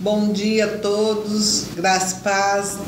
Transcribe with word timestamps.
Bom 0.00 0.32
dia 0.32 0.64
a 0.64 0.78
todos, 0.78 1.64
graça 1.74 2.18
e 2.18 2.20
paz. 2.20 2.78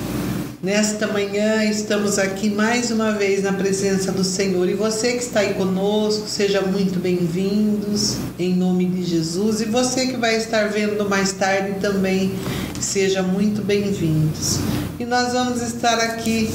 Nesta 0.62 1.08
manhã 1.08 1.64
estamos 1.64 2.20
aqui 2.20 2.48
mais 2.48 2.92
uma 2.92 3.10
vez 3.10 3.42
na 3.42 3.52
presença 3.52 4.12
do 4.12 4.22
Senhor 4.22 4.68
e 4.68 4.74
você 4.74 5.14
que 5.14 5.24
está 5.24 5.40
aí 5.40 5.54
conosco, 5.54 6.28
seja 6.28 6.60
muito 6.60 7.00
bem-vindos 7.00 8.16
em 8.38 8.54
nome 8.54 8.84
de 8.84 9.02
Jesus 9.02 9.60
e 9.60 9.64
você 9.64 10.06
que 10.06 10.16
vai 10.18 10.36
estar 10.36 10.68
vendo 10.68 11.08
mais 11.08 11.32
tarde 11.32 11.80
também, 11.80 12.32
seja 12.80 13.24
muito 13.24 13.60
bem-vindos. 13.60 14.60
E 15.00 15.04
nós 15.04 15.32
vamos 15.32 15.62
estar 15.62 15.98
aqui 15.98 16.48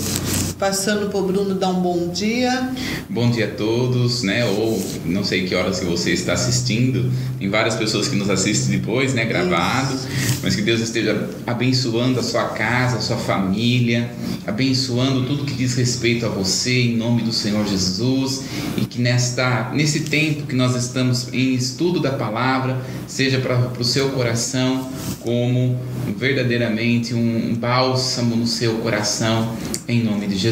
Passando 0.57 1.09
por 1.09 1.27
Bruno 1.27 1.53
dar 1.55 1.67
um 1.67 1.81
bom 1.81 2.07
dia. 2.13 2.69
Bom 3.09 3.29
dia 3.29 3.45
a 3.45 3.51
todos, 3.51 4.23
né? 4.23 4.45
Ou 4.45 4.81
não 5.05 5.21
sei 5.21 5.45
que 5.45 5.53
horas 5.53 5.79
que 5.79 5.85
você 5.85 6.11
está 6.11 6.31
assistindo. 6.31 7.11
Tem 7.37 7.49
várias 7.49 7.75
pessoas 7.75 8.07
que 8.07 8.15
nos 8.15 8.29
assistem 8.29 8.79
depois, 8.79 9.13
né? 9.13 9.25
Gravado. 9.25 9.93
Isso. 9.93 10.39
Mas 10.41 10.55
que 10.55 10.61
Deus 10.61 10.79
esteja 10.79 11.29
abençoando 11.45 12.21
a 12.21 12.23
sua 12.23 12.45
casa, 12.49 12.97
a 12.97 13.01
sua 13.01 13.17
família, 13.17 14.09
abençoando 14.47 15.25
tudo 15.25 15.43
que 15.43 15.53
diz 15.53 15.75
respeito 15.75 16.25
a 16.25 16.29
você, 16.29 16.83
em 16.83 16.95
nome 16.95 17.21
do 17.21 17.33
Senhor 17.33 17.65
Jesus. 17.67 18.43
E 18.77 18.85
que 18.85 19.01
nesta, 19.01 19.71
nesse 19.73 20.01
tempo 20.01 20.43
que 20.43 20.55
nós 20.55 20.73
estamos 20.73 21.33
em 21.33 21.53
estudo 21.53 21.99
da 21.99 22.11
palavra, 22.13 22.79
seja 23.07 23.39
para 23.39 23.57
o 23.77 23.83
seu 23.83 24.09
coração 24.11 24.89
como 25.19 25.77
verdadeiramente 26.17 27.13
um 27.13 27.53
bálsamo 27.55 28.37
no 28.37 28.47
seu 28.47 28.75
coração, 28.75 29.53
em 29.87 30.01
nome 30.01 30.27
de 30.27 30.37
Jesus. 30.37 30.44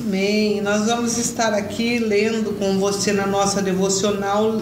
Amém. 0.00 0.60
Nós 0.60 0.86
vamos 0.86 1.16
estar 1.16 1.54
aqui 1.54 2.00
lendo 2.00 2.58
com 2.58 2.76
você 2.76 3.12
na 3.12 3.24
nossa 3.24 3.62
devocional 3.62 4.60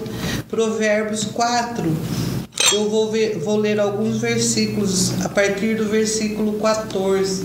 Provérbios 0.51 1.25
4. 1.25 1.91
Eu 2.75 2.91
vou, 2.91 3.11
ver, 3.11 3.39
vou 3.39 3.57
ler 3.57 3.81
alguns 3.81 4.19
versículos 4.19 5.15
a 5.25 5.31
partir 5.31 5.77
do 5.77 5.87
versículo 5.87 6.61
14. 6.61 7.43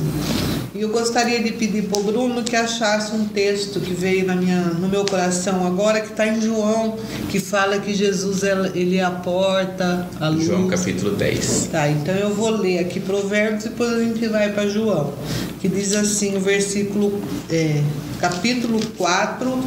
E 0.76 0.82
eu 0.82 0.90
gostaria 0.90 1.42
de 1.42 1.54
pedir 1.54 1.84
para 1.84 2.00
o 2.00 2.04
Bruno 2.04 2.44
que 2.44 2.54
achasse 2.54 3.16
um 3.16 3.26
texto 3.26 3.80
que 3.80 3.94
veio 3.94 4.26
na 4.26 4.36
minha, 4.36 4.60
no 4.60 4.90
meu 4.90 5.06
coração 5.06 5.66
agora, 5.66 6.02
que 6.02 6.10
está 6.10 6.28
em 6.28 6.42
João, 6.42 6.98
que 7.30 7.40
fala 7.40 7.80
que 7.80 7.94
Jesus 7.94 8.44
ele 8.74 8.98
é 8.98 9.04
a 9.04 9.10
porta, 9.10 10.06
a 10.20 10.28
luz. 10.28 10.44
João 10.44 10.68
capítulo 10.68 11.16
10. 11.16 11.70
Tá, 11.72 11.90
então 11.90 12.14
eu 12.14 12.34
vou 12.34 12.50
ler 12.50 12.80
aqui 12.80 13.00
Provérbios 13.00 13.64
e 13.64 13.70
depois 13.70 13.94
a 13.94 14.00
gente 14.00 14.28
vai 14.28 14.52
para 14.52 14.68
João, 14.68 15.14
que 15.62 15.70
diz 15.70 15.96
assim 15.96 16.36
o 16.36 16.42
versículo, 16.42 17.22
é, 17.50 17.82
capítulo 18.20 18.80
4, 18.98 19.60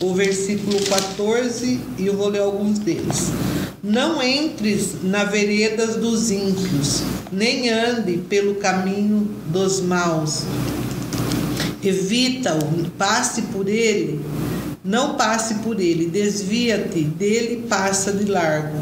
o 0.00 0.14
versículo 0.14 0.78
14, 0.84 1.80
e 1.98 2.06
eu 2.06 2.16
vou 2.16 2.28
ler 2.28 2.40
alguns 2.40 2.78
deles. 2.78 3.30
Não 3.82 4.22
entres 4.22 5.02
na 5.02 5.24
veredas 5.24 5.96
dos 5.96 6.30
ímpios, 6.30 7.02
nem 7.32 7.70
ande 7.70 8.18
pelo 8.28 8.56
caminho 8.56 9.28
dos 9.46 9.80
maus. 9.80 10.42
Evita-o, 11.82 12.90
passe 12.96 13.42
por 13.42 13.68
ele, 13.68 14.20
não 14.82 15.14
passe 15.14 15.56
por 15.56 15.80
ele, 15.80 16.06
desvia-te 16.06 17.02
dele, 17.02 17.64
passa 17.68 18.12
de 18.12 18.24
largo. 18.24 18.78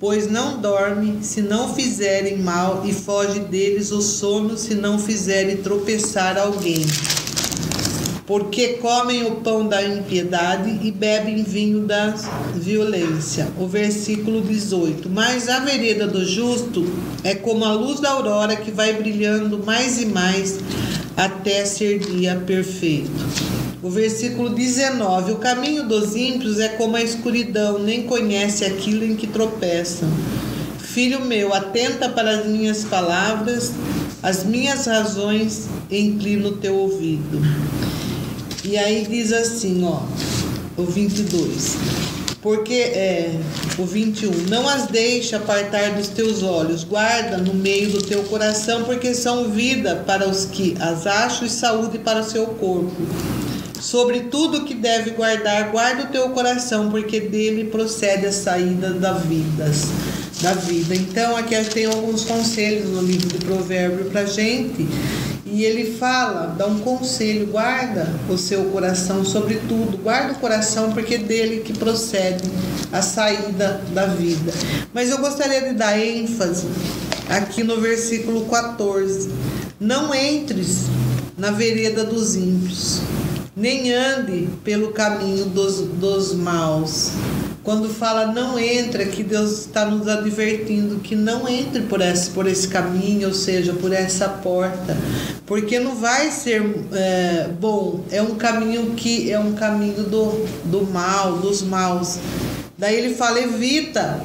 Pois 0.00 0.30
não 0.30 0.60
dorme 0.60 1.18
se 1.22 1.42
não 1.42 1.74
fizerem 1.74 2.38
mal, 2.38 2.84
e 2.86 2.92
foge 2.92 3.40
deles 3.40 3.90
o 3.90 4.00
sono 4.00 4.56
se 4.56 4.74
não 4.74 4.98
fizerem 4.98 5.56
tropeçar 5.56 6.38
alguém 6.38 6.86
porque 8.28 8.74
comem 8.74 9.24
o 9.24 9.36
pão 9.36 9.66
da 9.66 9.82
impiedade 9.82 10.80
e 10.82 10.92
bebem 10.92 11.42
vinho 11.42 11.80
da 11.86 12.14
violência. 12.54 13.48
O 13.58 13.66
versículo 13.66 14.42
18. 14.42 15.08
Mas 15.08 15.48
a 15.48 15.60
vereda 15.60 16.06
do 16.06 16.22
justo 16.26 16.84
é 17.24 17.34
como 17.34 17.64
a 17.64 17.72
luz 17.72 18.00
da 18.00 18.10
aurora 18.10 18.54
que 18.54 18.70
vai 18.70 18.92
brilhando 18.92 19.64
mais 19.64 19.98
e 20.02 20.04
mais 20.04 20.58
até 21.16 21.64
ser 21.64 22.00
dia 22.00 22.36
perfeito. 22.46 23.10
O 23.82 23.88
versículo 23.88 24.50
19: 24.50 25.32
O 25.32 25.36
caminho 25.36 25.88
dos 25.88 26.14
ímpios 26.14 26.60
é 26.60 26.68
como 26.68 26.96
a 26.96 27.02
escuridão, 27.02 27.78
nem 27.78 28.02
conhece 28.02 28.62
aquilo 28.62 29.06
em 29.06 29.16
que 29.16 29.26
tropeçam. 29.26 30.08
Filho 30.78 31.24
meu, 31.24 31.54
atenta 31.54 32.10
para 32.10 32.40
as 32.40 32.46
minhas 32.46 32.84
palavras, 32.84 33.72
as 34.22 34.44
minhas 34.44 34.84
razões, 34.84 35.66
inclina 35.90 36.48
o 36.48 36.56
teu 36.56 36.74
ouvido. 36.74 37.40
E 38.64 38.76
aí 38.76 39.06
diz 39.08 39.32
assim, 39.32 39.84
ó, 39.84 40.00
o 40.76 40.84
22. 40.84 41.76
Porque 42.42 42.74
é 42.74 43.34
o 43.78 43.84
21, 43.84 44.30
não 44.48 44.68
as 44.68 44.86
deixe 44.86 45.34
apartar 45.34 45.94
dos 45.94 46.08
teus 46.08 46.42
olhos, 46.42 46.84
guarda 46.84 47.36
no 47.36 47.52
meio 47.52 47.90
do 47.90 48.02
teu 48.02 48.22
coração, 48.24 48.84
porque 48.84 49.12
são 49.12 49.50
vida 49.50 50.04
para 50.06 50.28
os 50.28 50.44
que 50.44 50.76
as 50.80 51.06
acham 51.06 51.46
e 51.46 51.50
saúde 51.50 51.98
para 51.98 52.20
o 52.20 52.24
seu 52.24 52.46
corpo. 52.46 52.94
Sobre 53.80 54.20
tudo 54.22 54.64
que 54.64 54.74
deve 54.74 55.10
guardar, 55.10 55.70
guarda 55.70 56.04
o 56.04 56.06
teu 56.06 56.30
coração, 56.30 56.90
porque 56.90 57.20
dele 57.20 57.64
procede 57.64 58.26
a 58.26 58.32
saída 58.32 58.90
da 58.90 59.12
vida. 59.12 59.70
Da 60.40 60.52
vida. 60.52 60.94
Então, 60.94 61.36
aqui 61.36 61.56
tem 61.64 61.86
alguns 61.86 62.24
conselhos 62.24 62.88
no 62.88 63.02
livro 63.02 63.28
de 63.28 63.44
Provérbio 63.44 64.06
para 64.06 64.24
gente 64.24 64.86
e 65.52 65.64
ele 65.64 65.96
fala, 65.96 66.54
dá 66.56 66.66
um 66.66 66.78
conselho, 66.80 67.46
guarda 67.46 68.08
o 68.28 68.36
seu 68.36 68.64
coração 68.66 69.24
sobre 69.24 69.56
tudo, 69.68 69.98
guarda 69.98 70.32
o 70.32 70.38
coração 70.38 70.92
porque 70.92 71.14
é 71.14 71.18
dele 71.18 71.60
que 71.60 71.72
procede 71.72 72.48
a 72.92 73.02
saída 73.02 73.80
da 73.94 74.06
vida. 74.06 74.52
Mas 74.92 75.10
eu 75.10 75.18
gostaria 75.18 75.62
de 75.62 75.74
dar 75.74 75.98
ênfase 75.98 76.66
aqui 77.28 77.62
no 77.62 77.80
versículo 77.80 78.46
14. 78.46 79.30
Não 79.80 80.14
entres 80.14 80.86
na 81.36 81.50
vereda 81.50 82.04
dos 82.04 82.34
ímpios, 82.34 83.00
nem 83.56 83.92
ande 83.92 84.48
pelo 84.64 84.92
caminho 84.92 85.46
dos, 85.46 85.80
dos 85.80 86.34
maus 86.34 87.12
quando 87.68 87.90
fala 87.90 88.32
não 88.32 88.58
entra, 88.58 89.04
que 89.04 89.22
Deus 89.22 89.66
está 89.66 89.84
nos 89.84 90.08
advertindo 90.08 91.00
que 91.00 91.14
não 91.14 91.46
entre 91.46 91.82
por 91.82 92.00
esse, 92.00 92.30
por 92.30 92.46
esse 92.46 92.66
caminho, 92.66 93.28
ou 93.28 93.34
seja, 93.34 93.74
por 93.74 93.92
essa 93.92 94.26
porta, 94.26 94.96
porque 95.44 95.78
não 95.78 95.94
vai 95.94 96.30
ser 96.30 96.62
é, 96.94 97.46
bom. 97.60 98.02
É 98.10 98.22
um 98.22 98.36
caminho 98.36 98.94
que 98.94 99.30
é 99.30 99.38
um 99.38 99.52
caminho 99.52 100.04
do, 100.04 100.46
do 100.64 100.90
mal, 100.90 101.36
dos 101.40 101.60
maus. 101.60 102.16
Daí 102.78 102.96
ele 102.96 103.14
fala: 103.14 103.38
evita, 103.38 104.18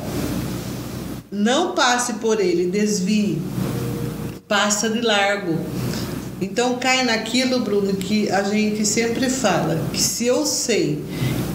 não 1.29 1.75
passe 1.75 2.13
por 2.13 2.39
ele, 2.39 2.71
desvie, 2.71 3.41
passa 4.47 4.89
de 4.89 5.01
largo. 5.01 5.59
Então 6.39 6.77
cai 6.77 7.03
naquilo, 7.03 7.59
Bruno, 7.59 7.93
que 7.93 8.29
a 8.29 8.43
gente 8.43 8.85
sempre 8.85 9.29
fala, 9.29 9.81
que 9.91 10.01
se 10.01 10.27
eu 10.27 10.45
sei 10.45 11.03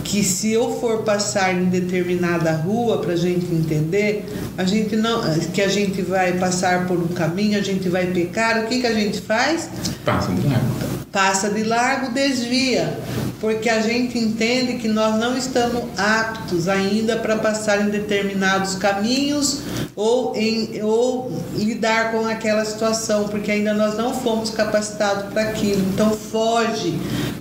que 0.09 0.25
se 0.25 0.51
eu 0.51 0.81
for 0.81 1.03
passar 1.03 1.55
em 1.55 1.67
determinada 1.67 2.51
rua 2.53 2.99
para 2.99 3.13
a 3.13 3.17
gente 3.17 3.45
entender, 3.55 4.25
a 4.57 4.65
gente 4.65 4.97
não, 4.97 5.23
que 5.53 5.61
a 5.61 5.69
gente 5.69 6.01
vai 6.01 6.33
passar 6.33 6.87
por 6.87 6.99
um 6.99 7.09
caminho, 7.09 7.59
a 7.59 7.63
gente 7.63 7.91
vai 7.91 8.07
pecar, 8.07 8.65
o 8.65 8.67
que 8.67 8.81
que 8.81 8.87
a 8.87 8.95
gente 8.95 9.21
faz? 9.21 9.69
Passa 10.07 10.33
de 10.33 10.49
largo. 10.49 10.67
Passa 11.13 11.51
de 11.51 11.63
largo, 11.63 12.15
desvia, 12.15 12.99
porque 13.41 13.69
a 13.69 13.81
gente 13.81 14.19
entende 14.19 14.75
que 14.75 14.89
nós 14.89 15.17
não 15.19 15.37
estamos 15.37 15.85
aptos 15.97 16.69
ainda 16.69 17.17
para 17.17 17.37
passar 17.37 17.81
em 17.81 17.91
determinados 17.91 18.75
caminhos 18.75 19.61
ou 19.95 20.35
em 20.37 20.83
ou 20.83 21.31
lidar 21.55 22.13
com 22.13 22.27
aquela 22.27 22.65
situação, 22.65 23.29
porque 23.29 23.51
ainda 23.51 23.73
nós 23.73 23.97
não 23.97 24.13
fomos 24.13 24.51
capacitados 24.51 25.33
para 25.33 25.43
aquilo. 25.43 25.83
Então 25.93 26.11
foge 26.11 26.99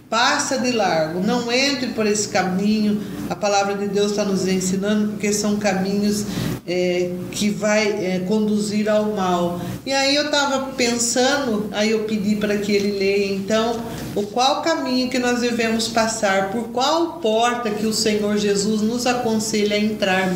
Passa 0.09 0.57
de 0.57 0.71
largo, 0.71 1.19
não 1.19 1.51
entre 1.51 1.87
por 1.87 2.05
esse 2.05 2.29
caminho. 2.29 3.01
A 3.29 3.35
palavra 3.35 3.75
de 3.75 3.87
Deus 3.87 4.11
está 4.11 4.23
nos 4.23 4.47
ensinando, 4.47 5.09
porque 5.09 5.33
são 5.33 5.57
caminhos 5.57 6.25
é, 6.65 7.11
que 7.31 7.49
vai 7.49 7.87
é, 7.87 8.19
conduzir 8.27 8.89
ao 8.89 9.13
mal. 9.13 9.59
E 9.85 9.91
aí 9.91 10.15
eu 10.15 10.25
estava 10.25 10.71
pensando, 10.73 11.67
aí 11.71 11.91
eu 11.91 12.05
pedi 12.05 12.35
para 12.35 12.57
que 12.57 12.71
ele 12.71 12.97
leia 12.97 13.33
então 13.33 13.79
o 14.15 14.23
qual 14.23 14.61
caminho 14.61 15.09
que 15.09 15.19
nós 15.19 15.41
devemos 15.41 15.87
passar, 15.87 16.51
por 16.51 16.69
qual 16.69 17.19
porta 17.19 17.69
que 17.69 17.85
o 17.85 17.93
Senhor 17.93 18.37
Jesus 18.37 18.81
nos 18.81 19.05
aconselha 19.05 19.75
a 19.75 19.79
entrar. 19.79 20.33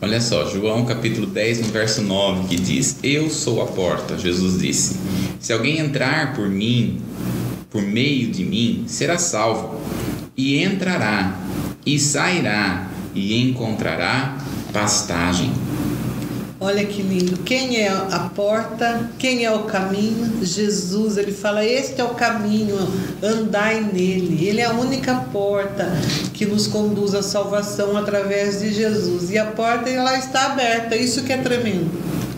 Olha 0.00 0.20
só, 0.20 0.48
João 0.48 0.84
capítulo 0.84 1.26
10, 1.26 1.60
no 1.60 1.68
verso 1.68 2.02
9, 2.02 2.48
que 2.48 2.56
diz: 2.56 2.96
Eu 3.02 3.30
sou 3.30 3.62
a 3.62 3.66
porta, 3.66 4.18
Jesus 4.18 4.60
disse. 4.60 4.96
Se 5.38 5.52
alguém 5.52 5.78
entrar 5.78 6.34
por 6.34 6.48
mim, 6.48 7.00
por 7.70 7.82
meio 7.82 8.30
de 8.30 8.44
mim, 8.44 8.84
será 8.86 9.18
salvo, 9.18 9.80
e 10.36 10.62
entrará, 10.62 11.38
e 11.84 11.98
sairá, 11.98 12.86
e 13.14 13.48
encontrará 13.48 14.36
pastagem. 14.72 15.52
Olha 16.64 16.84
que 16.84 17.02
lindo. 17.02 17.38
Quem 17.38 17.80
é 17.80 17.88
a 17.88 18.30
porta? 18.36 19.10
Quem 19.18 19.44
é 19.44 19.50
o 19.50 19.64
caminho? 19.64 20.44
Jesus. 20.44 21.16
Ele 21.16 21.32
fala: 21.32 21.64
Este 21.64 22.00
é 22.00 22.04
o 22.04 22.10
caminho, 22.10 22.76
andai 23.20 23.80
nele. 23.80 24.46
Ele 24.46 24.60
é 24.60 24.66
a 24.66 24.72
única 24.72 25.12
porta 25.32 25.90
que 26.32 26.46
nos 26.46 26.68
conduz 26.68 27.16
à 27.16 27.22
salvação 27.22 27.96
através 27.96 28.60
de 28.60 28.72
Jesus. 28.72 29.30
E 29.30 29.38
a 29.38 29.46
porta 29.46 29.90
ela 29.90 30.16
está 30.16 30.52
aberta. 30.52 30.94
Isso 30.94 31.24
que 31.24 31.32
é 31.32 31.38
tremendo. 31.38 31.90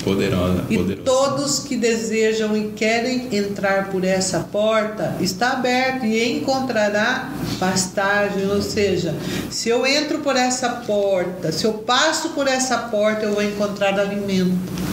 Poderosa, 0.04 0.64
E 0.68 0.76
poderosa. 0.76 1.02
todos 1.04 1.60
que 1.60 1.76
desejam 1.76 2.54
e 2.56 2.68
querem 2.72 3.34
entrar 3.34 3.90
por 3.90 4.04
essa 4.04 4.40
porta 4.40 5.16
está 5.20 5.52
aberto 5.52 6.04
e 6.04 6.38
encontrará 6.38 7.30
pastagem. 7.58 8.46
Ou 8.50 8.60
seja, 8.60 9.14
se 9.50 9.70
eu 9.70 9.86
entro 9.86 10.18
por 10.18 10.36
essa 10.36 10.68
porta, 10.68 11.50
se 11.50 11.64
eu 11.64 11.72
passo 11.72 12.30
por 12.30 12.46
essa 12.46 12.76
porta, 12.76 13.24
eu 13.24 13.32
vou 13.32 13.42
encontrar 13.42 13.98
alimento. 13.98 14.84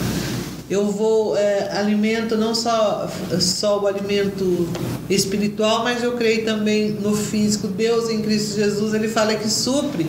Eu 0.70 0.90
vou 0.90 1.36
é, 1.36 1.70
alimento 1.78 2.38
não 2.38 2.56
só 2.56 3.10
só 3.42 3.82
o 3.82 3.88
alimento 3.88 4.70
espiritual, 5.10 5.84
mas 5.84 6.02
eu 6.02 6.14
creio 6.14 6.46
também 6.46 6.92
no 6.92 7.14
físico. 7.14 7.68
Deus 7.68 8.10
em 8.10 8.22
Cristo 8.22 8.56
Jesus 8.56 8.94
ele 8.94 9.10
fala 9.10 9.36
que 9.36 9.50
supre 9.50 10.08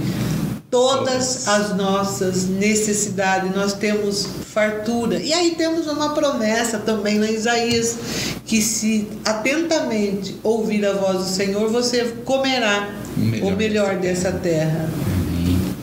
todas 0.72 1.46
as 1.46 1.76
nossas 1.76 2.48
necessidades. 2.48 3.54
Nós 3.54 3.74
temos 3.74 4.26
fartura. 4.54 5.20
E 5.20 5.30
aí 5.30 5.54
temos 5.54 5.86
uma 5.86 6.14
promessa 6.14 6.78
também 6.78 7.18
na 7.18 7.30
Isaías 7.30 7.98
que 8.46 8.62
se 8.62 9.06
atentamente 9.22 10.34
ouvir 10.42 10.86
a 10.86 10.94
voz 10.94 11.18
do 11.18 11.24
Senhor, 11.24 11.68
você 11.70 12.14
comerá 12.24 12.88
O 13.14 13.20
melhor 13.20 13.52
o 13.52 13.56
melhor 13.56 13.96
dessa 13.96 14.32
terra. 14.32 14.88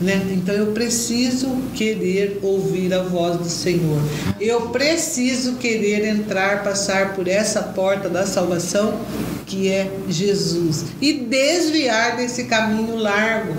Né? 0.00 0.28
Então 0.32 0.54
eu 0.56 0.72
preciso 0.72 1.48
querer 1.74 2.40
ouvir 2.42 2.92
a 2.92 3.02
voz 3.02 3.36
do 3.36 3.48
Senhor. 3.48 4.00
Eu 4.40 4.70
preciso 4.70 5.54
querer 5.54 6.04
entrar, 6.04 6.64
passar 6.64 7.14
por 7.14 7.28
essa 7.28 7.62
porta 7.62 8.08
da 8.08 8.26
salvação 8.26 8.98
que 9.46 9.68
é 9.68 9.88
Jesus 10.08 10.86
e 11.00 11.12
desviar 11.12 12.16
desse 12.16 12.44
caminho 12.44 12.96
largo 12.96 13.54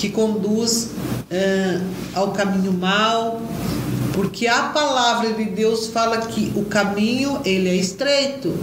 que 0.00 0.08
conduz 0.08 0.88
ah, 1.30 1.80
ao 2.14 2.32
caminho 2.32 2.72
mau, 2.72 3.42
porque 4.14 4.46
a 4.46 4.62
palavra 4.62 5.34
de 5.34 5.44
Deus 5.44 5.88
fala 5.88 6.22
que 6.22 6.50
o 6.56 6.64
caminho 6.64 7.38
ele 7.44 7.68
é 7.68 7.74
estreito, 7.76 8.56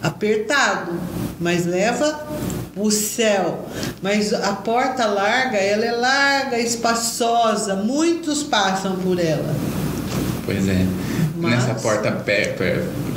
apertado, 0.00 0.92
mas 1.40 1.66
leva 1.66 2.24
o 2.76 2.88
céu. 2.88 3.66
Mas 4.00 4.32
a 4.32 4.52
porta 4.52 5.06
larga, 5.06 5.58
ela 5.58 5.84
é 5.84 5.90
larga, 5.90 6.58
espaçosa, 6.58 7.74
muitos 7.74 8.44
passam 8.44 8.94
por 8.96 9.18
ela. 9.18 9.54
Pois 10.44 10.68
é. 10.68 10.86
Mas- 11.36 11.64
Nessa 11.66 11.74
porta 11.74 12.24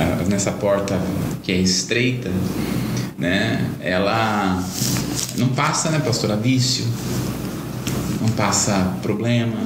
ah, 0.00 0.24
nessa 0.28 0.50
porta 0.52 1.00
que 1.44 1.52
é 1.52 1.56
estreita, 1.56 2.30
né? 3.16 3.64
Ela 3.80 4.60
não 5.38 5.48
passa, 5.50 5.88
né, 5.90 6.00
pastora, 6.04 6.36
vício. 6.36 6.84
Passa 8.40 8.96
problema, 9.02 9.58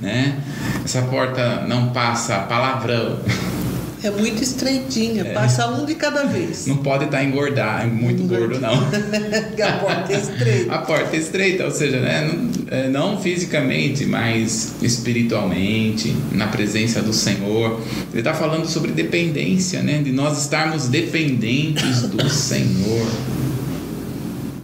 né? 0.00 0.40
Essa 0.84 1.02
porta 1.02 1.64
não 1.68 1.90
passa 1.90 2.40
palavrão. 2.40 3.16
É 4.00 4.12
muito 4.12 4.40
estreitinha, 4.40 5.24
passa 5.24 5.66
um 5.66 5.84
de 5.84 5.96
cada 5.96 6.22
vez. 6.22 6.68
Não 6.68 6.76
pode 6.76 7.06
estar 7.06 7.24
engordar, 7.24 7.82
é 7.82 7.86
muito 7.86 8.22
gordo 8.28 8.60
não. 8.60 8.74
a 8.78 9.72
porta 9.72 10.12
é 10.12 10.16
estreita. 10.16 10.70
A 10.72 10.78
porta 10.78 11.16
é 11.16 11.18
estreita, 11.18 11.64
ou 11.64 11.70
seja, 11.72 11.98
né, 11.98 12.30
não, 12.32 12.50
é, 12.70 12.88
não 12.88 13.20
fisicamente, 13.20 14.06
mas 14.06 14.74
espiritualmente, 14.80 16.14
na 16.30 16.46
presença 16.46 17.02
do 17.02 17.12
Senhor. 17.12 17.80
Ele 18.12 18.20
está 18.20 18.32
falando 18.34 18.66
sobre 18.66 18.92
dependência, 18.92 19.82
né, 19.82 20.00
de 20.00 20.12
nós 20.12 20.38
estarmos 20.38 20.86
dependentes 20.86 22.02
do 22.02 22.30
Senhor. 22.30 23.04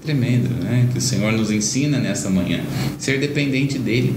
Tremendo, 0.05 0.51
né? 0.63 0.87
Que 0.93 0.99
o 0.99 1.01
Senhor 1.01 1.33
nos 1.33 1.51
ensina 1.51 1.99
nessa 1.99 2.29
manhã. 2.29 2.61
Ser 2.99 3.19
dependente 3.19 3.79
dele. 3.79 4.15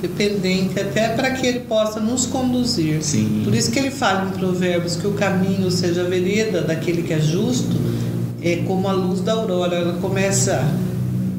Dependente, 0.00 0.80
até 0.80 1.08
para 1.10 1.32
que 1.32 1.46
ele 1.46 1.60
possa 1.60 2.00
nos 2.00 2.24
conduzir. 2.24 3.02
Sim. 3.02 3.42
Por 3.44 3.54
isso 3.54 3.70
que 3.70 3.78
ele 3.78 3.90
fala 3.90 4.30
em 4.30 4.38
Provérbios 4.38 4.96
que 4.96 5.06
o 5.06 5.12
caminho, 5.12 5.64
ou 5.64 5.70
seja, 5.70 6.00
a 6.00 6.04
vereda 6.04 6.62
daquele 6.62 7.02
que 7.02 7.12
é 7.12 7.20
justo, 7.20 7.76
é 8.42 8.56
como 8.66 8.88
a 8.88 8.92
luz 8.92 9.20
da 9.20 9.32
aurora. 9.32 9.76
Ela 9.76 9.92
começa 10.00 10.66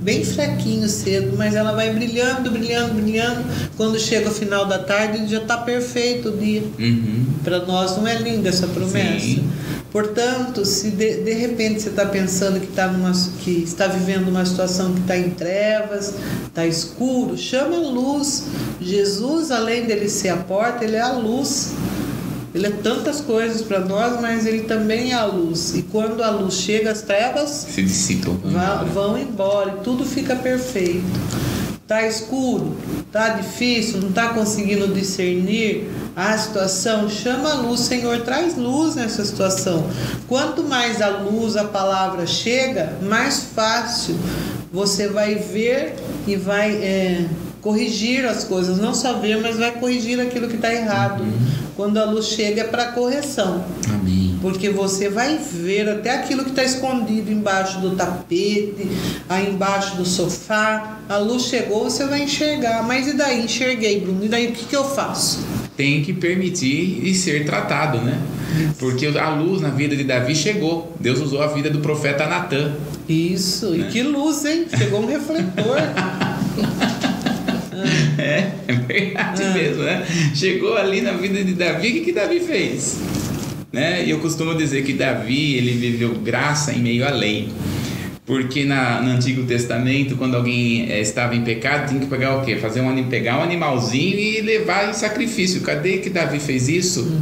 bem 0.04 0.24
fraquinho 0.24 0.88
cedo, 0.88 1.36
mas 1.36 1.56
ela 1.56 1.72
vai 1.72 1.92
brilhando, 1.92 2.51
brilhando, 2.51 2.94
brilhando. 2.94 3.44
Quando 3.77 4.00
chega 4.00 4.30
o 4.30 4.31
final 4.31 4.66
da 4.68 4.77
tarde, 4.77 5.27
já 5.27 5.39
está 5.39 5.57
perfeito 5.57 6.30
o 6.30 6.38
dia. 6.38 6.63
Uhum. 6.77 7.25
Para 7.44 7.66
nós 7.66 7.98
não 7.98 8.07
é 8.07 8.19
linda 8.19 8.50
essa 8.50 8.68
promessa. 8.68 9.25
Sim. 9.25 9.44
Portanto, 9.92 10.64
se 10.64 10.90
de, 10.92 11.18
de 11.18 11.34
repente 11.34 11.82
você 11.82 11.90
está 11.90 12.06
pensando 12.06 12.60
que, 12.62 12.68
tá 12.68 12.88
numa, 12.88 13.12
que 13.44 13.64
está 13.64 13.88
vivendo 13.88 14.30
uma 14.30 14.46
situação 14.46 14.94
que 14.94 15.02
está 15.02 15.18
em 15.18 15.32
trevas, 15.32 16.16
está 16.46 16.66
escuro, 16.66 17.38
chama 17.38 17.76
a 17.76 17.80
luz. 17.80 18.46
Jesus, 18.80 19.52
além 19.52 19.86
dele 19.86 20.08
ser 20.08 20.30
a 20.30 20.38
porta, 20.38 20.86
ele 20.86 20.96
é 20.96 21.02
a 21.02 21.12
luz. 21.12 21.74
Ele 22.54 22.68
é 22.68 22.70
tantas 22.70 23.22
coisas 23.22 23.62
para 23.62 23.80
nós, 23.80 24.20
mas 24.22 24.46
ele 24.46 24.64
também 24.64 25.12
é 25.12 25.16
a 25.16 25.26
luz. 25.26 25.74
E 25.76 25.84
quando 25.84 26.22
a 26.22 26.30
luz 26.30 26.56
chega, 26.56 26.92
as 26.92 27.02
trevas 27.02 27.50
Se 27.50 27.82
dissipam. 27.82 28.38
Vão 28.94 29.18
embora 29.18 29.78
e 29.78 29.84
tudo 29.84 30.06
fica 30.06 30.36
perfeito. 30.36 31.06
Tá 31.92 32.08
escuro, 32.08 32.78
tá 33.12 33.28
difícil, 33.32 34.00
não 34.00 34.14
tá 34.14 34.30
conseguindo 34.30 34.88
discernir 34.94 35.92
a 36.16 36.38
situação, 36.38 37.10
chama 37.10 37.52
a 37.52 37.56
luz, 37.56 37.82
Senhor, 37.82 38.22
traz 38.22 38.56
luz 38.56 38.96
nessa 38.96 39.26
situação. 39.26 39.90
Quanto 40.26 40.64
mais 40.64 41.02
a 41.02 41.10
luz, 41.10 41.58
a 41.58 41.66
palavra 41.66 42.26
chega, 42.26 42.94
mais 43.02 43.48
fácil 43.54 44.16
você 44.72 45.10
vai 45.10 45.36
ver 45.36 45.96
e 46.26 46.38
vai 46.38 46.72
é, 46.78 47.26
corrigir 47.60 48.26
as 48.26 48.46
coisas, 48.46 48.78
não 48.78 48.94
só 48.94 49.20
ver, 49.20 49.42
mas 49.42 49.58
vai 49.58 49.72
corrigir 49.72 50.18
aquilo 50.22 50.48
que 50.48 50.56
está 50.56 50.74
errado. 50.74 51.26
Quando 51.76 51.98
a 51.98 52.06
luz 52.06 52.28
chega 52.28 52.62
é 52.62 52.64
para 52.68 52.94
correção. 52.94 53.66
Amém. 53.94 54.21
Porque 54.42 54.70
você 54.70 55.08
vai 55.08 55.38
ver 55.38 55.88
até 55.88 56.16
aquilo 56.16 56.44
que 56.44 56.50
está 56.50 56.64
escondido 56.64 57.32
embaixo 57.32 57.80
do 57.80 57.96
tapete, 57.96 58.88
aí 59.30 59.50
embaixo 59.52 59.96
do 59.98 60.06
sofá. 60.06 61.00
A 61.08 61.18
luz 61.18 61.44
chegou, 61.44 61.84
você 61.84 62.06
vai 62.06 62.24
enxergar. 62.24 62.84
Mas 62.84 63.08
e 63.08 63.14
daí? 63.14 63.44
Enxerguei, 63.44 64.00
Bruno. 64.00 64.26
E 64.26 64.28
daí 64.28 64.48
o 64.48 64.52
que, 64.52 64.66
que 64.66 64.76
eu 64.76 64.84
faço? 64.84 65.40
tem 65.78 66.04
que 66.04 66.14
permitir 66.14 67.00
e 67.08 67.16
ser 67.16 67.44
tratado, 67.44 67.98
né? 68.00 68.20
Porque 68.78 69.08
a 69.08 69.30
luz 69.30 69.62
na 69.62 69.70
vida 69.70 69.96
de 69.96 70.04
Davi 70.04 70.36
chegou. 70.36 70.96
Deus 71.00 71.20
usou 71.20 71.42
a 71.42 71.48
vida 71.48 71.72
do 71.72 71.80
profeta 71.80 72.28
Natan. 72.28 72.74
Isso. 73.10 73.72
Né? 73.72 73.88
E 73.88 73.92
que 73.92 74.04
luz, 74.04 74.46
hein? 74.46 74.66
Chegou 74.78 75.02
um 75.02 75.08
refletor. 75.08 75.78
É, 78.18 78.52
é 78.68 78.74
verdade 78.74 79.42
Ah. 79.44 79.54
mesmo, 79.54 79.84
né? 79.84 80.06
Chegou 80.36 80.78
ali 80.78 81.02
na 81.02 81.14
vida 81.14 81.44
de 81.44 81.54
Davi, 81.54 81.90
o 81.90 81.92
que, 81.94 82.00
que 82.02 82.12
Davi 82.12 82.40
fez? 82.40 82.98
Né? 83.72 84.06
E 84.06 84.10
eu 84.10 84.20
costumo 84.20 84.54
dizer 84.56 84.84
que 84.84 84.94
Davi, 84.94 85.56
ele 85.56 85.72
viveu 85.72 86.16
graça 86.16 86.74
em 86.74 86.80
meio 86.80 87.08
à 87.08 87.10
lei. 87.10 87.50
Porque 88.25 88.66
na, 88.66 89.01
no 89.01 89.12
Antigo 89.12 89.44
Testamento, 89.44 90.16
quando 90.16 90.36
alguém 90.36 90.92
eh, 90.92 91.01
estava 91.01 91.36
em 91.36 91.42
pecado, 91.42 91.90
tinha 91.90 92.00
que 92.00 92.06
pegar 92.06 92.38
o 92.38 92.46
quê? 92.46 92.56
Fazer 92.56 92.82
um, 92.82 93.04
pegar 93.10 93.40
um 93.40 93.44
animalzinho 93.44 94.20
e 94.20 94.42
levar 94.42 94.90
em 94.90 94.94
sacrifício. 94.94 95.62
Cadê 95.62 95.98
que 95.98 96.10
Davi 96.10 96.40
fez 96.40 96.70
isso? 96.70 97.20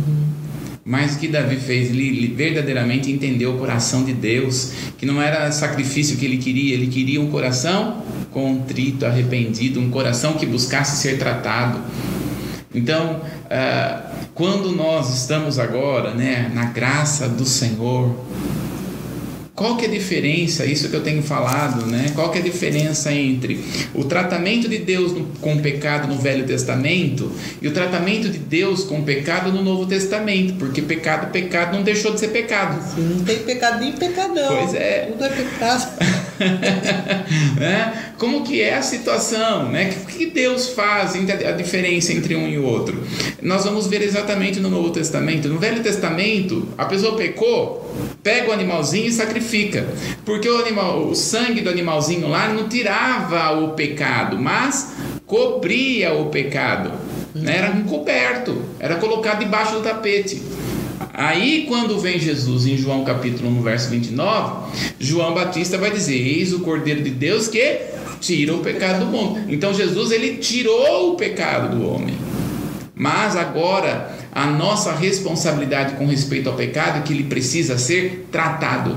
Mas 0.84 1.16
o 1.16 1.20
que 1.20 1.28
Davi 1.28 1.56
fez? 1.56 1.92
Ele 1.92 2.08
ele 2.08 2.34
verdadeiramente 2.36 3.12
entendeu 3.12 3.56
o 3.56 3.58
coração 3.60 4.04
de 4.04 4.12
Deus, 4.12 4.74
que 4.98 5.06
não 5.06 5.22
era 5.22 5.52
sacrifício 5.52 6.18
que 6.18 6.26
ele 6.26 6.38
queria, 6.38 6.74
ele 6.74 6.88
queria 6.88 7.22
um 7.22 7.30
coração 7.30 8.04
contrito, 8.32 9.06
arrependido, 9.06 9.80
um 9.80 9.90
coração 9.90 10.34
que 10.34 10.46
buscasse 10.46 10.98
ser 10.98 11.18
tratado. 11.18 11.80
Então, 12.74 13.22
ah, 13.50 14.09
quando 14.40 14.72
nós 14.72 15.14
estamos 15.14 15.60
agora 15.60 16.14
né, 16.14 16.50
na 16.54 16.64
graça 16.64 17.28
do 17.28 17.46
Senhor, 17.46 18.16
qual 19.54 19.76
que 19.76 19.84
é 19.84 19.90
a 19.90 19.92
diferença, 19.92 20.66
isso 20.66 20.88
que 20.88 20.96
eu 20.96 21.04
tenho 21.04 21.22
falado, 21.22 21.86
né? 21.86 22.14
Qual 22.16 22.32
que 22.32 22.38
é 22.38 22.42
a 22.42 22.44
diferença 22.46 23.12
entre 23.12 23.62
o 23.94 24.06
tratamento 24.06 24.70
de 24.70 24.78
Deus 24.78 25.12
com 25.42 25.56
o 25.56 25.60
pecado 25.60 26.08
no 26.08 26.18
Velho 26.18 26.46
Testamento 26.46 27.30
e 27.62 27.68
o 27.68 27.74
tratamento 27.74 28.30
de 28.30 28.38
Deus 28.38 28.86
com 28.86 29.00
o 29.00 29.04
pecado 29.04 29.52
no 29.52 29.62
Novo 29.62 29.86
Testamento? 29.86 30.54
Porque 30.54 30.82
pecado, 30.82 31.30
pecado 31.34 31.76
não 31.76 31.84
deixou 31.84 32.14
de 32.14 32.22
ser 32.22 32.30
pecado. 32.30 32.80
Assim, 32.80 33.02
não 33.02 33.26
tem 33.26 33.40
pecadinho, 33.40 33.98
pecadão. 33.98 34.56
Pois 34.56 34.74
é. 34.74 35.10
Tudo 35.12 35.26
é 35.26 35.30
pecado. 35.30 36.19
né? 37.60 38.14
Como 38.18 38.44
que 38.44 38.62
é 38.62 38.76
a 38.76 38.82
situação, 38.82 39.70
né? 39.70 39.94
O 40.04 40.06
que 40.06 40.28
Deus 40.28 40.70
faz 40.70 41.16
a 41.16 41.52
diferença 41.52 42.14
entre 42.14 42.36
um 42.36 42.48
e 42.48 42.58
o 42.58 42.66
outro? 42.66 43.02
Nós 43.42 43.64
vamos 43.64 43.88
ver 43.88 44.02
exatamente 44.02 44.60
no 44.60 44.70
Novo 44.70 44.90
Testamento. 44.90 45.48
No 45.48 45.60
Velho 45.60 45.82
Testamento, 45.82 46.68
a 46.78 46.86
pessoa 46.86 47.16
pecou, 47.16 47.94
pega 48.24 48.50
o 48.50 48.54
animalzinho 48.54 49.08
e 49.08 49.12
sacrifica, 49.12 49.86
porque 50.26 50.50
o 50.50 50.58
animal, 50.58 51.08
o 51.08 51.16
sangue 51.16 51.62
do 51.62 51.70
animalzinho 51.70 52.28
lá 52.28 52.50
não 52.50 52.68
tirava 52.68 53.52
o 53.60 53.70
pecado, 53.70 54.38
mas 54.38 54.94
cobria 55.26 56.14
o 56.14 56.26
pecado. 56.28 56.92
né? 57.36 57.58
Era 57.58 57.72
coberto, 57.88 58.62
era 58.80 58.96
colocado 58.96 59.40
debaixo 59.40 59.74
do 59.74 59.82
tapete. 59.82 60.42
Aí, 61.14 61.66
quando 61.68 62.00
vem 62.00 62.20
Jesus 62.20 62.66
em 62.66 62.78
João 62.78 63.04
capítulo 63.04 63.50
1, 63.50 63.62
verso 63.62 63.90
29, 63.90 64.72
João 65.00 65.34
Batista 65.34 65.78
vai 65.78 65.92
dizer: 65.92 66.16
Eis 66.16 66.54
o 66.54 66.60
Cordeiro 66.60 67.02
de 67.02 67.10
Deus 67.10 67.48
que 67.48 67.82
tira 68.20 68.54
o 68.54 68.60
pecado 68.60 69.06
do 69.06 69.06
mundo. 69.06 69.40
Então, 69.50 69.74
Jesus 69.74 70.12
ele 70.12 70.38
tirou 70.38 71.14
o 71.14 71.16
pecado 71.16 71.76
do 71.76 71.88
homem. 71.88 72.16
Mas 72.96 73.36
agora 73.36 74.18
a 74.32 74.46
nossa 74.46 74.94
responsabilidade 74.94 75.96
com 75.96 76.06
respeito 76.06 76.50
ao 76.50 76.56
pecado 76.56 77.00
é 77.00 77.02
que 77.02 77.14
ele 77.14 77.24
precisa 77.24 77.78
ser 77.78 78.28
tratado. 78.32 78.96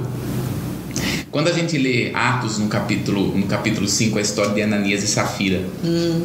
Quando 1.30 1.48
a 1.48 1.52
gente 1.52 1.78
lê 1.78 2.10
Atos 2.12 2.58
no 2.58 2.68
capítulo, 2.68 3.36
no 3.36 3.46
capítulo 3.46 3.88
5, 3.88 4.18
a 4.18 4.20
história 4.20 4.52
de 4.52 4.60
Ananias 4.60 5.02
e 5.02 5.06
Safira, 5.06 5.62
hum. 5.82 6.22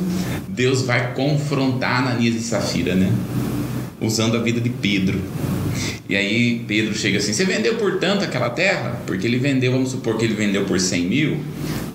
Deus 0.49 0.81
vai 0.81 1.13
confrontar 1.13 1.99
Ananias 1.99 2.35
e 2.35 2.41
Safira, 2.41 2.93
né? 2.93 3.09
Usando 3.99 4.37
a 4.37 4.41
vida 4.41 4.61
de 4.61 4.69
Pedro. 4.69 5.19
E 6.09 6.15
aí 6.15 6.63
Pedro 6.67 6.93
chega 6.95 7.17
assim: 7.17 7.33
Você 7.33 7.45
vendeu 7.45 7.75
por 7.75 7.99
tanto 7.99 8.23
aquela 8.23 8.49
terra? 8.49 9.01
Porque 9.05 9.25
ele 9.25 9.37
vendeu, 9.37 9.71
vamos 9.71 9.89
supor 9.89 10.17
que 10.17 10.25
ele 10.25 10.35
vendeu 10.35 10.65
por 10.65 10.79
100 10.79 11.05
mil 11.05 11.37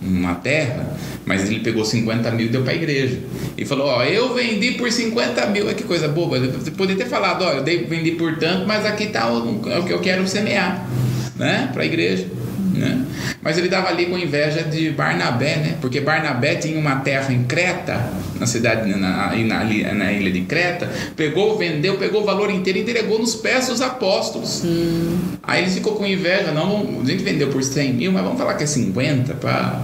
uma 0.02 0.34
terra, 0.34 0.96
mas 1.24 1.48
ele 1.48 1.60
pegou 1.60 1.84
50 1.84 2.30
mil 2.32 2.46
e 2.46 2.48
deu 2.48 2.62
para 2.62 2.72
a 2.72 2.76
igreja. 2.76 3.20
E 3.56 3.64
falou: 3.64 3.86
Ó, 3.86 4.02
eu 4.02 4.34
vendi 4.34 4.72
por 4.72 4.90
50 4.90 5.46
mil. 5.46 5.68
É 5.68 5.74
que 5.74 5.84
coisa 5.84 6.08
boba. 6.08 6.38
Você 6.40 6.70
poderia 6.70 7.04
ter 7.04 7.08
falado: 7.08 7.42
Ó, 7.42 7.52
eu 7.52 7.64
vendi 7.64 8.12
por 8.12 8.36
tanto, 8.36 8.66
mas 8.66 8.84
aqui 8.84 9.04
está 9.04 9.30
o, 9.30 9.60
o 9.60 9.84
que 9.84 9.92
eu 9.92 10.00
quero 10.00 10.26
semear, 10.26 10.88
né? 11.36 11.70
Para 11.72 11.82
a 11.82 11.86
igreja. 11.86 12.26
Né? 12.72 13.04
Mas 13.42 13.58
ele 13.58 13.66
estava 13.66 13.88
ali 13.88 14.06
com 14.06 14.18
inveja 14.18 14.62
de 14.62 14.90
Barnabé, 14.90 15.56
né? 15.56 15.76
Porque 15.80 16.00
Barnabé 16.00 16.56
tinha 16.56 16.78
uma 16.78 16.96
terra 16.96 17.32
em 17.32 17.44
Creta, 17.44 18.00
na 18.38 18.46
cidade, 18.46 18.88
na, 18.88 18.96
na, 18.96 19.36
na, 19.36 19.94
na 19.94 20.12
ilha 20.12 20.30
de 20.30 20.40
Creta, 20.42 20.90
pegou, 21.16 21.56
vendeu, 21.58 21.96
pegou 21.96 22.22
o 22.22 22.24
valor 22.24 22.50
inteiro 22.50 22.78
e 22.78 22.82
entregou 22.82 23.18
nos 23.18 23.34
pés 23.34 23.68
dos 23.68 23.80
apóstolos. 23.80 24.62
Hum. 24.64 25.18
Aí 25.42 25.62
ele 25.62 25.70
ficou 25.70 25.94
com 25.94 26.06
inveja, 26.06 26.52
não, 26.52 27.00
a 27.02 27.04
gente 27.04 27.22
vendeu 27.22 27.48
por 27.48 27.62
100 27.62 27.92
mil, 27.92 28.12
mas 28.12 28.22
vamos 28.22 28.38
falar 28.38 28.54
que 28.54 28.64
é 28.64 28.66
50 28.66 29.34
para 29.34 29.80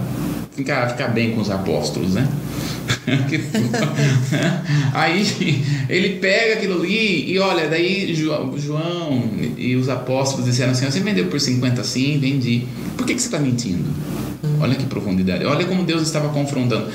ficar, 0.59 0.89
ficar 0.89 1.07
bem 1.07 1.31
com 1.31 1.41
os 1.41 1.49
apóstolos, 1.49 2.13
né? 2.13 2.27
aí 4.93 5.63
ele 5.89 6.19
pega 6.19 6.55
aquilo 6.55 6.81
ali 6.81 7.31
e 7.31 7.39
olha, 7.39 7.67
daí 7.67 8.13
João 8.13 9.23
e 9.57 9.75
os 9.75 9.89
apóstolos 9.89 10.45
disseram 10.45 10.71
assim: 10.71 10.85
Você 10.85 10.99
vendeu 10.99 11.25
por 11.27 11.39
50 11.39 11.83
sim, 11.83 12.19
vendi. 12.19 12.67
Por 12.97 13.05
que, 13.05 13.15
que 13.15 13.21
você 13.21 13.27
está 13.27 13.39
mentindo? 13.39 13.85
Olha 14.59 14.75
que 14.75 14.85
profundidade, 14.85 15.45
olha 15.45 15.65
como 15.65 15.83
Deus 15.83 16.01
estava 16.01 16.29
confrontando. 16.29 16.89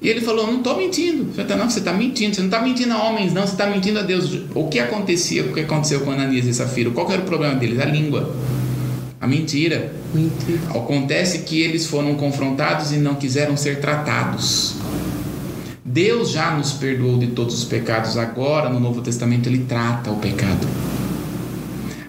E 0.00 0.08
ele 0.08 0.20
falou: 0.20 0.46
Não 0.46 0.58
estou 0.58 0.76
mentindo. 0.76 1.32
Você 1.34 1.54
não, 1.54 1.70
você 1.70 1.78
está 1.78 1.92
mentindo. 1.92 2.34
Você 2.34 2.40
não 2.42 2.48
está 2.48 2.60
mentindo 2.60 2.92
a 2.92 3.02
homens, 3.04 3.32
não. 3.32 3.42
Você 3.42 3.52
está 3.52 3.66
mentindo 3.66 3.98
a 3.98 4.02
Deus. 4.02 4.40
O 4.54 4.68
que 4.68 4.78
acontecia? 4.78 5.42
O 5.44 5.52
que 5.52 5.60
aconteceu 5.60 6.00
com 6.00 6.10
Ananias 6.10 6.46
e 6.46 6.54
Safira? 6.54 6.90
Qual 6.90 7.10
era 7.10 7.22
o 7.22 7.24
problema 7.24 7.54
deles? 7.54 7.80
A 7.80 7.86
língua. 7.86 8.34
A 9.20 9.26
mentira. 9.26 9.92
mentira. 10.12 10.60
Acontece 10.70 11.40
que 11.40 11.60
eles 11.60 11.86
foram 11.86 12.14
confrontados 12.14 12.92
e 12.92 12.96
não 12.96 13.14
quiseram 13.14 13.56
ser 13.56 13.80
tratados. 13.80 14.76
Deus 15.84 16.30
já 16.30 16.50
nos 16.50 16.72
perdoou 16.72 17.16
de 17.16 17.28
todos 17.28 17.56
os 17.56 17.64
pecados, 17.64 18.18
agora 18.18 18.68
no 18.68 18.78
Novo 18.78 19.00
Testamento 19.00 19.48
ele 19.48 19.64
trata 19.66 20.10
o 20.10 20.16
pecado. 20.16 20.66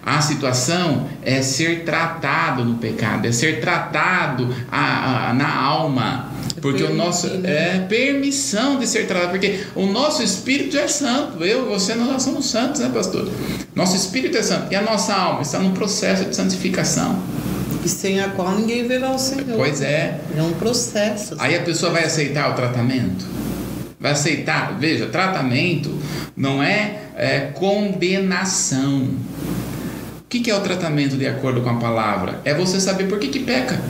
A 0.04 0.20
situação 0.20 1.06
é 1.22 1.42
ser 1.42 1.84
tratado 1.84 2.64
no 2.64 2.76
pecado, 2.76 3.26
é 3.26 3.32
ser 3.32 3.60
tratado 3.60 4.54
a, 4.70 5.30
a, 5.30 5.34
na 5.34 5.54
alma. 5.54 6.27
Porque 6.60 6.82
o 6.82 6.94
nosso 6.94 7.26
é 7.44 7.84
permissão 7.88 8.78
de 8.78 8.86
ser 8.86 9.06
tratado, 9.06 9.30
porque 9.30 9.60
o 9.74 9.86
nosso 9.86 10.22
espírito 10.22 10.76
é 10.76 10.88
santo. 10.88 11.44
Eu, 11.44 11.66
você, 11.66 11.94
nós 11.94 12.22
somos 12.22 12.50
santos, 12.50 12.80
né, 12.80 12.90
pastor? 12.92 13.28
Nosso 13.74 13.96
espírito 13.96 14.36
é 14.36 14.42
santo 14.42 14.72
e 14.72 14.76
a 14.76 14.82
nossa 14.82 15.14
alma 15.14 15.42
está 15.42 15.58
no 15.58 15.72
processo 15.72 16.24
de 16.24 16.34
santificação. 16.34 17.22
E 17.84 17.88
sem 17.88 18.20
a 18.20 18.28
qual 18.30 18.56
ninguém 18.56 18.86
verá 18.88 19.12
o 19.12 19.18
Senhor. 19.18 19.56
Pois 19.56 19.80
é. 19.80 20.20
É 20.36 20.42
um 20.42 20.52
processo. 20.52 21.36
Aí 21.38 21.54
a 21.54 21.62
pessoa 21.62 21.92
vai 21.92 22.04
aceitar 22.04 22.50
o 22.50 22.54
tratamento? 22.54 23.24
vai 24.00 24.12
aceitar. 24.12 24.78
Veja, 24.78 25.06
tratamento 25.06 25.98
não 26.36 26.62
é, 26.62 26.98
é 27.16 27.40
condenação. 27.54 29.08
O 30.20 30.28
que, 30.28 30.40
que, 30.40 30.50
é 30.50 30.56
o 30.56 30.60
tratamento 30.60 31.16
de 31.16 31.26
acordo 31.26 31.62
com 31.62 31.70
a 31.70 31.74
palavra? 31.74 32.40
É 32.44 32.54
você 32.54 32.80
saber 32.80 33.08
por 33.08 33.18
que, 33.18 33.28
que 33.28 33.40
peca. 33.40 33.80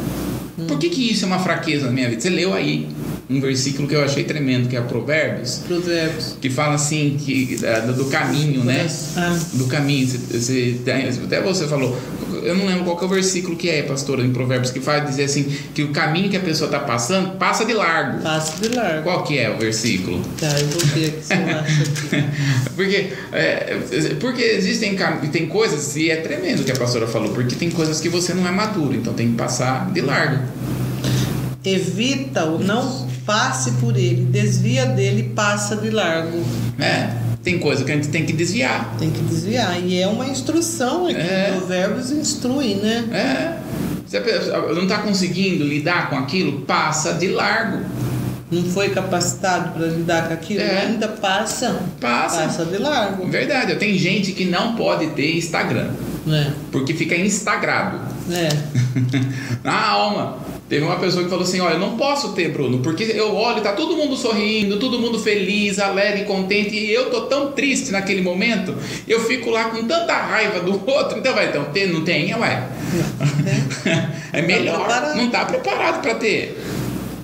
Por 0.67 0.79
que, 0.79 0.89
que 0.89 1.13
isso 1.13 1.25
é 1.25 1.29
uma 1.29 1.39
fraqueza 1.39 1.87
na 1.87 1.93
minha 1.93 2.09
vida? 2.09 2.21
Você 2.21 2.31
leu 2.31 2.53
aí 2.53 2.89
um 3.31 3.41
versículo 3.41 3.87
que 3.87 3.95
eu 3.95 4.03
achei 4.03 4.25
tremendo, 4.25 4.69
que 4.69 4.77
é 4.77 4.81
Provérbios. 4.81 5.63
Provérbios. 5.67 6.37
Que 6.41 6.49
fala 6.49 6.75
assim, 6.75 7.17
que, 7.19 7.59
do 7.97 8.07
caminho, 8.07 8.65
né? 8.65 8.89
Ah. 9.17 9.39
Do 9.53 9.67
caminho. 9.67 10.07
Você, 10.07 10.81
até 11.27 11.43
você 11.43 11.67
falou, 11.67 11.97
eu 12.43 12.55
não 12.55 12.67
lembro 12.67 12.85
qual 12.85 12.99
é 13.01 13.05
o 13.05 13.09
versículo 13.09 13.55
que 13.57 13.69
é, 13.69 13.83
pastora, 13.83 14.23
em 14.23 14.33
Provérbios, 14.33 14.71
que 14.71 14.81
faz 14.81 15.05
dizer 15.07 15.25
assim, 15.25 15.45
que 15.75 15.83
o 15.83 15.91
caminho 15.91 16.31
que 16.31 16.37
a 16.37 16.41
pessoa 16.41 16.69
está 16.69 16.81
passando, 16.81 17.37
passa 17.37 17.67
de 17.67 17.75
largo. 17.75 18.23
Passa 18.23 18.57
de 18.61 18.75
largo. 18.75 19.03
Qual 19.03 19.23
que 19.25 19.39
é 19.39 19.51
o 19.51 19.59
versículo? 19.59 20.23
Tá, 20.41 20.49
eu 20.59 20.67
vou 20.69 20.81
ver 20.87 21.09
aqui 21.09 21.23
se 21.23 21.35
eu 21.35 21.59
acho 21.59 21.83
aqui. 21.83 22.29
porque, 22.75 23.13
é, 23.33 23.77
porque 24.21 24.43
existem 24.43 24.97
tem 25.31 25.47
coisas, 25.47 25.97
e 25.97 26.11
é 26.11 26.17
tremendo 26.17 26.61
o 26.61 26.65
que 26.65 26.73
a 26.73 26.77
pastora 26.77 27.07
falou, 27.07 27.31
porque 27.33 27.55
tem 27.57 27.71
coisas 27.71 28.01
que 28.01 28.09
você 28.09 28.33
não 28.33 28.47
é 28.47 28.51
maduro, 28.51 28.95
então 28.95 29.13
tem 29.13 29.29
que 29.29 29.35
passar 29.35 29.91
de 29.93 30.01
largo. 30.01 30.43
Evita-o, 31.65 32.59
não 32.59 33.09
passe 33.27 33.73
por 33.73 33.97
ele, 33.97 34.25
desvia 34.25 34.87
dele, 34.87 35.33
passa 35.35 35.77
de 35.77 35.91
largo. 35.91 36.43
É. 36.79 37.11
Tem 37.43 37.59
coisa 37.59 37.85
que 37.85 37.93
a 37.93 37.95
gente 37.95 38.09
tem 38.09 38.25
que 38.25 38.33
desviar. 38.33 38.95
Tem 38.99 39.11
que 39.11 39.21
desviar. 39.23 39.81
E 39.83 40.01
é 40.01 40.07
uma 40.07 40.27
instrução 40.27 41.07
aqui. 41.07 41.17
É. 41.17 41.53
Provérbios 41.57 42.11
instrui, 42.11 42.75
né? 42.77 43.05
É. 43.13 43.59
Você 44.07 44.21
não 44.75 44.85
está 44.85 44.99
conseguindo 44.99 45.65
lidar 45.65 46.09
com 46.09 46.17
aquilo, 46.17 46.63
passa 46.63 47.13
de 47.13 47.29
largo. 47.29 47.85
Não 48.51 48.65
foi 48.65 48.89
capacitado 48.89 49.75
para 49.75 49.87
lidar 49.89 50.29
com 50.29 50.35
aquilo, 50.35 50.63
é. 50.63 50.87
ainda 50.87 51.09
passa. 51.09 51.81
Passa. 52.01 52.43
Passa 52.43 52.65
de 52.65 52.79
largo. 52.79 53.27
Verdade. 53.29 53.77
Tem 53.77 53.97
gente 53.99 54.33
que 54.33 54.47
não 54.47 54.75
pode 54.75 55.09
ter 55.09 55.37
Instagram. 55.37 55.91
É. 56.27 56.51
Porque 56.73 56.95
fica 56.95 57.15
instagrado. 57.15 58.01
É. 58.31 58.49
Na 59.63 59.89
alma. 59.89 60.39
Teve 60.69 60.85
uma 60.85 60.97
pessoa 60.97 61.25
que 61.25 61.31
falou 61.31 61.45
assim: 61.45 61.61
Olha, 61.61 61.75
eu 61.75 61.79
não 61.79 61.97
posso 61.97 62.33
ter, 62.33 62.51
Bruno, 62.51 62.81
porque 62.81 63.05
eu 63.05 63.35
olho, 63.35 63.63
tá 63.63 63.73
todo 63.73 63.97
mundo 63.97 64.17
sorrindo, 64.17 64.79
todo 64.79 64.99
mundo 64.99 65.19
feliz, 65.19 65.79
alegre, 65.79 66.25
contente, 66.25 66.75
e 66.75 66.93
eu 66.93 67.11
tô 67.11 67.23
tão 67.23 67.53
triste 67.53 67.91
naquele 67.91 68.21
momento, 68.21 68.75
eu 69.07 69.21
fico 69.25 69.51
lá 69.51 69.71
com 69.71 69.83
tanta 69.87 70.13
raiva 70.13 70.61
do 70.61 70.73
outro. 70.91 71.19
Então, 71.19 71.35
vai, 71.35 71.49
então, 71.49 71.65
ter, 71.67 71.89
não 71.91 72.05
tem, 72.05 72.35
ué. 72.35 72.69
é 74.33 74.43
melhor, 74.43 75.15
não 75.17 75.31
tá 75.31 75.47
preparado 75.47 76.03
para 76.03 76.15
ter. 76.17 76.59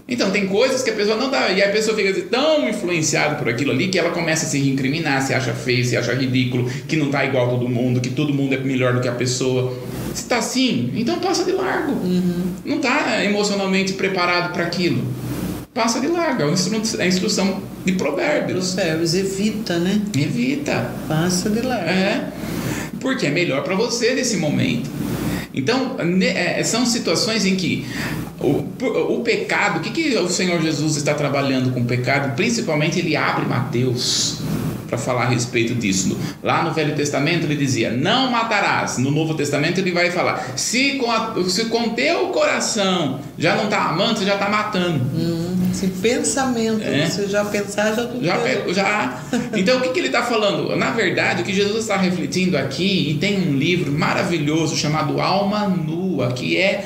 Então, 0.07 0.31
tem 0.31 0.47
coisas 0.47 0.83
que 0.83 0.91
a 0.91 0.93
pessoa 0.93 1.17
não 1.17 1.31
dá. 1.31 1.51
E 1.51 1.63
a 1.63 1.71
pessoa 1.71 1.97
fica 1.97 2.13
tão 2.23 2.69
influenciada 2.69 3.37
por 3.37 3.49
aquilo 3.49 3.71
ali 3.71 3.89
que 3.89 3.99
ela 3.99 4.11
começa 4.11 4.45
a 4.45 4.49
se 4.49 4.59
incriminar, 4.59 5.23
se 5.23 5.33
acha 5.33 5.55
feio, 5.55 5.85
se 5.85 5.97
acha 5.97 6.13
ridículo, 6.13 6.69
que 6.87 6.97
não 6.97 7.11
tá 7.11 7.25
igual 7.25 7.47
a 7.47 7.51
todo 7.51 7.69
mundo, 7.69 8.01
que 8.01 8.11
todo 8.11 8.33
mundo 8.33 8.55
é 8.55 8.59
melhor 8.59 8.93
do 8.93 9.01
que 9.01 9.09
a 9.09 9.13
pessoa. 9.13 9.75
Se 10.13 10.23
está 10.23 10.39
assim, 10.39 10.93
então 10.95 11.19
passa 11.19 11.45
de 11.45 11.53
largo. 11.53 11.93
Uhum. 11.93 12.53
Não 12.65 12.77
está 12.77 13.25
emocionalmente 13.25 13.95
preparado 13.95 14.53
para 14.53 14.65
aquilo. 14.65 15.03
Passa 15.73 16.01
de 16.01 16.07
largo. 16.07 16.43
É 16.43 17.03
a 17.03 17.07
instrução 17.07 17.63
de 17.85 17.93
provérbios. 17.93 18.75
Provérbios, 18.75 19.15
evita, 19.15 19.79
né? 19.79 20.01
Evita. 20.17 20.93
Passa 21.09 21.49
de 21.49 21.63
largo. 21.63 21.89
É. 21.89 22.29
Porque 23.01 23.27
é 23.27 23.31
melhor 23.31 23.65
para 23.65 23.75
você 23.75 24.15
nesse 24.15 24.37
momento. 24.37 24.89
Então, 25.53 25.97
é, 26.23 26.63
são 26.63 26.85
situações 26.85 27.45
em 27.45 27.57
que 27.57 27.87
o, 28.45 29.19
o 29.19 29.21
pecado, 29.23 29.79
o 29.79 29.83
que, 29.83 29.91
que 29.91 30.17
o 30.17 30.29
Senhor 30.29 30.61
Jesus 30.61 30.97
está 30.97 31.15
trabalhando 31.15 31.73
com 31.73 31.81
o 31.81 31.85
pecado? 31.85 32.35
Principalmente, 32.37 32.99
ele 32.99 33.17
abre 33.17 33.47
Mateus 33.47 34.43
para 34.95 34.99
falar 34.99 35.23
a 35.25 35.29
respeito 35.29 35.75
disso. 35.75 36.17
Lá 36.43 36.63
no 36.63 36.73
Velho 36.73 36.95
Testamento 36.95 37.45
ele 37.45 37.57
dizia: 37.57 37.91
Não 37.91 38.31
matarás. 38.31 38.99
No 38.99 39.11
Novo 39.11 39.35
Testamento 39.35 39.79
ele 39.79 39.93
vai 39.93 40.11
falar: 40.11 40.53
Se 40.57 40.93
com, 40.93 41.11
a, 41.11 41.35
se 41.49 41.67
com 41.67 41.91
teu 41.91 42.29
coração 42.29 43.21
já 43.39 43.57
não 43.57 43.65
está 43.65 43.89
amando, 43.89 44.19
você 44.19 44.25
já 44.25 44.35
está 44.35 44.49
matando. 44.49 45.05
Hum, 45.15 45.57
esse 45.73 45.89
pensamento, 45.89 46.83
é. 46.83 47.07
você 47.07 47.27
já 47.27 47.45
pensar, 47.45 47.95
já 47.95 48.09
já, 48.23 48.73
já 48.73 49.23
Então 49.57 49.79
o 49.79 49.81
que, 49.81 49.89
que 49.89 49.99
ele 49.99 50.09
está 50.09 50.23
falando? 50.23 50.75
Na 50.77 50.91
verdade, 50.91 51.43
o 51.43 51.45
que 51.45 51.53
Jesus 51.53 51.81
está 51.81 51.97
refletindo 51.97 52.57
aqui, 52.57 53.11
e 53.11 53.15
tem 53.15 53.49
um 53.49 53.57
livro 53.57 53.91
maravilhoso 53.91 54.77
chamado 54.77 55.21
Alma 55.21 55.69
Nua, 55.69 56.04
que 56.35 56.57
é 56.57 56.85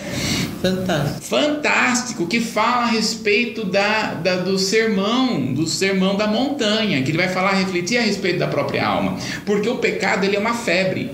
Fantástico. 0.60 1.20
Fantástico, 1.22 2.26
que 2.26 2.40
fala 2.40 2.84
a 2.84 2.86
respeito 2.86 3.64
da, 3.64 4.14
da, 4.14 4.36
do 4.36 4.58
sermão, 4.58 5.54
do 5.54 5.66
sermão 5.66 6.16
da 6.16 6.26
montanha, 6.26 7.00
que 7.02 7.10
ele 7.10 7.18
vai 7.18 7.28
falar, 7.28 7.52
refletir 7.52 7.98
a 7.98 8.02
respeito 8.02 8.40
da 8.40 8.48
própria 8.48 8.84
alma. 8.84 9.16
Porque 9.46 9.68
o 9.68 9.76
pecado 9.76 10.24
ele 10.24 10.36
é 10.36 10.38
uma 10.38 10.54
febre. 10.54 11.12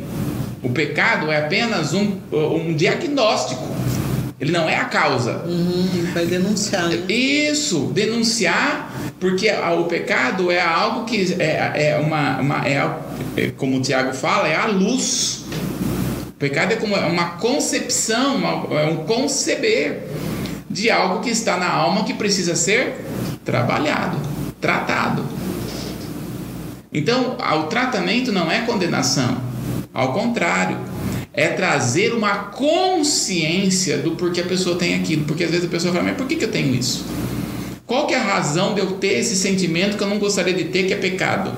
O 0.63 0.71
pecado 0.71 1.31
é 1.31 1.37
apenas 1.37 1.93
um, 1.93 2.17
um 2.33 2.75
diagnóstico. 2.75 3.75
Ele 4.41 4.51
não 4.51 4.69
é 4.69 4.77
a 4.77 4.87
causa. 4.87 5.43
Uhum, 5.47 6.09
vai 6.13 6.25
denunciar. 6.25 6.89
Né? 6.89 7.03
Isso, 7.09 7.91
denunciar, 7.95 8.93
porque 9.21 9.49
o 9.51 9.85
pecado 9.85 10.51
é 10.51 10.61
algo 10.61 11.05
que 11.05 11.37
é, 11.39 11.93
é 11.93 11.99
uma, 11.99 12.41
uma 12.41 12.67
é, 12.67 12.91
é, 13.37 13.51
como 13.57 13.77
o 13.77 13.81
Tiago 13.81 14.15
fala, 14.15 14.49
é 14.49 14.57
a 14.57 14.67
luz 14.67 15.45
pecado 16.45 16.73
é 16.73 16.77
como 16.77 16.95
uma 16.95 17.31
concepção, 17.39 18.69
é 18.71 18.85
um 18.85 18.97
conceber 19.07 20.03
de 20.69 20.91
algo 20.91 21.21
que 21.21 21.31
está 21.31 21.57
na 21.57 21.71
alma 21.71 22.05
que 22.05 22.13
precisa 22.13 22.55
ser 22.55 23.03
trabalhado, 23.43 24.19
tratado. 24.61 25.25
Então, 26.93 27.39
o 27.39 27.63
tratamento 27.63 28.31
não 28.31 28.53
é 28.53 28.61
condenação, 28.61 29.39
ao 29.95 30.13
contrário, 30.13 30.77
é 31.33 31.49
trazer 31.49 32.13
uma 32.13 32.35
consciência 32.35 33.97
do 33.97 34.11
porquê 34.13 34.43
a 34.43 34.45
pessoa 34.45 34.77
tem 34.77 34.95
aquilo. 34.95 35.25
Porque 35.25 35.45
às 35.45 35.51
vezes 35.51 35.65
a 35.65 35.71
pessoa 35.71 35.95
fala, 35.95 36.05
mas 36.05 36.17
por 36.17 36.27
que, 36.27 36.37
que 36.37 36.45
eu 36.45 36.51
tenho 36.51 36.75
isso? 36.75 37.07
Qual 37.87 38.07
que 38.07 38.13
é 38.13 38.19
a 38.19 38.23
razão 38.23 38.75
de 38.75 38.81
eu 38.81 38.93
ter 38.93 39.19
esse 39.19 39.35
sentimento 39.35 39.97
que 39.97 40.03
eu 40.03 40.09
não 40.09 40.19
gostaria 40.19 40.53
de 40.53 40.65
ter, 40.65 40.85
que 40.85 40.93
é 40.93 40.97
pecado? 40.97 41.53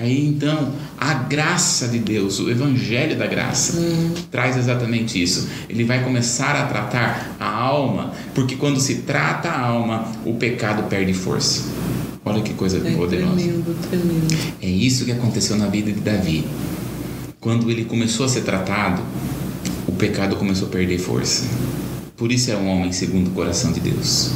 Aí 0.00 0.26
então, 0.26 0.72
a 0.98 1.12
graça 1.12 1.88
de 1.88 1.98
Deus, 1.98 2.40
o 2.40 2.50
evangelho 2.50 3.18
da 3.18 3.26
graça, 3.26 3.78
hum. 3.78 4.14
traz 4.30 4.56
exatamente 4.56 5.22
isso. 5.22 5.46
Ele 5.68 5.84
vai 5.84 6.02
começar 6.02 6.56
a 6.56 6.66
tratar 6.66 7.36
a 7.38 7.46
alma, 7.46 8.12
porque 8.34 8.56
quando 8.56 8.80
se 8.80 9.02
trata 9.02 9.50
a 9.50 9.60
alma, 9.60 10.10
o 10.24 10.34
pecado 10.34 10.84
perde 10.84 11.12
força. 11.12 11.64
Olha 12.24 12.40
que 12.40 12.54
coisa 12.54 12.78
é 12.78 12.92
poderosa. 12.92 13.34
Tremendo, 13.34 13.76
tremendo. 13.88 14.54
É 14.62 14.68
isso 14.68 15.04
que 15.04 15.12
aconteceu 15.12 15.56
na 15.56 15.66
vida 15.66 15.92
de 15.92 16.00
Davi. 16.00 16.46
Quando 17.38 17.70
ele 17.70 17.84
começou 17.84 18.24
a 18.24 18.28
ser 18.28 18.42
tratado, 18.42 19.02
o 19.86 19.92
pecado 19.92 20.36
começou 20.36 20.68
a 20.68 20.70
perder 20.70 20.98
força. 20.98 21.44
Por 22.16 22.32
isso 22.32 22.50
é 22.50 22.56
um 22.56 22.68
homem 22.68 22.92
segundo 22.92 23.28
o 23.28 23.30
coração 23.32 23.70
de 23.70 23.80
Deus. 23.80 24.30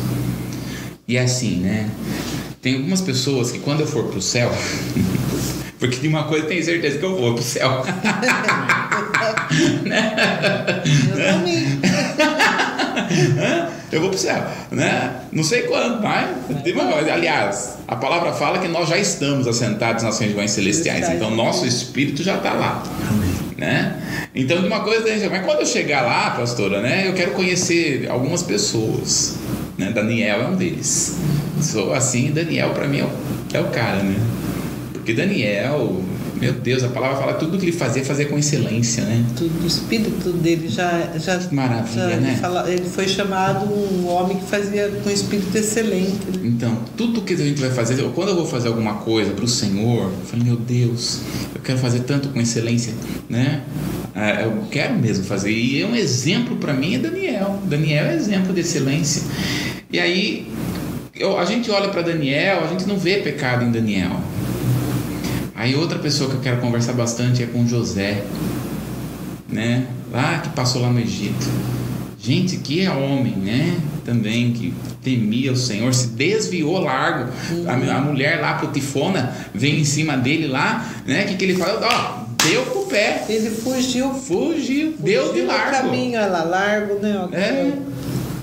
E 1.09 1.16
é 1.16 1.23
assim, 1.23 1.56
né? 1.56 1.88
Tem 2.64 2.75
algumas 2.76 3.02
pessoas 3.02 3.52
que 3.52 3.59
quando 3.59 3.80
eu 3.80 3.87
for 3.87 4.04
pro 4.04 4.23
céu, 4.23 4.50
porque 5.78 5.99
de 5.99 6.09
uma 6.09 6.25
coisa 6.25 6.47
eu 6.47 6.49
tenho 6.49 6.64
certeza 6.64 6.97
que 6.97 7.04
eu 7.04 7.14
vou 7.14 7.35
pro 7.35 7.44
céu. 7.44 7.85
né? 9.85 10.16
Eu 11.11 11.14
também. 11.14 11.78
eu 13.92 14.00
vou 14.00 14.09
pro 14.09 14.18
céu, 14.18 14.42
né? 14.71 15.14
Não 15.30 15.44
sei 15.44 15.64
quando, 15.64 16.02
mas 16.02 16.30
aliás, 17.12 17.76
a 17.87 17.97
palavra 17.97 18.33
fala 18.33 18.59
que 18.59 18.68
nós 18.68 18.88
já 18.88 18.97
estamos 18.97 19.47
assentados 19.47 20.02
nas 20.02 20.18
regiões 20.18 20.52
celestiais, 20.52 21.11
então 21.11 21.30
nosso 21.30 21.66
espírito 21.66 22.23
já 22.23 22.37
está 22.37 22.54
lá. 22.54 22.83
Né? 23.59 23.94
Então, 24.35 24.62
de 24.62 24.66
uma 24.66 24.80
coisa, 24.80 25.04
mas 25.28 25.44
quando 25.44 25.61
eu 25.61 25.66
chegar 25.66 26.00
lá, 26.00 26.30
pastora, 26.30 26.80
né, 26.80 27.06
eu 27.06 27.12
quero 27.12 27.33
conhecer 27.33 28.09
algumas 28.09 28.42
pessoas. 28.42 29.37
Né? 29.76 29.90
Daniel 29.90 30.42
é 30.42 30.46
um 30.46 30.56
deles. 30.56 31.18
Sou 31.60 31.92
assim, 31.92 32.30
Daniel 32.30 32.70
para 32.70 32.86
mim 32.86 32.98
é 32.98 33.04
o, 33.04 33.10
é 33.54 33.60
o 33.60 33.68
cara, 33.70 34.02
né? 34.02 34.16
Porque 34.92 35.12
Daniel, 35.12 36.02
meu 36.40 36.52
Deus, 36.52 36.82
a 36.82 36.88
palavra 36.88 37.16
fala 37.16 37.34
tudo 37.34 37.58
que 37.58 37.66
ele 37.66 37.72
fazia, 37.72 38.04
fazia 38.04 38.26
com 38.26 38.38
excelência, 38.38 39.04
né? 39.04 39.24
Tudo, 39.36 39.62
o 39.62 39.66
espírito 39.66 40.30
dele 40.32 40.68
já. 40.68 41.12
já 41.16 41.40
Maravilha, 41.50 42.10
já, 42.10 42.16
né? 42.16 42.30
Ele, 42.30 42.40
fala, 42.40 42.70
ele, 42.70 42.84
foi 42.84 43.08
chamado 43.08 43.66
um 43.66 44.06
homem 44.08 44.38
que 44.38 44.46
fazia 44.46 44.88
com 45.02 45.10
espírito 45.10 45.56
excelente. 45.56 46.26
Né? 46.36 46.42
Então, 46.44 46.76
tudo 46.96 47.22
que 47.22 47.34
a 47.34 47.36
gente 47.36 47.60
vai 47.60 47.70
fazer, 47.70 48.02
quando 48.14 48.28
eu 48.30 48.36
vou 48.36 48.46
fazer 48.46 48.68
alguma 48.68 48.94
coisa 48.94 49.32
para 49.32 49.44
o 49.44 49.48
Senhor, 49.48 50.04
eu 50.04 50.26
falo, 50.26 50.44
meu 50.44 50.56
Deus, 50.56 51.20
eu 51.54 51.60
quero 51.62 51.78
fazer 51.78 52.00
tanto 52.00 52.28
com 52.28 52.40
excelência, 52.40 52.92
né? 53.28 53.62
É, 54.14 54.44
eu 54.44 54.64
quero 54.70 54.94
mesmo 54.94 55.24
fazer. 55.24 55.50
E 55.50 55.82
é 55.82 55.86
um 55.86 55.94
exemplo 55.94 56.56
para 56.56 56.72
mim 56.72 56.94
é 56.94 56.98
Daniel. 56.98 57.60
Daniel 57.64 58.06
é 58.06 58.14
exemplo 58.14 58.52
de 58.52 58.60
excelência. 58.60 59.22
E 59.92 59.98
aí, 59.98 60.48
eu, 61.14 61.38
a 61.38 61.44
gente 61.44 61.70
olha 61.70 61.88
para 61.88 62.02
Daniel, 62.02 62.64
a 62.64 62.66
gente 62.66 62.86
não 62.86 62.96
vê 62.96 63.18
pecado 63.18 63.64
em 63.64 63.70
Daniel. 63.70 64.20
Aí 65.54 65.75
outra 65.76 65.99
pessoa 65.99 66.28
que 66.28 66.37
eu 66.37 66.40
quero 66.40 66.61
conversar 66.61 66.94
bastante 66.94 67.42
é 67.42 67.46
com 67.46 67.66
José, 67.66 68.25
né? 69.49 69.87
Lá 70.12 70.38
que 70.38 70.49
passou 70.50 70.82
lá 70.82 70.90
no 70.90 70.99
Egito. 70.99 71.46
Gente, 72.18 72.56
que 72.56 72.84
é 72.84 72.90
homem, 72.90 73.37
né? 73.37 73.78
Também 74.04 74.52
que 74.52 74.73
temia 75.02 75.52
o 75.52 75.56
Senhor, 75.56 75.92
se 75.92 76.08
desviou 76.08 76.80
largo. 76.80 77.30
Uhum. 77.50 77.68
A, 77.68 77.96
a, 77.96 78.00
mulher 78.00 78.40
lá, 78.40 78.54
Potifona, 78.54 79.37
vem 79.54 79.80
em 79.80 79.84
cima 79.84 80.16
dele 80.16 80.49
lá, 80.49 80.90
né? 81.06 81.25
O 81.25 81.28
que, 81.28 81.34
que 81.37 81.44
ele 81.44 81.54
fala? 81.54 81.80
Ó, 81.82 82.25
deu 82.42 82.62
pro 82.62 82.87
pé. 82.87 83.25
Ele 83.28 83.50
fugiu. 83.50 84.14
Fugiu, 84.14 84.92
fugiu 84.92 84.94
deu 84.98 85.33
de 85.35 85.42
largo. 85.42 85.70
caminho, 85.70 86.16
ela 86.16 86.42
largo, 86.42 86.94
né? 86.94 87.28
É, 87.33 87.72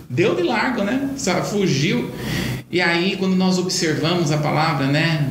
deu 0.09 0.35
de 0.35 0.43
largo, 0.43 0.83
né? 0.83 1.09
Fugiu. 1.49 2.11
E 2.69 2.79
aí, 2.79 3.17
quando 3.17 3.35
nós 3.35 3.57
observamos 3.57 4.31
a 4.31 4.37
palavra, 4.37 4.85
né? 4.87 5.27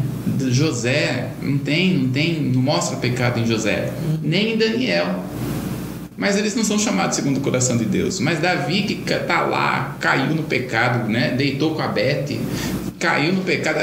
José, 0.51 1.31
não 1.43 1.59
tem, 1.59 1.95
não 1.95 2.09
tem, 2.11 2.41
não 2.43 2.61
mostra 2.61 2.97
pecado 2.97 3.41
em 3.41 3.47
José, 3.47 3.93
nem 4.23 4.55
em 4.55 4.57
Daniel. 4.57 5.25
Mas 6.17 6.37
eles 6.37 6.55
não 6.55 6.63
são 6.65 6.79
chamados 6.79 7.17
segundo 7.17 7.39
o 7.39 7.41
coração 7.41 7.79
de 7.79 7.87
Deus. 7.87 8.21
Mas 8.21 8.41
Davi 8.41 8.83
que 8.83 8.95
tá 9.21 9.41
lá, 9.41 9.97
caiu 9.99 10.35
no 10.35 10.43
pecado, 10.43 11.11
né? 11.11 11.35
Deitou 11.37 11.75
com 11.75 11.81
a 11.81 11.89
Bete, 11.89 12.39
caiu 12.99 13.33
no 13.33 13.41
pecado. 13.41 13.79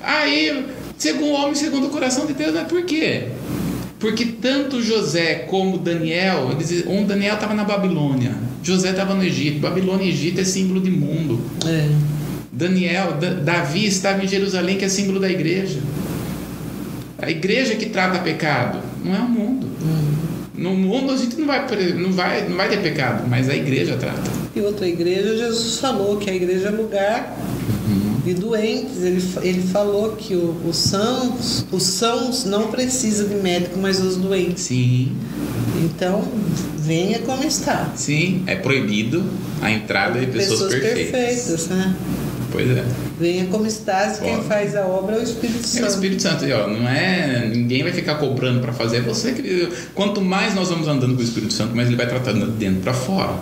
Aí, 0.00 0.66
segundo 0.96 1.30
o 1.30 1.32
homem, 1.32 1.54
segundo 1.56 1.88
o 1.88 1.90
coração 1.90 2.26
de 2.26 2.32
Deus, 2.32 2.54
mas 2.54 2.68
por 2.68 2.82
quê? 2.84 3.24
Porque 3.98 4.24
tanto 4.24 4.80
José 4.80 5.46
como 5.50 5.78
Daniel, 5.78 6.50
eles, 6.52 6.86
um 6.86 7.04
Daniel 7.04 7.34
estava 7.34 7.54
na 7.54 7.64
Babilônia, 7.64 8.34
José 8.62 8.90
estava 8.90 9.14
no 9.14 9.24
Egito. 9.24 9.58
Babilônia 9.58 10.04
e 10.04 10.10
Egito 10.10 10.40
é 10.40 10.44
símbolo 10.44 10.80
de 10.80 10.90
mundo. 10.90 11.40
É. 11.66 11.88
Daniel, 12.60 13.14
Davi 13.42 13.86
estava 13.86 14.22
em 14.22 14.28
Jerusalém, 14.28 14.76
que 14.76 14.84
é 14.84 14.88
símbolo 14.88 15.18
da 15.18 15.30
igreja. 15.30 15.80
A 17.18 17.30
igreja 17.30 17.74
que 17.74 17.86
trata 17.86 18.18
pecado, 18.18 18.80
não 19.02 19.16
é 19.16 19.18
o 19.18 19.28
mundo. 19.28 19.66
Uhum. 19.80 20.20
No 20.54 20.74
mundo 20.74 21.12
a 21.12 21.16
gente 21.16 21.36
não 21.36 21.46
vai, 21.46 21.66
não, 21.94 22.12
vai, 22.12 22.46
não 22.46 22.56
vai 22.58 22.68
ter 22.68 22.82
pecado, 22.82 23.26
mas 23.26 23.48
a 23.48 23.56
igreja 23.56 23.96
trata. 23.96 24.30
E 24.54 24.60
outra 24.60 24.86
igreja, 24.86 25.34
Jesus 25.38 25.78
falou 25.78 26.18
que 26.18 26.28
a 26.28 26.34
igreja 26.34 26.68
é 26.68 26.70
lugar 26.70 27.34
uhum. 27.88 28.20
de 28.22 28.34
doentes. 28.34 29.02
Ele, 29.02 29.22
ele 29.40 29.62
falou 29.62 30.12
que 30.16 30.34
o, 30.34 30.54
os, 30.68 30.76
sãos, 30.76 31.64
os 31.72 31.82
sãos 31.82 32.44
não 32.44 32.70
precisam 32.70 33.26
de 33.26 33.36
médico, 33.36 33.78
mas 33.78 34.00
os 34.00 34.16
doentes. 34.16 34.64
Sim. 34.64 35.16
Então, 35.82 36.28
venha 36.76 37.20
como 37.20 37.42
está. 37.42 37.90
Sim, 37.96 38.42
é 38.46 38.54
proibido 38.54 39.24
a 39.62 39.70
entrada 39.70 40.20
de 40.20 40.26
pessoas, 40.26 40.60
pessoas 40.64 40.74
perfeitas. 40.74 41.10
perfeitas 41.10 41.68
né? 41.68 41.96
Pois 42.52 42.68
é. 42.68 42.84
Venha 43.18 43.46
como 43.46 43.66
estás, 43.66 44.18
quem 44.18 44.42
faz 44.42 44.74
a 44.74 44.84
obra 44.86 45.16
é 45.16 45.18
o 45.20 45.22
Espírito 45.22 45.66
Santo. 45.66 45.84
É 45.84 45.88
o 45.88 45.90
Espírito 45.90 46.22
Santo, 46.22 46.44
e, 46.44 46.52
ó, 46.52 46.66
não 46.66 46.88
é. 46.88 47.48
Ninguém 47.48 47.82
vai 47.82 47.92
ficar 47.92 48.16
cobrando 48.16 48.60
para 48.60 48.72
fazer, 48.72 48.98
é 48.98 49.00
você 49.00 49.32
que. 49.32 49.68
Quanto 49.94 50.20
mais 50.20 50.54
nós 50.54 50.68
vamos 50.68 50.88
andando 50.88 51.14
com 51.14 51.20
o 51.20 51.24
Espírito 51.24 51.52
Santo, 51.52 51.74
mais 51.74 51.88
ele 51.88 51.96
vai 51.96 52.08
tratando 52.08 52.46
de 52.46 52.52
dentro 52.52 52.80
para 52.80 52.92
fora. 52.92 53.34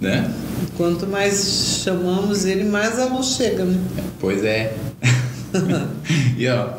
Né? 0.00 0.32
Quanto 0.76 1.06
mais 1.06 1.82
chamamos 1.84 2.44
ele, 2.44 2.64
mais 2.64 2.98
a 2.98 3.04
luz 3.04 3.36
chega, 3.36 3.64
né? 3.64 3.78
Pois 4.18 4.42
é. 4.44 4.74
e 6.38 6.48
ó, 6.48 6.70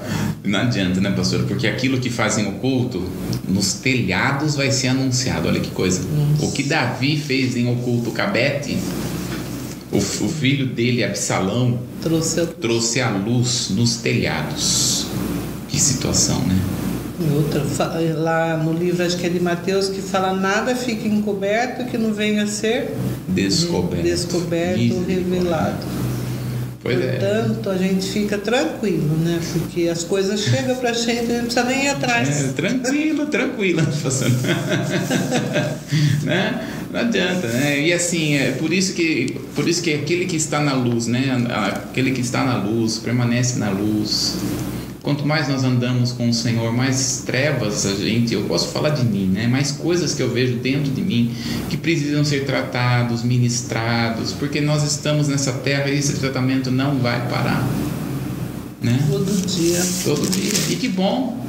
não 0.44 0.60
adianta, 0.60 1.00
né, 1.00 1.12
pastor? 1.12 1.44
Porque 1.44 1.68
aquilo 1.68 2.00
que 2.00 2.10
fazem 2.10 2.48
oculto, 2.48 3.08
nos 3.48 3.74
telhados 3.76 4.56
vai 4.56 4.72
ser 4.72 4.90
anunciado. 4.90 5.48
Olha 5.48 5.60
que 5.60 5.72
coisa. 5.72 6.02
Nossa. 6.02 6.46
O 6.46 6.52
que 6.52 6.64
Davi 6.64 7.18
fez 7.18 7.56
em 7.56 7.72
oculto 7.72 8.12
Cabete 8.12 8.78
o, 9.92 9.98
o 9.98 10.30
filho 10.30 10.66
dele, 10.66 11.04
Absalão, 11.04 11.80
trouxe 12.02 12.40
a... 12.40 12.46
trouxe 12.46 13.02
a 13.02 13.10
luz 13.10 13.70
nos 13.72 13.98
telhados. 13.98 15.08
Que 15.68 15.80
situação, 15.80 16.40
né? 16.48 16.60
Outra, 17.36 17.64
lá 18.16 18.58
no 18.58 18.74
livro, 18.74 19.06
acho 19.06 19.16
que 19.18 19.28
é 19.28 19.30
de 19.30 19.40
Mateus, 19.40 19.90
que 19.90 20.02
fala: 20.02 20.34
nada 20.34 20.76
fica 20.76 21.08
encoberto 21.08 21.86
que 21.86 21.98
não 21.98 22.14
venha 22.14 22.44
a 22.44 22.48
ser 22.48 22.96
descoberto, 23.28 24.04
descoberto 24.04 24.94
ou 24.96 25.06
revelado. 25.06 25.86
Pois 26.82 27.00
é. 27.00 27.12
Portanto, 27.12 27.70
é. 27.70 27.74
a 27.74 27.78
gente 27.78 28.08
fica 28.08 28.40
tranquilo, 28.40 29.16
né? 29.20 29.40
Porque 29.54 29.88
as 29.88 30.04
coisas 30.04 30.40
chegam 30.40 30.76
pra 30.78 30.94
gente 30.94 31.30
e 31.30 31.34
não 31.34 31.42
precisa 31.42 31.64
nem 31.64 31.86
ir 31.86 31.90
atrás. 31.90 32.44
É, 32.44 32.48
tranquilo, 32.54 33.28
tranquilo. 33.28 33.82
né? 36.24 36.68
Não 36.92 37.00
adianta, 37.00 37.48
né? 37.48 37.88
E 37.88 37.94
assim, 37.94 38.36
é 38.36 38.52
por 38.52 38.74
isso 38.74 38.94
que 38.94 39.38
por 39.56 39.68
isso 39.68 39.82
que 39.82 39.94
aquele 39.94 40.26
que 40.26 40.36
está 40.36 40.60
na 40.60 40.74
luz, 40.74 41.08
né? 41.08 41.46
Aquele 41.50 42.12
que 42.12 42.22
está 42.22 42.44
na 42.44 42.58
luz, 42.58 42.98
permanece 42.98 43.58
na 43.58 43.70
luz. 43.70 44.36
Quanto 45.02 45.26
mais 45.26 45.48
nós 45.48 45.64
andamos 45.64 46.12
com 46.12 46.30
o 46.30 46.34
Senhor, 46.34 46.72
mais 46.72 47.24
trevas 47.26 47.88
a 47.88 47.96
gente, 47.96 48.36
eu 48.36 48.44
posso 48.44 48.68
falar 48.68 48.90
de 48.90 49.04
mim, 49.04 49.26
né? 49.26 49.48
Mais 49.48 49.72
coisas 49.72 50.14
que 50.14 50.22
eu 50.22 50.30
vejo 50.32 50.58
dentro 50.58 50.92
de 50.92 51.02
mim 51.02 51.34
que 51.70 51.78
precisam 51.78 52.24
ser 52.24 52.46
tratados, 52.46 53.24
ministrados, 53.24 54.34
porque 54.34 54.62
nós 54.62 54.84
estamos 54.84 55.28
nessa 55.28 55.54
terra 55.54 55.90
e 55.90 55.98
esse 55.98 56.14
tratamento 56.18 56.70
não 56.70 57.00
vai 57.00 57.28
parar. 57.30 57.68
Né? 58.82 59.00
Todo 59.10 59.48
dia. 59.48 59.80
Todo 60.04 60.30
dia. 60.30 60.52
E 60.70 60.76
que 60.76 60.88
bom, 60.88 61.46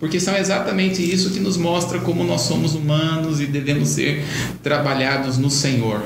porque 0.00 0.18
são 0.18 0.34
exatamente 0.34 1.02
isso 1.02 1.30
que 1.30 1.38
nos 1.38 1.58
mostra 1.58 2.00
como 2.00 2.24
nós 2.24 2.40
somos 2.40 2.74
humanos 2.74 3.38
e 3.40 3.46
devemos 3.46 3.90
ser 3.90 4.24
trabalhados 4.62 5.36
no 5.36 5.50
Senhor. 5.50 6.02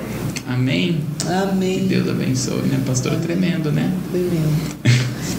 Amém? 0.46 1.00
Amém. 1.26 1.80
Que 1.80 1.94
Deus 1.94 2.08
abençoe, 2.08 2.62
né? 2.62 2.82
Pastor, 2.84 3.12
é 3.12 3.16
tremendo, 3.16 3.70
né? 3.70 3.90
Tremendo. 4.10 4.74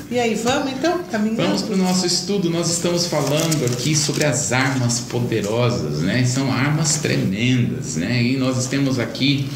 E 0.09 0.19
aí, 0.19 0.35
vamos 0.35 0.71
então 0.71 0.99
caminhando? 1.11 1.41
Vamos 1.41 1.61
para 1.63 1.73
o 1.73 1.77
nosso 1.77 2.05
estudo. 2.05 2.49
Nós 2.49 2.71
estamos 2.71 3.07
falando 3.07 3.65
aqui 3.65 3.95
sobre 3.95 4.23
as 4.23 4.53
armas 4.53 4.99
poderosas, 4.99 6.01
né? 6.01 6.23
São 6.23 6.51
armas 6.51 6.99
tremendas, 6.99 7.97
né? 7.97 8.23
E 8.23 8.37
nós 8.37 8.67
temos 8.67 8.99
aqui 8.99 9.49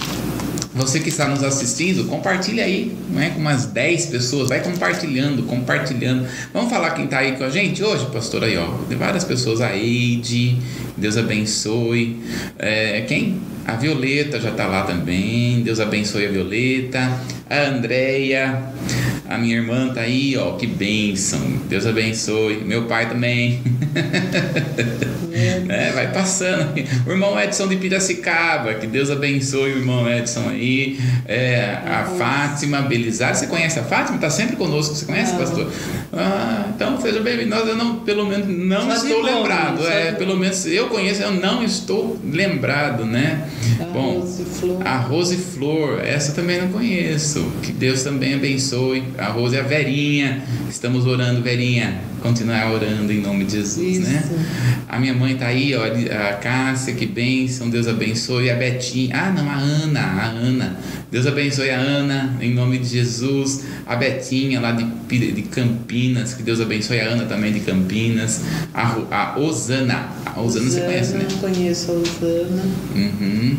Você 0.79 1.01
que 1.01 1.09
está 1.09 1.27
nos 1.27 1.43
assistindo, 1.43 2.05
compartilha 2.05 2.63
aí, 2.63 2.95
não 3.09 3.21
é? 3.21 3.31
Com 3.31 3.41
umas 3.41 3.65
10 3.65 4.05
pessoas, 4.05 4.47
vai 4.47 4.61
compartilhando, 4.63 5.43
compartilhando. 5.43 6.25
Vamos 6.53 6.69
falar 6.69 6.91
quem 6.91 7.03
está 7.03 7.19
aí 7.19 7.33
com 7.33 7.43
a 7.43 7.49
gente 7.49 7.83
hoje, 7.83 8.05
pastor? 8.05 8.45
Aí, 8.45 8.55
ó, 8.57 8.65
tem 8.87 8.97
várias 8.97 9.25
pessoas 9.25 9.59
aí, 9.59 10.15
de 10.15 10.55
Deus 10.95 11.17
abençoe. 11.17 12.21
É, 12.57 13.01
quem? 13.01 13.41
A 13.67 13.73
Violeta 13.73 14.39
já 14.39 14.51
está 14.51 14.67
lá 14.67 14.83
também. 14.83 15.61
Deus 15.63 15.81
abençoe 15.81 16.25
a 16.25 16.31
Violeta. 16.31 17.11
A 17.49 17.59
Andréia. 17.63 18.63
A 19.29 19.37
minha 19.37 19.57
irmã 19.57 19.93
tá 19.93 20.01
aí, 20.01 20.35
ó, 20.35 20.53
que 20.53 20.65
bênção. 20.65 21.39
Deus 21.69 21.85
abençoe. 21.85 22.63
Meu 22.65 22.85
pai 22.85 23.07
também. 23.07 23.61
É, 25.69 25.91
vai 25.91 26.11
passando. 26.11 26.73
O 27.05 27.11
irmão 27.11 27.39
Edson 27.39 27.67
de 27.67 27.77
Piracicaba, 27.77 28.73
que 28.73 28.87
Deus 28.87 29.09
abençoe 29.09 29.73
o 29.73 29.77
irmão 29.77 30.11
Edson 30.11 30.49
aí. 30.49 30.99
É, 31.25 31.77
a 31.85 32.03
Fátima 32.17 32.81
Belizar, 32.81 33.35
você 33.35 33.47
conhece 33.47 33.79
a 33.79 33.83
Fátima? 33.83 34.17
Tá 34.17 34.29
sempre 34.29 34.55
conosco, 34.55 34.95
você 34.95 35.05
conhece, 35.05 35.33
não. 35.33 35.39
pastor? 35.39 35.71
Ah, 36.11 36.65
então 36.75 36.99
seja 36.99 37.21
bem-vindo. 37.21 37.55
Eu 37.55 37.75
não, 37.75 37.99
pelo 37.99 38.25
menos 38.25 38.47
não 38.47 38.81
só 38.89 39.05
estou 39.05 39.21
lembrado. 39.21 39.87
é, 39.87 40.11
pelo 40.13 40.35
menos 40.35 40.65
eu 40.65 40.87
conheço, 40.87 41.21
eu 41.21 41.31
não 41.31 41.63
estou 41.63 42.19
lembrado, 42.23 43.05
né? 43.05 43.47
A 43.79 43.83
Bom, 43.85 44.19
Rose 44.19 44.43
Flor. 44.43 44.87
a 44.87 44.97
Rose 44.97 45.37
Flor, 45.37 45.99
essa 46.03 46.33
também 46.33 46.59
não 46.59 46.69
conheço. 46.69 47.49
Que 47.61 47.71
Deus 47.71 48.03
também 48.03 48.33
abençoe. 48.33 49.03
A 49.19 49.27
Rose 49.27 49.55
e 49.55 49.59
a 49.59 49.63
Verinha. 49.63 50.41
Estamos 50.69 51.05
orando, 51.05 51.41
Verinha 51.41 52.09
continuar 52.19 52.71
orando 52.71 53.11
em 53.11 53.21
nome 53.21 53.45
de 53.45 53.53
Jesus, 53.53 53.99
né? 53.99 54.21
Isso. 54.23 54.33
né? 54.33 54.45
A 54.87 54.99
minha 54.99 55.13
mãe 55.13 55.35
tá 55.35 55.47
aí, 55.47 55.75
ó, 55.75 55.83
a 55.83 56.33
Cássia, 56.33 56.93
que 56.93 57.05
bênção, 57.05 57.69
Deus 57.69 57.87
abençoe. 57.87 58.49
A 58.49 58.55
Betinha, 58.55 59.15
ah, 59.15 59.31
não, 59.31 59.49
a 59.49 59.55
Ana, 59.55 59.99
a 59.99 60.25
Ana. 60.25 60.77
Deus 61.11 61.25
abençoe 61.25 61.69
a 61.69 61.77
Ana, 61.77 62.35
em 62.41 62.53
nome 62.53 62.77
de 62.77 62.87
Jesus. 62.87 63.65
A 63.85 63.95
Betinha, 63.95 64.59
lá 64.59 64.71
de, 64.71 64.85
de 65.31 65.41
Campinas, 65.43 66.33
que 66.33 66.43
Deus 66.43 66.59
abençoe 66.61 66.99
a 66.99 67.05
Ana 67.05 67.25
também 67.25 67.51
de 67.53 67.61
Campinas. 67.61 68.41
A, 68.73 68.97
a 69.11 69.39
Osana, 69.39 70.09
a 70.25 70.39
Osana, 70.41 70.65
Osana 70.65 70.69
você 70.69 70.81
conhece, 70.81 71.13
né? 71.13 71.27
Não 71.29 71.37
conheço 71.37 71.91
a 71.91 71.95
Osana. 71.95 72.63
Uhum. 72.95 73.57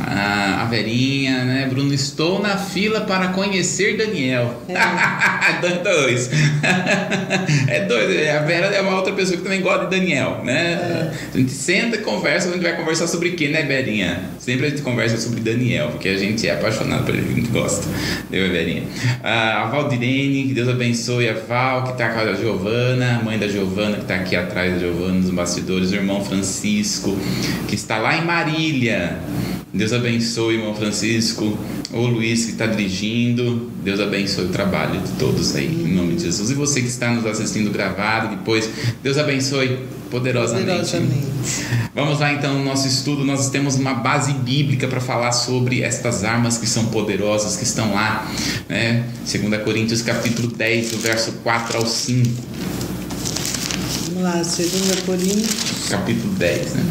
A, 0.00 0.62
a 0.62 0.64
Verinha, 0.66 1.44
né? 1.44 1.66
Bruno, 1.68 1.92
estou 1.92 2.40
na 2.40 2.56
fila 2.56 3.00
para 3.02 3.28
conhecer 3.28 3.96
Daniel. 3.96 4.62
É. 4.68 4.76
dois. 5.82 6.30
é 7.68 7.84
dois. 7.84 8.28
A 8.28 8.40
Vera 8.40 8.66
é 8.66 8.80
uma 8.80 8.96
outra 8.96 9.12
pessoa 9.12 9.36
que 9.36 9.42
também 9.42 9.60
gosta 9.60 9.86
de 9.86 9.98
Daniel, 9.98 10.42
né? 10.44 10.72
É. 10.72 11.10
A 11.34 11.38
gente 11.38 11.52
senta 11.52 11.96
e 11.96 12.00
conversa, 12.00 12.48
a 12.48 12.52
gente 12.52 12.62
vai 12.62 12.76
conversar 12.76 13.06
sobre 13.06 13.30
quem, 13.30 13.50
né, 13.50 13.62
Verinha? 13.62 14.20
Sempre 14.38 14.66
a 14.66 14.70
gente 14.70 14.82
conversa 14.82 15.16
sobre 15.18 15.40
Daniel, 15.40 15.88
porque 15.90 16.08
a 16.08 16.16
gente 16.16 16.46
é 16.46 16.52
apaixonado 16.52 17.04
por 17.04 17.14
ele, 17.14 17.30
muito 17.30 17.50
gosta. 17.50 17.86
Deu 18.30 18.46
a 18.46 18.48
velhinha. 18.48 18.82
A 19.22 19.66
Valdirene, 19.66 20.48
que 20.48 20.54
Deus 20.54 20.68
abençoe 20.68 21.28
a 21.28 21.34
Val, 21.34 21.84
que 21.84 21.92
está 21.92 22.10
com 22.10 22.20
a 22.20 22.34
Giovana, 22.34 23.18
a 23.20 23.24
mãe 23.24 23.38
da 23.38 23.48
Giovana, 23.48 23.96
que 23.96 24.02
está 24.02 24.16
aqui 24.16 24.36
atrás 24.36 24.74
da 24.74 24.78
Giovana, 24.78 25.14
nos 25.14 25.30
bastidores, 25.30 25.90
o 25.90 25.94
irmão 25.94 26.24
Francisco, 26.24 27.16
que 27.68 27.74
está 27.74 27.98
lá 27.98 28.16
em 28.16 28.24
Marília. 28.24 29.18
Deus 29.72 29.92
abençoe, 29.92 30.54
irmão 30.54 30.74
Francisco. 30.74 31.58
O 31.92 32.06
Luiz 32.06 32.46
que 32.46 32.52
está 32.52 32.66
dirigindo. 32.66 33.70
Deus 33.84 34.00
abençoe 34.00 34.46
o 34.46 34.48
trabalho 34.48 34.85
de 34.92 35.12
todos 35.18 35.54
aí, 35.54 35.66
em 35.66 35.94
nome 35.94 36.14
de 36.14 36.22
Jesus. 36.22 36.50
E 36.50 36.54
você 36.54 36.80
que 36.80 36.88
está 36.88 37.10
nos 37.10 37.26
assistindo 37.26 37.70
gravado 37.70 38.36
depois, 38.36 38.68
Deus 39.02 39.18
abençoe 39.18 39.86
poderosamente. 40.10 40.66
poderosamente. 40.66 41.26
Vamos 41.94 42.20
lá 42.20 42.32
então 42.32 42.54
no 42.54 42.64
nosso 42.64 42.86
estudo. 42.86 43.24
Nós 43.24 43.50
temos 43.50 43.76
uma 43.76 43.94
base 43.94 44.32
bíblica 44.32 44.86
para 44.86 45.00
falar 45.00 45.32
sobre 45.32 45.82
estas 45.82 46.24
armas 46.24 46.58
que 46.58 46.66
são 46.66 46.86
poderosas, 46.86 47.56
que 47.56 47.64
estão 47.64 47.94
lá, 47.94 48.30
né? 48.68 49.04
2 49.30 49.62
Coríntios 49.62 50.02
capítulo 50.02 50.48
10, 50.48 50.90
do 50.90 50.98
verso 50.98 51.32
4 51.42 51.78
ao 51.78 51.86
5. 51.86 52.28
Vamos 54.08 54.22
lá, 54.22 54.36
2 54.36 55.00
Coríntios. 55.04 55.88
Capítulo 55.88 56.34
10, 56.34 56.74
né? 56.74 56.84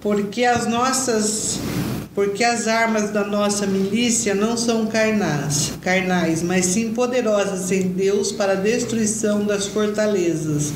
Porque 0.00 0.44
as 0.44 0.66
nossas 0.66 1.60
porque 2.14 2.42
as 2.42 2.66
armas 2.66 3.10
da 3.10 3.24
nossa 3.24 3.66
milícia 3.66 4.34
não 4.34 4.56
são 4.56 4.86
carnais, 4.86 5.72
carnais, 5.80 6.42
mas 6.42 6.66
sim 6.66 6.92
poderosas 6.92 7.70
em 7.70 7.88
Deus 7.88 8.32
para 8.32 8.52
a 8.52 8.56
destruição 8.56 9.44
das 9.44 9.66
fortalezas, 9.66 10.72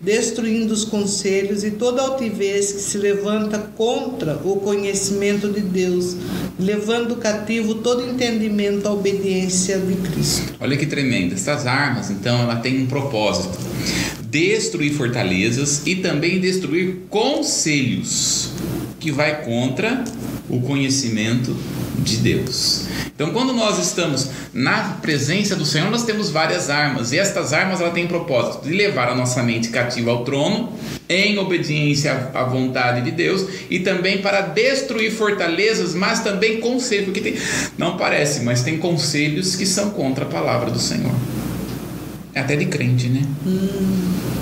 destruindo 0.00 0.74
os 0.74 0.84
conselhos 0.84 1.62
e 1.62 1.70
toda 1.70 2.02
altivez 2.02 2.72
que 2.72 2.80
se 2.80 2.98
levanta 2.98 3.58
contra 3.76 4.34
o 4.44 4.56
conhecimento 4.56 5.48
de 5.48 5.60
Deus, 5.60 6.16
levando 6.58 7.16
cativo 7.16 7.76
todo 7.76 8.04
entendimento 8.04 8.88
à 8.88 8.92
obediência 8.92 9.78
de 9.78 9.94
Cristo. 9.94 10.54
Olha 10.60 10.76
que 10.76 10.86
tremendo. 10.86 11.34
Essas 11.34 11.64
armas, 11.64 12.10
então, 12.10 12.42
ela 12.42 12.56
tem 12.56 12.82
um 12.82 12.86
propósito: 12.86 13.56
destruir 14.20 14.94
fortalezas 14.94 15.82
e 15.86 15.96
também 15.96 16.40
destruir 16.40 17.02
conselhos 17.08 18.50
que 18.98 19.12
vai 19.12 19.44
contra 19.44 20.04
o 20.52 20.60
conhecimento 20.60 21.56
de 21.98 22.18
Deus. 22.18 22.84
Então, 23.14 23.30
quando 23.30 23.54
nós 23.54 23.78
estamos 23.78 24.28
na 24.52 24.98
presença 25.00 25.56
do 25.56 25.64
Senhor, 25.64 25.90
nós 25.90 26.04
temos 26.04 26.28
várias 26.28 26.68
armas, 26.68 27.10
e 27.10 27.18
estas 27.18 27.54
armas 27.54 27.80
ela 27.80 27.90
têm 27.90 28.06
propósito 28.06 28.68
de 28.68 28.74
levar 28.74 29.08
a 29.08 29.14
nossa 29.14 29.42
mente 29.42 29.70
cativa 29.70 30.10
ao 30.10 30.24
trono, 30.24 30.70
em 31.08 31.38
obediência 31.38 32.30
à 32.34 32.44
vontade 32.44 33.00
de 33.00 33.10
Deus, 33.12 33.46
e 33.70 33.80
também 33.80 34.18
para 34.18 34.42
destruir 34.42 35.10
fortalezas, 35.10 35.94
mas 35.94 36.20
também 36.20 36.60
conselhos, 36.60 37.06
porque 37.06 37.22
tem, 37.22 37.34
não 37.78 37.96
parece, 37.96 38.42
mas 38.42 38.62
tem 38.62 38.76
conselhos 38.76 39.56
que 39.56 39.64
são 39.64 39.88
contra 39.90 40.26
a 40.26 40.28
palavra 40.28 40.70
do 40.70 40.78
Senhor. 40.78 41.14
É 42.34 42.40
até 42.40 42.56
de 42.56 42.66
crente, 42.66 43.08
né? 43.08 43.22
Hum. 43.46 44.41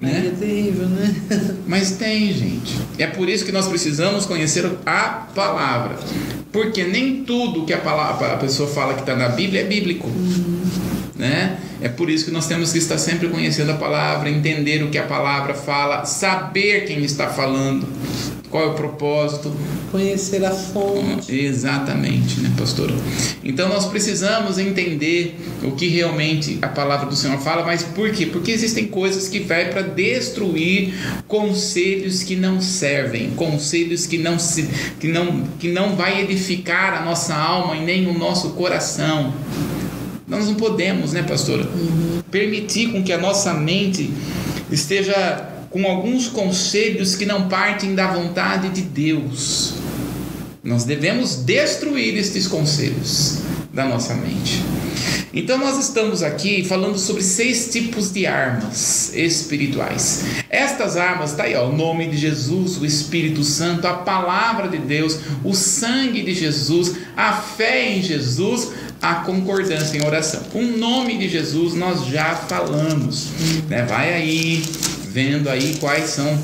Né? 0.00 0.28
É 0.28 0.30
terrível, 0.38 0.86
né? 0.86 1.14
Mas 1.68 1.92
tem, 1.92 2.32
gente. 2.32 2.78
É 2.98 3.06
por 3.06 3.28
isso 3.28 3.44
que 3.44 3.52
nós 3.52 3.68
precisamos 3.68 4.24
conhecer 4.24 4.64
a 4.86 5.28
palavra. 5.34 5.96
Porque 6.50 6.84
nem 6.84 7.22
tudo 7.24 7.66
que 7.66 7.72
a, 7.72 7.78
palavra, 7.78 8.32
a 8.32 8.36
pessoa 8.36 8.68
fala 8.68 8.94
que 8.94 9.00
está 9.00 9.14
na 9.14 9.28
Bíblia 9.28 9.60
é 9.60 9.64
bíblico. 9.64 10.08
Uhum. 10.08 10.62
Né? 11.16 11.58
É 11.82 11.88
por 11.88 12.08
isso 12.08 12.24
que 12.24 12.30
nós 12.30 12.46
temos 12.46 12.72
que 12.72 12.78
estar 12.78 12.96
sempre 12.96 13.28
conhecendo 13.28 13.72
a 13.72 13.76
palavra, 13.76 14.30
entender 14.30 14.82
o 14.82 14.90
que 14.90 14.98
a 14.98 15.02
palavra 15.02 15.52
fala, 15.52 16.06
saber 16.06 16.86
quem 16.86 17.04
está 17.04 17.28
falando 17.28 17.86
qual 18.50 18.64
é 18.64 18.66
o 18.66 18.74
propósito? 18.74 19.52
Conhecer 19.92 20.44
a 20.44 20.50
fonte. 20.50 21.32
Exatamente, 21.32 22.40
né, 22.40 22.52
pastor? 22.58 22.90
Então 23.44 23.68
nós 23.68 23.86
precisamos 23.86 24.58
entender 24.58 25.36
o 25.62 25.70
que 25.72 25.86
realmente 25.86 26.58
a 26.60 26.66
palavra 26.66 27.06
do 27.06 27.14
Senhor 27.14 27.38
fala, 27.38 27.64
mas 27.64 27.84
por 27.84 28.10
quê? 28.10 28.26
Porque 28.26 28.50
existem 28.50 28.88
coisas 28.88 29.28
que 29.28 29.38
vai 29.38 29.70
para 29.70 29.82
destruir 29.82 30.94
conselhos 31.28 32.24
que 32.24 32.34
não 32.34 32.60
servem, 32.60 33.30
conselhos 33.30 34.06
que 34.06 34.18
não 34.18 34.38
se 34.38 34.68
que 34.98 35.06
não 35.06 35.44
que 35.58 35.68
não 35.68 35.94
vai 35.94 36.20
edificar 36.20 36.94
a 36.94 37.04
nossa 37.04 37.34
alma 37.34 37.76
e 37.76 37.84
nem 37.84 38.08
o 38.08 38.18
nosso 38.18 38.50
coração. 38.50 39.32
Nós 40.26 40.46
não 40.46 40.54
podemos, 40.54 41.12
né, 41.12 41.22
pastora? 41.22 41.62
Uhum. 41.62 42.20
Permitir 42.30 42.92
com 42.92 43.02
que 43.02 43.12
a 43.12 43.18
nossa 43.18 43.52
mente 43.54 44.10
esteja 44.70 45.49
com 45.70 45.86
alguns 45.86 46.26
conselhos 46.26 47.14
que 47.14 47.24
não 47.24 47.48
partem 47.48 47.94
da 47.94 48.08
vontade 48.08 48.68
de 48.70 48.82
Deus. 48.82 49.74
Nós 50.62 50.84
devemos 50.84 51.36
destruir 51.36 52.16
estes 52.16 52.46
conselhos 52.46 53.38
da 53.72 53.84
nossa 53.84 54.14
mente. 54.14 54.62
Então 55.32 55.58
nós 55.58 55.78
estamos 55.78 56.24
aqui 56.24 56.64
falando 56.64 56.98
sobre 56.98 57.22
seis 57.22 57.70
tipos 57.70 58.12
de 58.12 58.26
armas 58.26 59.14
espirituais. 59.14 60.24
Estas 60.50 60.96
armas 60.96 61.34
tá 61.34 61.44
aí, 61.44 61.54
ó, 61.54 61.68
o 61.68 61.76
nome 61.76 62.08
de 62.08 62.16
Jesus, 62.16 62.76
o 62.78 62.84
Espírito 62.84 63.44
Santo, 63.44 63.86
a 63.86 63.94
palavra 63.94 64.68
de 64.68 64.78
Deus, 64.78 65.20
o 65.44 65.54
sangue 65.54 66.22
de 66.22 66.34
Jesus, 66.34 66.96
a 67.16 67.32
fé 67.32 67.92
em 67.92 68.02
Jesus, 68.02 68.72
a 69.00 69.16
concordância 69.16 69.96
em 69.96 70.04
oração. 70.04 70.42
O 70.52 70.62
nome 70.62 71.16
de 71.16 71.28
Jesus 71.28 71.74
nós 71.74 72.06
já 72.06 72.34
falamos, 72.34 73.28
né? 73.68 73.84
Vai 73.84 74.12
aí, 74.12 74.64
vendo 75.12 75.48
aí 75.48 75.76
quais 75.80 76.10
são 76.10 76.38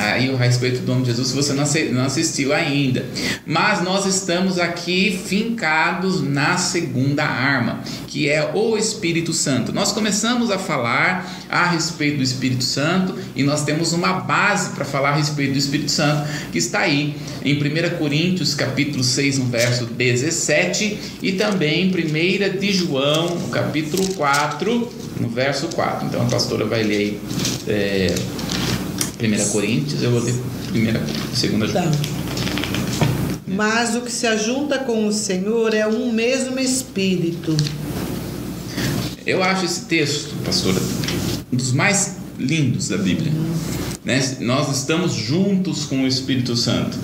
aí 0.00 0.32
a 0.32 0.36
respeito 0.36 0.80
do 0.80 0.86
nome 0.86 1.02
de 1.02 1.08
Jesus 1.08 1.28
se 1.28 1.34
você 1.34 1.52
não 1.90 2.04
assistiu 2.04 2.52
ainda. 2.52 3.04
Mas 3.46 3.82
nós 3.82 4.06
estamos 4.06 4.58
aqui 4.58 5.20
fincados 5.26 6.22
na 6.22 6.56
segunda 6.56 7.24
arma, 7.24 7.80
que 8.06 8.28
é 8.28 8.50
o 8.54 8.76
Espírito 8.76 9.32
Santo. 9.32 9.72
Nós 9.72 9.92
começamos 9.92 10.50
a 10.50 10.58
falar 10.58 11.46
a 11.48 11.66
respeito 11.66 12.18
do 12.18 12.22
Espírito 12.22 12.64
Santo 12.64 13.14
e 13.34 13.42
nós 13.42 13.64
temos 13.64 13.92
uma 13.92 14.12
base 14.12 14.70
para 14.70 14.84
falar 14.84 15.10
a 15.10 15.16
respeito 15.16 15.52
do 15.52 15.58
Espírito 15.58 15.90
Santo, 15.90 16.28
que 16.50 16.58
está 16.58 16.80
aí 16.80 17.16
em 17.44 17.54
1 17.54 17.98
Coríntios, 17.98 18.54
capítulo 18.54 19.02
6, 19.02 19.38
no 19.38 19.46
verso 19.46 19.86
17, 19.86 20.98
e 21.22 21.32
também 21.32 21.86
em 21.86 22.54
1 22.54 22.58
de 22.58 22.72
João, 22.72 23.48
capítulo 23.50 24.06
4, 24.14 24.92
no 25.20 25.28
verso 25.28 25.68
4. 25.68 26.06
Então 26.06 26.22
a 26.22 26.26
pastora 26.26 26.64
vai 26.64 26.82
ler 26.82 26.96
aí. 26.96 27.20
É, 27.68 28.14
1 29.20 29.50
Coríntios, 29.50 30.02
eu 30.02 30.10
vou 30.10 30.20
ler 30.20 30.34
1 30.34 31.36
segunda 31.36 31.66
João. 31.66 31.84
Tá. 31.84 31.90
Mas 33.46 33.94
o 33.94 34.00
que 34.00 34.10
se 34.10 34.26
ajunta 34.26 34.78
com 34.78 35.06
o 35.06 35.12
Senhor 35.12 35.74
é 35.74 35.86
um 35.86 36.10
mesmo 36.12 36.58
espírito. 36.58 37.56
Eu 39.26 39.42
acho 39.42 39.66
esse 39.66 39.84
texto, 39.84 40.34
pastora, 40.44 40.80
um 41.52 41.56
dos 41.56 41.72
mais 41.72 42.16
lindos 42.38 42.88
da 42.88 42.96
Bíblia. 42.96 43.32
Né? 44.04 44.36
Nós 44.40 44.74
estamos 44.74 45.12
juntos 45.12 45.84
com 45.84 46.04
o 46.04 46.06
Espírito 46.06 46.56
Santo. 46.56 46.96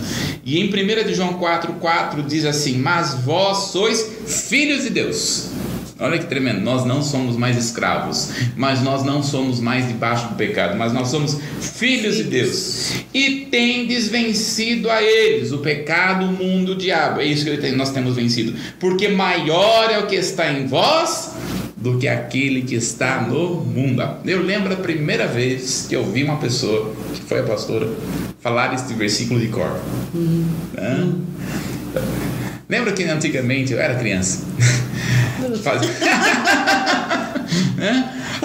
E 0.45 0.59
em 0.59 0.69
1 0.69 1.07
de 1.07 1.15
João 1.15 1.35
4,4 1.35 2.27
diz 2.27 2.45
assim: 2.47 2.79
Mas 2.79 3.15
vós 3.23 3.73
sois 3.73 4.07
filhos 4.27 4.85
de 4.85 4.91
Deus. 4.91 5.51
Olha 5.99 6.19
que 6.19 6.27
tremendo, 6.27 6.61
nós 6.61 6.85
não 6.85 7.03
somos 7.03 7.39
mais 7.39 7.57
escravos, 7.57 8.31
mas 8.55 8.83
nós 8.83 9.03
não 9.03 9.23
somos 9.23 9.61
mais 9.61 9.89
debaixo 9.89 10.29
do 10.29 10.35
pecado, 10.35 10.77
mas 10.77 10.93
nós 10.93 11.09
somos 11.09 11.39
filhos 11.59 12.17
de 12.17 12.25
Deus. 12.25 12.93
E 13.15 13.47
tendes 13.51 14.09
vencido 14.09 14.91
a 14.91 15.03
eles, 15.03 15.53
o 15.53 15.59
pecado, 15.59 16.27
o 16.27 16.33
mundo, 16.33 16.73
o 16.73 16.77
diabo. 16.77 17.21
É 17.23 17.25
isso 17.25 17.47
que 17.47 17.73
nós 17.73 17.93
temos 17.93 18.15
vencido. 18.15 18.55
Porque 18.79 19.09
maior 19.09 19.91
é 19.91 19.99
o 19.99 20.07
que 20.07 20.17
está 20.17 20.53
em 20.53 20.67
vós 20.67 21.33
do 21.75 21.97
que 21.97 22.07
aquele 22.07 22.61
que 22.63 22.75
está 22.75 23.23
no 23.23 23.63
mundo. 23.63 24.03
Eu 24.27 24.43
lembro 24.43 24.75
a 24.75 24.77
primeira 24.77 25.27
vez 25.27 25.87
que 25.89 25.97
eu 25.97 26.05
vi 26.05 26.25
uma 26.25 26.37
pessoa, 26.37 26.93
que 27.15 27.23
foi 27.23 27.41
a 27.41 27.45
pastora, 27.45 27.89
falar 28.41 28.75
este 28.75 28.93
versículo 28.93 29.41
de 29.41 29.49
cor. 29.49 29.81
Uhum. 30.15 31.25
Lembra 32.69 32.93
que 32.93 33.05
antigamente 33.05 33.73
eu 33.73 33.81
era 33.81 33.95
criança? 33.95 34.45
Fazia... 35.63 35.89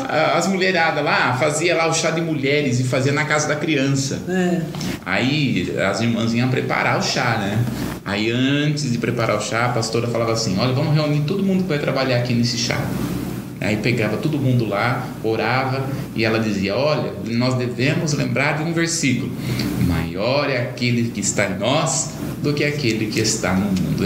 As 0.07 0.47
mulheradas 0.47 1.03
lá 1.03 1.33
fazia 1.33 1.75
lá 1.75 1.87
o 1.87 1.93
chá 1.93 2.11
de 2.11 2.21
mulheres 2.21 2.79
e 2.79 2.83
fazia 2.83 3.11
na 3.11 3.25
casa 3.25 3.47
da 3.47 3.55
criança. 3.55 4.21
É. 4.27 4.61
Aí 5.05 5.75
as 5.79 6.01
irmãs 6.01 6.33
iam 6.33 6.49
preparar 6.49 6.99
o 6.99 7.01
chá, 7.01 7.37
né? 7.37 7.57
Aí 8.05 8.31
antes 8.31 8.91
de 8.91 8.97
preparar 8.97 9.37
o 9.37 9.41
chá, 9.41 9.65
a 9.65 9.69
pastora 9.69 10.07
falava 10.07 10.33
assim: 10.33 10.57
Olha, 10.59 10.73
vamos 10.73 10.93
reunir 10.93 11.21
todo 11.21 11.43
mundo 11.43 11.63
que 11.63 11.69
vai 11.69 11.79
trabalhar 11.79 12.17
aqui 12.17 12.33
nesse 12.33 12.57
chá. 12.57 12.77
Aí 13.61 13.77
pegava 13.77 14.17
todo 14.17 14.39
mundo 14.39 14.65
lá, 14.65 15.07
orava 15.23 15.87
e 16.15 16.25
ela 16.25 16.39
dizia: 16.39 16.75
Olha, 16.75 17.13
nós 17.27 17.53
devemos 17.53 18.11
lembrar 18.13 18.57
de 18.57 18.63
um 18.63 18.73
versículo: 18.73 19.31
Maior 19.87 20.49
é 20.49 20.61
aquele 20.61 21.11
que 21.11 21.19
está 21.19 21.45
em 21.45 21.59
nós 21.59 22.13
do 22.41 22.53
que 22.53 22.63
aquele 22.63 23.05
que 23.05 23.19
está 23.19 23.53
no 23.53 23.65
mundo. 23.65 24.03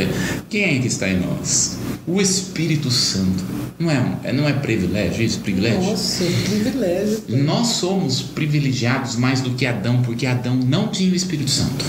Quem 0.50 0.78
é 0.78 0.80
que 0.80 0.88
está 0.88 1.08
em 1.08 1.22
nós? 1.22 1.78
O 2.06 2.20
Espírito 2.20 2.91
Santo. 2.91 3.44
Não 3.80 3.89
é, 3.89 4.34
não 4.34 4.48
é 4.48 4.54
privilégio 4.54 5.24
isso? 5.24 5.39
Privilégio? 5.39 5.82
Nossa, 5.82 6.24
privilégio. 6.24 7.24
Nós 7.30 7.68
somos 7.68 8.22
privilegiados 8.22 9.15
mais 9.15 9.39
do 9.39 9.52
que 9.52 9.65
Adão, 9.65 10.02
porque 10.02 10.26
Adão 10.26 10.56
não 10.56 10.89
tinha 10.89 11.12
o 11.12 11.15
Espírito 11.15 11.50
Santo. 11.50 11.86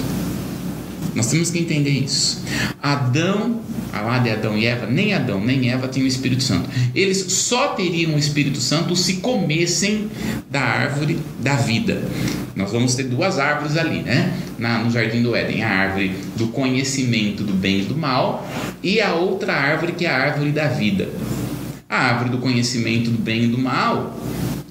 Nós 1.16 1.29
temos 1.29 1.50
que 1.50 1.59
entender 1.59 1.90
isso. 1.90 2.44
Adão, 2.83 3.62
lá 3.90 4.18
de 4.18 4.29
Adão 4.29 4.57
e 4.57 4.66
Eva, 4.66 4.87
nem 4.87 5.14
Adão 5.14 5.40
nem 5.42 5.70
Eva 5.70 5.88
tinham 5.88 6.05
o 6.05 6.09
Espírito 6.09 6.42
Santo. 6.42 6.68
Eles 6.94 7.33
só 7.33 7.68
teriam 7.68 8.14
o 8.14 8.18
Espírito 8.18 8.61
Santo 8.61 8.94
se 8.94 9.14
comessem 9.14 10.11
da 10.50 10.61
árvore 10.61 11.18
da 11.40 11.55
vida. 11.55 12.02
Nós 12.55 12.70
vamos 12.70 12.94
ter 12.94 13.05
duas 13.05 13.38
árvores 13.38 13.79
ali, 13.79 14.00
né? 14.00 14.38
Na, 14.59 14.81
no 14.81 14.90
jardim 14.90 15.22
do 15.22 15.35
Éden: 15.35 15.64
a 15.64 15.70
árvore 15.70 16.14
do 16.37 16.48
conhecimento 16.48 17.42
do 17.42 17.55
bem 17.55 17.81
e 17.81 17.85
do 17.85 17.96
mal, 17.96 18.46
e 18.83 19.00
a 19.00 19.14
outra 19.14 19.55
árvore 19.55 19.92
que 19.92 20.05
é 20.05 20.11
a 20.11 20.18
árvore 20.18 20.50
da 20.50 20.68
vida. 20.68 21.09
A 21.88 21.96
árvore 21.96 22.29
do 22.29 22.38
conhecimento 22.38 23.11
do 23.11 23.18
bem 23.18 23.44
e 23.44 23.46
do 23.46 23.59
mal 23.59 24.14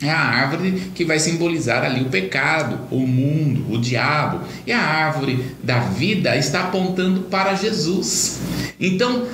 é 0.01 0.10
a 0.10 0.19
árvore 0.19 0.91
que 0.93 1.05
vai 1.05 1.19
simbolizar 1.19 1.84
ali 1.84 2.01
o 2.01 2.10
pecado, 2.10 2.79
o 2.91 2.99
mundo, 2.99 3.73
o 3.73 3.77
diabo. 3.77 4.41
E 4.67 4.71
a 4.71 4.79
árvore 4.79 5.45
da 5.63 5.79
vida 5.79 6.36
está 6.36 6.62
apontando 6.62 7.21
para 7.21 7.55
Jesus. 7.55 8.39
Então, 8.79 9.25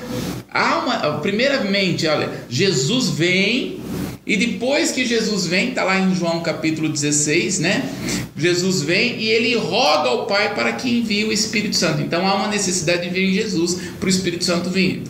há 0.51 0.77
uma, 0.77 1.19
primeiramente, 1.19 2.05
olha, 2.07 2.29
Jesus 2.49 3.09
vem 3.09 3.81
e 4.25 4.37
depois 4.37 4.91
que 4.91 5.03
Jesus 5.03 5.47
vem, 5.47 5.69
está 5.69 5.83
lá 5.83 5.99
em 5.99 6.13
João 6.15 6.41
capítulo 6.41 6.87
16, 6.87 7.59
né? 7.59 7.89
Jesus 8.37 8.83
vem 8.83 9.19
e 9.19 9.27
ele 9.27 9.55
roga 9.55 10.09
ao 10.09 10.27
Pai 10.27 10.53
para 10.53 10.73
que 10.73 10.99
envie 10.99 11.25
o 11.25 11.31
Espírito 11.31 11.75
Santo. 11.75 12.01
Então 12.01 12.25
há 12.27 12.35
uma 12.35 12.47
necessidade 12.47 13.01
de 13.01 13.09
vir 13.09 13.29
em 13.29 13.33
Jesus 13.33 13.79
para 13.99 14.05
o 14.05 14.09
Espírito 14.09 14.43
Santo 14.43 14.69
vir, 14.69 15.03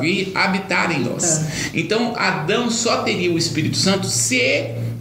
vir 0.00 0.32
habitar 0.34 0.90
em 0.98 1.04
nós. 1.04 1.42
É. 1.42 1.70
Então 1.74 2.14
Adão 2.16 2.70
só 2.70 3.02
teria 3.02 3.30
o 3.30 3.36
Espírito 3.36 3.76
Santo 3.76 4.06
se 4.06 4.40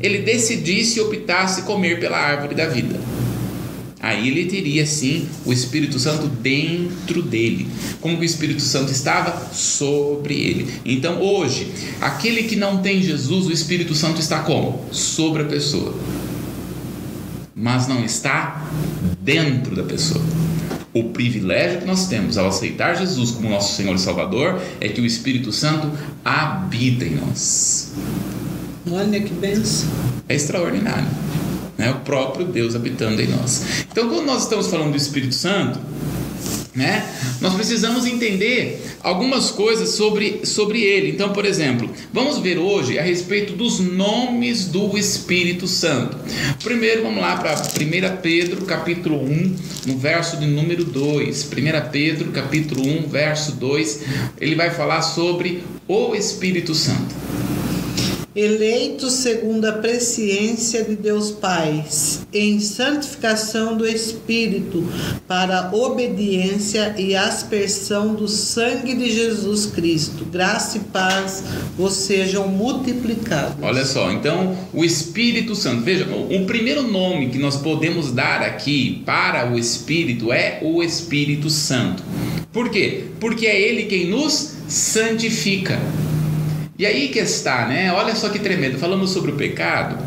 ele 0.03 0.19
decidisse 0.19 0.99
e 0.99 1.01
optasse 1.01 1.63
comer 1.63 1.99
pela 1.99 2.17
árvore 2.17 2.53
da 2.53 2.67
vida 2.67 2.99
aí 4.03 4.27
ele 4.27 4.45
teria 4.45 4.85
sim 4.85 5.29
o 5.45 5.53
Espírito 5.53 5.97
Santo 5.97 6.27
dentro 6.27 7.21
dele. 7.21 7.65
Como 8.01 8.17
que 8.17 8.23
o 8.23 8.25
Espírito 8.25 8.61
Santo 8.61 8.91
estava 8.91 9.53
sobre 9.53 10.33
ele. 10.33 10.73
Então 10.83 11.21
hoje, 11.21 11.71
aquele 12.01 12.43
que 12.43 12.57
não 12.57 12.79
tem 12.79 13.01
Jesus, 13.01 13.47
o 13.47 13.51
Espírito 13.51 13.95
Santo 13.95 14.19
está 14.19 14.39
como? 14.39 14.85
Sobre 14.91 15.43
a 15.43 15.45
pessoa. 15.45 15.95
Mas 17.55 17.87
não 17.87 18.03
está 18.03 18.69
dentro 19.21 19.73
da 19.73 19.83
pessoa. 19.83 20.23
O 20.93 21.05
privilégio 21.05 21.79
que 21.79 21.87
nós 21.87 22.07
temos 22.07 22.37
ao 22.37 22.49
aceitar 22.49 22.95
Jesus 22.95 23.31
como 23.31 23.49
nosso 23.49 23.73
Senhor 23.73 23.95
e 23.95 23.99
Salvador 23.99 24.61
é 24.81 24.89
que 24.89 24.99
o 24.99 25.05
Espírito 25.05 25.53
Santo 25.53 25.89
habita 26.25 27.05
em 27.05 27.15
nós. 27.15 27.93
Olha 28.89 29.19
que 29.21 29.33
benção. 29.33 29.89
É 30.27 30.35
extraordinário 30.35 31.07
né? 31.77 31.91
o 31.91 31.99
próprio 31.99 32.45
Deus 32.45 32.75
habitando 32.75 33.21
em 33.21 33.27
nós. 33.27 33.85
Então, 33.91 34.09
quando 34.09 34.25
nós 34.25 34.43
estamos 34.43 34.67
falando 34.67 34.91
do 34.91 34.97
Espírito 34.97 35.35
Santo, 35.35 35.79
né? 36.75 37.07
Nós 37.39 37.53
precisamos 37.53 38.03
entender 38.07 38.83
algumas 39.03 39.51
coisas 39.51 39.89
sobre, 39.89 40.43
sobre 40.43 40.81
ele. 40.81 41.11
Então, 41.11 41.31
por 41.31 41.45
exemplo, 41.45 41.87
vamos 42.11 42.39
ver 42.39 42.57
hoje 42.57 42.97
a 42.97 43.03
respeito 43.03 43.53
dos 43.53 43.79
nomes 43.79 44.65
do 44.65 44.97
Espírito 44.97 45.67
Santo. 45.67 46.17
Primeiro, 46.63 47.03
vamos 47.03 47.21
lá 47.21 47.37
para 47.37 47.53
1 47.53 48.21
Pedro, 48.23 48.65
capítulo 48.65 49.23
1, 49.23 49.55
no 49.85 49.97
verso 49.99 50.37
de 50.37 50.47
número 50.47 50.83
2. 50.83 51.43
1 51.43 51.91
Pedro, 51.91 52.31
capítulo 52.31 52.81
1, 52.81 53.07
verso 53.07 53.51
2, 53.51 53.99
ele 54.41 54.55
vai 54.55 54.71
falar 54.71 55.03
sobre 55.03 55.63
o 55.87 56.15
Espírito 56.15 56.73
Santo 56.73 57.42
eleitos 58.35 59.13
segundo 59.13 59.65
a 59.65 59.73
presciência 59.73 60.83
de 60.83 60.95
Deus 60.95 61.29
Pai, 61.29 61.85
em 62.33 62.59
santificação 62.59 63.77
do 63.77 63.87
Espírito, 63.87 64.83
para 65.27 65.69
obediência 65.71 66.95
e 66.97 67.15
aspersão 67.15 68.15
do 68.15 68.27
sangue 68.27 68.95
de 68.95 69.11
Jesus 69.11 69.67
Cristo. 69.67 70.25
Graça 70.25 70.77
e 70.77 70.81
paz 70.81 71.43
vos 71.77 71.93
sejam 71.93 72.47
multiplicados. 72.47 73.55
Olha 73.61 73.85
só, 73.85 74.11
então 74.11 74.57
o 74.73 74.83
Espírito 74.83 75.55
Santo, 75.55 75.83
veja, 75.83 76.07
o 76.07 76.45
primeiro 76.45 76.83
nome 76.83 77.29
que 77.29 77.37
nós 77.37 77.57
podemos 77.57 78.11
dar 78.11 78.41
aqui 78.41 79.03
para 79.05 79.51
o 79.51 79.59
Espírito 79.59 80.33
é 80.33 80.59
o 80.63 80.81
Espírito 80.81 81.51
Santo. 81.51 82.03
Por 82.51 82.69
quê? 82.69 83.05
Porque 83.19 83.45
é 83.45 83.59
ele 83.59 83.83
quem 83.83 84.07
nos 84.07 84.53
santifica. 84.67 85.79
E 86.77 86.85
aí 86.85 87.09
que 87.09 87.19
está, 87.19 87.67
né? 87.67 87.91
Olha 87.93 88.15
só 88.15 88.29
que 88.29 88.39
tremendo. 88.39 88.79
Falamos 88.79 89.11
sobre 89.11 89.31
o 89.31 89.35
pecado, 89.35 89.97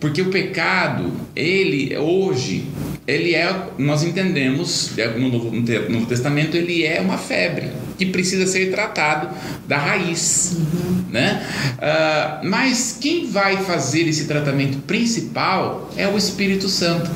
porque 0.00 0.22
o 0.22 0.30
pecado, 0.30 1.12
ele 1.36 1.96
hoje, 1.96 2.64
ele 3.06 3.34
é, 3.34 3.68
nós 3.78 4.02
entendemos 4.02 4.96
é, 4.98 5.08
no 5.08 5.28
Novo, 5.28 5.50
no 5.50 5.90
Novo 5.90 6.06
Testamento, 6.06 6.56
ele 6.56 6.84
é 6.84 7.00
uma 7.00 7.18
febre 7.18 7.70
que 7.98 8.06
precisa 8.06 8.46
ser 8.46 8.70
tratado 8.70 9.28
da 9.68 9.76
raiz, 9.76 10.56
uhum. 10.56 11.04
né? 11.10 11.46
Uh, 11.76 12.48
mas 12.48 12.96
quem 13.00 13.26
vai 13.26 13.58
fazer 13.58 14.08
esse 14.08 14.24
tratamento 14.24 14.78
principal 14.78 15.90
é 15.96 16.08
o 16.08 16.16
Espírito 16.16 16.68
Santo. 16.68 17.10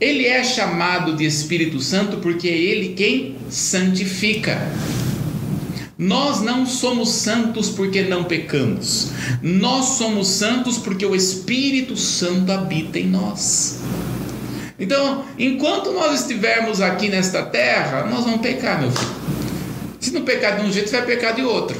Ele 0.00 0.26
é 0.26 0.42
chamado 0.42 1.14
de 1.14 1.24
Espírito 1.24 1.80
Santo 1.80 2.16
porque 2.16 2.48
é 2.48 2.56
ele 2.56 2.94
quem 2.94 3.36
santifica. 3.48 4.60
Nós 5.96 6.40
não 6.40 6.66
somos 6.66 7.10
santos 7.10 7.70
porque 7.70 8.02
não 8.02 8.24
pecamos. 8.24 9.10
Nós 9.40 9.96
somos 9.96 10.26
santos 10.26 10.76
porque 10.76 11.06
o 11.06 11.14
Espírito 11.14 11.96
Santo 11.96 12.50
habita 12.50 12.98
em 12.98 13.06
nós. 13.06 13.80
Então, 14.78 15.24
enquanto 15.38 15.92
nós 15.92 16.20
estivermos 16.20 16.80
aqui 16.80 17.08
nesta 17.08 17.42
terra, 17.44 18.06
nós 18.06 18.24
vamos 18.24 18.40
pecar, 18.40 18.80
meu 18.80 18.90
filho. 18.90 19.14
Se 20.00 20.10
não 20.12 20.22
pecar 20.22 20.60
de 20.60 20.66
um 20.66 20.72
jeito, 20.72 20.90
você 20.90 20.96
vai 20.96 21.06
pecar 21.06 21.34
de 21.34 21.42
outro. 21.42 21.76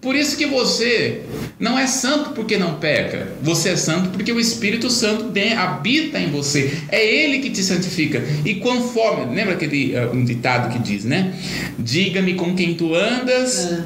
Por 0.00 0.16
isso 0.16 0.36
que 0.36 0.46
você 0.46 1.22
não 1.58 1.78
é 1.78 1.86
santo 1.86 2.30
porque 2.30 2.58
não 2.58 2.74
peca. 2.74 3.28
Você 3.42 3.70
é 3.70 3.76
santo 3.76 4.10
porque 4.10 4.30
o 4.30 4.38
Espírito 4.38 4.90
Santo 4.90 5.32
habita 5.56 6.18
em 6.18 6.30
você. 6.30 6.76
É 6.90 7.04
Ele 7.04 7.38
que 7.38 7.50
te 7.50 7.62
santifica. 7.62 8.22
E 8.44 8.56
conforme, 8.56 9.34
lembra 9.34 9.54
aquele 9.54 9.94
uh, 9.96 10.12
um 10.12 10.24
ditado 10.24 10.72
que 10.72 10.78
diz, 10.78 11.04
né? 11.04 11.34
Diga-me 11.78 12.34
com 12.34 12.54
quem 12.54 12.74
tu 12.74 12.94
andas. 12.94 13.72
É, 13.72 13.84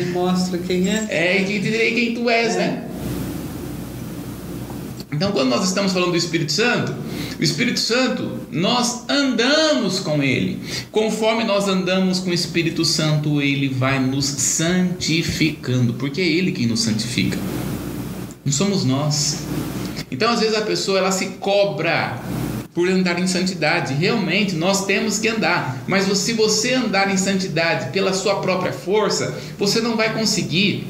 e 0.00 0.04
mostra 0.12 0.58
quem 0.58 0.88
é. 0.88 1.06
é, 1.10 1.42
e 1.42 1.44
te 1.44 1.58
direi 1.58 1.94
quem 1.94 2.14
tu 2.14 2.30
és, 2.30 2.54
é. 2.54 2.58
né? 2.58 2.84
Então, 5.20 5.32
quando 5.32 5.50
nós 5.50 5.68
estamos 5.68 5.92
falando 5.92 6.12
do 6.12 6.16
Espírito 6.16 6.50
Santo, 6.50 6.94
o 7.38 7.44
Espírito 7.44 7.78
Santo, 7.78 8.40
nós 8.50 9.04
andamos 9.06 9.98
com 9.98 10.22
ele. 10.22 10.58
Conforme 10.90 11.44
nós 11.44 11.68
andamos 11.68 12.20
com 12.20 12.30
o 12.30 12.32
Espírito 12.32 12.86
Santo, 12.86 13.42
ele 13.42 13.68
vai 13.68 13.98
nos 13.98 14.24
santificando, 14.24 15.92
porque 15.92 16.22
é 16.22 16.26
ele 16.26 16.52
quem 16.52 16.66
nos 16.66 16.80
santifica. 16.80 17.36
Não 18.42 18.50
somos 18.50 18.82
nós. 18.82 19.42
Então, 20.10 20.30
às 20.30 20.40
vezes 20.40 20.56
a 20.56 20.62
pessoa 20.62 21.00
ela 21.00 21.12
se 21.12 21.26
cobra 21.38 22.18
por 22.72 22.88
andar 22.88 23.18
em 23.18 23.26
santidade. 23.26 23.92
Realmente 23.92 24.54
nós 24.54 24.86
temos 24.86 25.18
que 25.18 25.28
andar, 25.28 25.84
mas 25.86 26.06
se 26.16 26.32
você 26.32 26.72
andar 26.72 27.12
em 27.12 27.18
santidade 27.18 27.92
pela 27.92 28.14
sua 28.14 28.36
própria 28.36 28.72
força, 28.72 29.38
você 29.58 29.82
não 29.82 29.98
vai 29.98 30.14
conseguir 30.14 30.86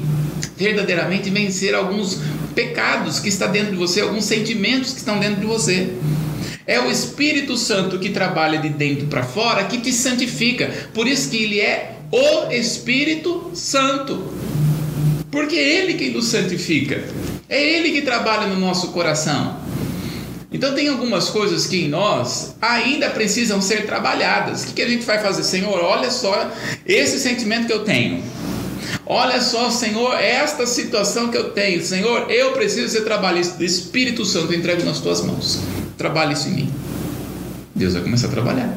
verdadeiramente 0.55 1.29
vencer 1.29 1.75
alguns 1.75 2.21
pecados 2.53 3.19
que 3.19 3.29
está 3.29 3.47
dentro 3.47 3.71
de 3.71 3.77
você, 3.77 4.01
alguns 4.01 4.25
sentimentos 4.25 4.91
que 4.91 4.99
estão 4.99 5.19
dentro 5.19 5.41
de 5.41 5.45
você. 5.45 5.93
É 6.65 6.79
o 6.79 6.89
Espírito 6.89 7.57
Santo 7.57 7.99
que 7.99 8.09
trabalha 8.09 8.59
de 8.59 8.69
dentro 8.69 9.07
para 9.07 9.23
fora 9.23 9.65
que 9.65 9.79
te 9.79 9.91
santifica. 9.91 10.71
Por 10.93 11.07
isso 11.07 11.29
que 11.29 11.43
ele 11.43 11.59
é 11.59 11.95
o 12.11 12.51
Espírito 12.51 13.51
Santo. 13.53 14.31
Porque 15.31 15.55
é 15.55 15.79
ele 15.79 15.93
quem 15.95 16.11
nos 16.11 16.27
santifica. 16.27 17.03
É 17.49 17.61
ele 17.61 17.91
que 17.91 18.01
trabalha 18.01 18.47
no 18.47 18.59
nosso 18.59 18.89
coração. 18.89 19.59
Então 20.51 20.75
tem 20.75 20.89
algumas 20.89 21.29
coisas 21.29 21.65
que 21.65 21.85
em 21.85 21.87
nós 21.87 22.55
ainda 22.61 23.09
precisam 23.09 23.61
ser 23.61 23.85
trabalhadas. 23.85 24.63
O 24.63 24.67
que, 24.67 24.73
que 24.73 24.81
a 24.81 24.87
gente 24.87 25.05
vai 25.05 25.19
fazer? 25.19 25.43
Senhor, 25.43 25.79
olha 25.81 26.11
só 26.11 26.51
esse 26.85 27.19
sentimento 27.19 27.67
que 27.67 27.73
eu 27.73 27.85
tenho. 27.85 28.21
Olha 29.13 29.41
só, 29.41 29.69
Senhor, 29.69 30.17
esta 30.17 30.65
situação 30.65 31.27
que 31.27 31.35
eu 31.35 31.49
tenho. 31.49 31.83
Senhor, 31.83 32.31
eu 32.31 32.53
preciso 32.53 32.87
ser 32.87 33.01
trabalhista. 33.01 33.61
Espírito 33.61 34.23
Santo, 34.23 34.53
eu 34.53 34.57
entrego 34.57 34.85
nas 34.85 35.01
tuas 35.01 35.21
mãos. 35.21 35.59
Trabalhe 35.97 36.31
isso 36.31 36.47
em 36.47 36.53
mim. 36.53 36.73
Deus 37.75 37.91
vai 37.91 38.03
começar 38.03 38.27
a 38.27 38.29
trabalhar. 38.29 38.73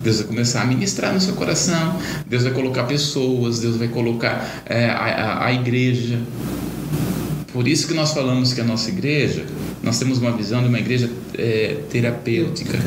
Deus 0.00 0.20
vai 0.20 0.28
começar 0.28 0.62
a 0.62 0.64
ministrar 0.64 1.12
no 1.12 1.20
seu 1.20 1.34
coração. 1.34 1.98
Deus 2.26 2.44
vai 2.44 2.52
colocar 2.52 2.84
pessoas. 2.84 3.60
Deus 3.60 3.76
vai 3.76 3.88
colocar 3.88 4.64
é, 4.64 4.86
a, 4.86 4.94
a, 4.94 5.46
a 5.48 5.52
igreja. 5.52 6.18
Por 7.52 7.68
isso 7.68 7.86
que 7.86 7.92
nós 7.92 8.12
falamos 8.12 8.54
que 8.54 8.62
a 8.62 8.64
nossa 8.64 8.88
igreja, 8.88 9.44
nós 9.82 9.98
temos 9.98 10.16
uma 10.16 10.32
visão 10.32 10.62
de 10.62 10.68
uma 10.68 10.78
igreja 10.78 11.10
é, 11.36 11.76
terapêutica 11.90 12.78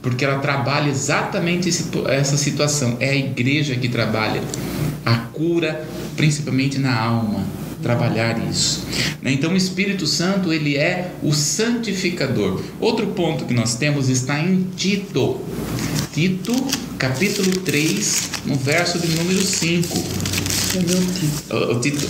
porque 0.00 0.22
ela 0.22 0.38
trabalha 0.38 0.90
exatamente 0.90 1.70
essa 2.10 2.36
situação. 2.36 2.98
É 3.00 3.08
a 3.08 3.16
igreja 3.16 3.74
que 3.74 3.88
trabalha 3.88 4.42
a 5.04 5.16
cura, 5.16 5.86
principalmente 6.16 6.78
na 6.78 6.96
alma. 6.98 7.44
Trabalhar 7.82 8.38
isso. 8.48 8.86
Né? 9.20 9.32
Então, 9.32 9.52
o 9.52 9.56
Espírito 9.56 10.06
Santo, 10.06 10.52
ele 10.52 10.76
é 10.76 11.12
o 11.22 11.34
santificador. 11.34 12.62
Outro 12.80 13.08
ponto 13.08 13.44
que 13.44 13.52
nós 13.52 13.74
temos 13.74 14.08
está 14.08 14.40
em 14.40 14.66
Tito. 14.74 15.38
Tito, 16.14 16.54
capítulo 16.96 17.50
3, 17.60 18.30
no 18.46 18.54
verso 18.54 18.98
de 18.98 19.08
número 19.16 19.42
5. 19.42 20.34
Cadê 20.72 20.94
o 20.94 21.06
Tito? 21.12 21.56
O, 21.56 21.80
Tito. 21.80 22.04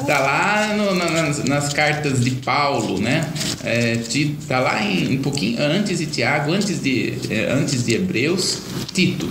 Está 0.00 0.18
lá 0.20 0.74
no, 0.76 0.94
nas, 0.94 1.44
nas, 1.44 1.72
cartas 1.72 2.20
de 2.20 2.32
Paulo, 2.32 3.00
né? 3.00 3.24
É, 3.64 3.96
Tito, 3.96 4.46
tá 4.46 4.60
lá 4.60 4.82
em, 4.84 5.16
um 5.16 5.22
pouquinho 5.22 5.62
antes 5.62 5.98
de 5.98 6.06
Tiago, 6.06 6.52
antes 6.52 6.82
de, 6.82 7.14
é, 7.30 7.50
antes 7.50 7.84
de 7.84 7.94
Hebreus, 7.94 8.58
Tito. 8.92 9.28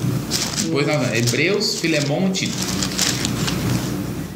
Depois 0.63 0.87
nós, 0.87 1.13
Hebreus, 1.13 1.79
Filemão 1.79 2.27
e 2.27 2.31
Tito. 2.31 2.57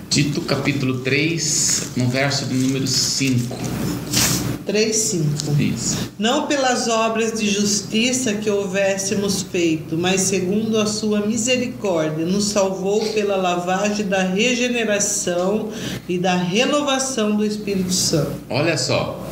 Tito 0.10 0.42
capítulo 0.42 1.00
3, 1.00 1.92
no 1.96 2.10
verso 2.10 2.46
de 2.46 2.56
número 2.56 2.86
5. 2.86 3.58
3:5. 4.66 6.12
Não 6.20 6.48
pelas 6.48 6.88
obras 6.88 7.40
de 7.40 7.50
justiça 7.50 8.34
que 8.34 8.50
houvéssemos 8.50 9.42
feito, 9.42 9.98
mas 9.98 10.22
segundo 10.22 10.78
a 10.78 10.86
sua 10.86 11.26
misericórdia, 11.26 12.26
nos 12.26 12.46
salvou 12.46 13.06
pela 13.14 13.36
lavagem 13.36 14.08
da 14.08 14.24
regeneração 14.24 15.70
e 16.08 16.18
da 16.18 16.36
renovação 16.36 17.36
do 17.36 17.46
Espírito 17.46 17.94
Santo. 17.94 18.34
Olha 18.50 18.78
só. 18.78 19.26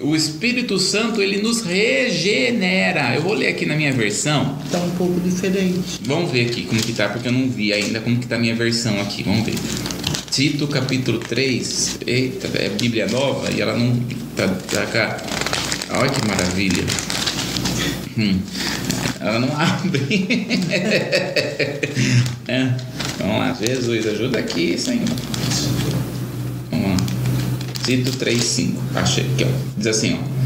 O 0.00 0.14
Espírito 0.14 0.78
Santo 0.78 1.22
ele 1.22 1.40
nos 1.40 1.62
regenera. 1.62 3.14
Eu 3.14 3.22
vou 3.22 3.32
ler 3.32 3.48
aqui 3.48 3.64
na 3.64 3.74
minha 3.74 3.92
versão. 3.94 4.58
Está 4.62 4.78
um 4.78 4.90
pouco 4.90 5.18
diferente. 5.20 6.00
Vamos 6.02 6.30
ver 6.30 6.46
aqui 6.50 6.64
como 6.64 6.80
que 6.82 6.92
tá, 6.92 7.08
porque 7.08 7.28
eu 7.28 7.32
não 7.32 7.48
vi 7.48 7.72
ainda 7.72 8.00
como 8.00 8.18
que 8.18 8.26
tá 8.26 8.36
a 8.36 8.38
minha 8.38 8.54
versão 8.54 9.00
aqui. 9.00 9.22
Vamos 9.22 9.46
ver. 9.46 9.54
Tito 10.30 10.66
capítulo 10.68 11.18
3. 11.18 12.00
Eita, 12.06 12.46
é 12.58 12.68
Bíblia 12.68 13.06
nova 13.06 13.50
e 13.50 13.62
ela 13.62 13.74
não 13.74 13.98
tá, 14.36 14.46
tá 14.48 14.84
cá. 14.86 15.16
Olha 15.90 16.10
que 16.10 16.28
maravilha. 16.28 16.84
Hum, 18.18 18.38
ela 19.18 19.38
não 19.40 19.48
abre. 19.58 20.26
é, 22.48 22.70
vamos 23.18 23.38
lá, 23.38 23.56
Jesus, 23.58 24.06
ajuda 24.06 24.40
aqui, 24.40 24.76
Senhor. 24.78 25.08
Tito 27.86 28.10
3,5. 28.18 28.74
Achei 28.96 29.24
aqui, 29.32 29.44
ó. 29.44 29.48
Diz 29.76 29.86
assim, 29.86 30.18
ó. 30.20 30.36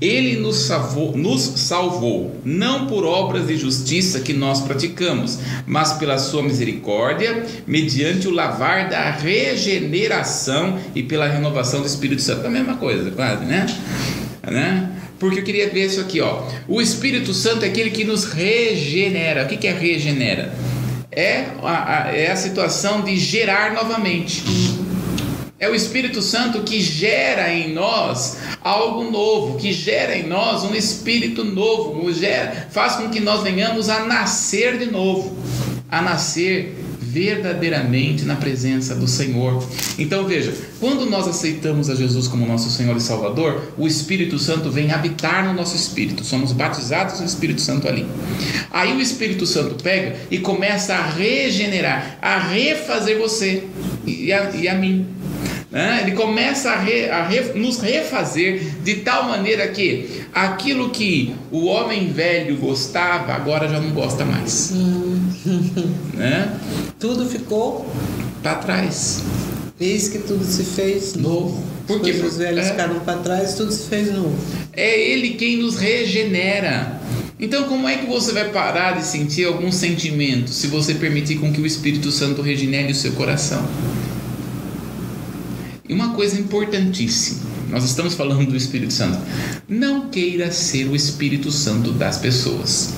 Ele 0.00 0.38
nos 0.38 0.66
salvou, 0.66 1.16
nos 1.16 1.40
salvou, 1.40 2.40
não 2.44 2.86
por 2.86 3.04
obras 3.04 3.48
de 3.48 3.56
justiça 3.56 4.20
que 4.20 4.32
nós 4.32 4.60
praticamos, 4.60 5.38
mas 5.66 5.94
pela 5.94 6.18
sua 6.18 6.42
misericórdia, 6.42 7.46
mediante 7.66 8.28
o 8.28 8.30
lavar 8.30 8.88
da 8.88 9.10
regeneração 9.10 10.78
e 10.94 11.02
pela 11.02 11.26
renovação 11.26 11.80
do 11.80 11.86
Espírito 11.86 12.22
Santo. 12.22 12.44
É 12.44 12.46
a 12.46 12.50
mesma 12.50 12.76
coisa, 12.76 13.10
quase, 13.10 13.44
né? 13.44 13.66
né? 14.46 14.90
Porque 15.18 15.40
eu 15.40 15.44
queria 15.44 15.70
ver 15.70 15.86
isso 15.86 16.00
aqui, 16.00 16.20
ó. 16.20 16.44
O 16.68 16.80
Espírito 16.80 17.34
Santo 17.34 17.64
é 17.64 17.68
aquele 17.68 17.90
que 17.90 18.04
nos 18.04 18.24
regenera. 18.24 19.44
O 19.44 19.48
que, 19.48 19.56
que 19.56 19.66
é 19.66 19.72
regenera? 19.72 20.52
É 21.10 21.46
a, 21.62 22.08
a, 22.08 22.16
é 22.16 22.30
a 22.30 22.36
situação 22.36 23.02
de 23.02 23.16
gerar 23.16 23.72
novamente. 23.72 24.44
É 25.64 25.68
o 25.70 25.74
Espírito 25.74 26.20
Santo 26.20 26.60
que 26.60 26.78
gera 26.78 27.50
em 27.50 27.72
nós 27.72 28.36
algo 28.62 29.10
novo, 29.10 29.56
que 29.56 29.72
gera 29.72 30.14
em 30.14 30.26
nós 30.26 30.62
um 30.62 30.74
espírito 30.74 31.42
novo, 31.42 32.12
gera, 32.12 32.68
faz 32.70 32.96
com 32.96 33.08
que 33.08 33.18
nós 33.18 33.42
venhamos 33.42 33.88
a 33.88 34.04
nascer 34.04 34.76
de 34.76 34.84
novo, 34.84 35.34
a 35.90 36.02
nascer 36.02 36.76
verdadeiramente 37.00 38.26
na 38.26 38.36
presença 38.36 38.94
do 38.94 39.08
Senhor. 39.08 39.66
Então 39.98 40.26
veja, 40.26 40.52
quando 40.78 41.06
nós 41.06 41.26
aceitamos 41.26 41.88
a 41.88 41.94
Jesus 41.94 42.28
como 42.28 42.44
nosso 42.44 42.68
Senhor 42.70 42.94
e 42.94 43.00
Salvador, 43.00 43.72
o 43.78 43.86
Espírito 43.86 44.38
Santo 44.38 44.70
vem 44.70 44.92
habitar 44.92 45.46
no 45.46 45.54
nosso 45.54 45.74
espírito. 45.74 46.24
Somos 46.24 46.52
batizados 46.52 47.20
no 47.20 47.26
Espírito 47.26 47.62
Santo 47.62 47.88
ali. 47.88 48.04
Aí 48.70 48.94
o 48.94 49.00
Espírito 49.00 49.46
Santo 49.46 49.82
pega 49.82 50.16
e 50.30 50.38
começa 50.40 50.94
a 50.94 51.06
regenerar, 51.06 52.18
a 52.20 52.36
refazer 52.36 53.16
você 53.18 53.64
e 54.06 54.30
a, 54.30 54.50
e 54.50 54.68
a 54.68 54.74
mim. 54.74 55.06
Né? 55.74 56.02
Ele 56.02 56.12
começa 56.12 56.70
a, 56.70 56.78
re, 56.78 57.10
a 57.10 57.26
re, 57.26 57.40
nos 57.58 57.80
refazer 57.80 58.62
de 58.84 58.94
tal 58.96 59.24
maneira 59.24 59.66
que 59.66 60.22
aquilo 60.32 60.90
que 60.90 61.34
o 61.50 61.64
homem 61.66 62.12
velho 62.12 62.56
gostava, 62.58 63.32
agora 63.32 63.68
já 63.68 63.80
não 63.80 63.90
gosta 63.90 64.24
mais. 64.24 64.70
né? 66.14 66.56
Tudo 66.96 67.28
ficou 67.28 67.92
para 68.40 68.54
trás. 68.54 69.24
Eis 69.80 70.08
que 70.08 70.18
tudo 70.18 70.44
se 70.44 70.62
fez 70.62 71.16
novo. 71.16 71.60
Porque 71.88 72.12
os 72.12 72.36
velhos 72.36 72.66
é, 72.66 72.70
ficaram 72.70 73.00
para 73.00 73.18
trás, 73.18 73.54
tudo 73.54 73.72
se 73.72 73.88
fez 73.88 74.12
novo. 74.12 74.38
É 74.72 74.96
Ele 75.10 75.30
quem 75.30 75.56
nos 75.56 75.76
regenera. 75.76 77.00
Então, 77.38 77.64
como 77.64 77.88
é 77.88 77.96
que 77.96 78.06
você 78.06 78.30
vai 78.32 78.48
parar 78.50 78.92
de 78.92 79.04
sentir 79.04 79.44
algum 79.44 79.72
sentimento 79.72 80.50
se 80.50 80.68
você 80.68 80.94
permitir 80.94 81.40
com 81.40 81.52
que 81.52 81.60
o 81.60 81.66
Espírito 81.66 82.12
Santo 82.12 82.42
regenere 82.42 82.92
o 82.92 82.94
seu 82.94 83.10
coração? 83.14 83.68
Uma 85.94 86.12
coisa 86.12 86.40
importantíssima, 86.40 87.42
nós 87.70 87.84
estamos 87.84 88.14
falando 88.14 88.46
do 88.50 88.56
Espírito 88.56 88.92
Santo. 88.92 89.16
Não 89.68 90.08
queira 90.08 90.50
ser 90.50 90.88
o 90.88 90.96
Espírito 90.96 91.52
Santo 91.52 91.92
das 91.92 92.18
pessoas. 92.18 92.92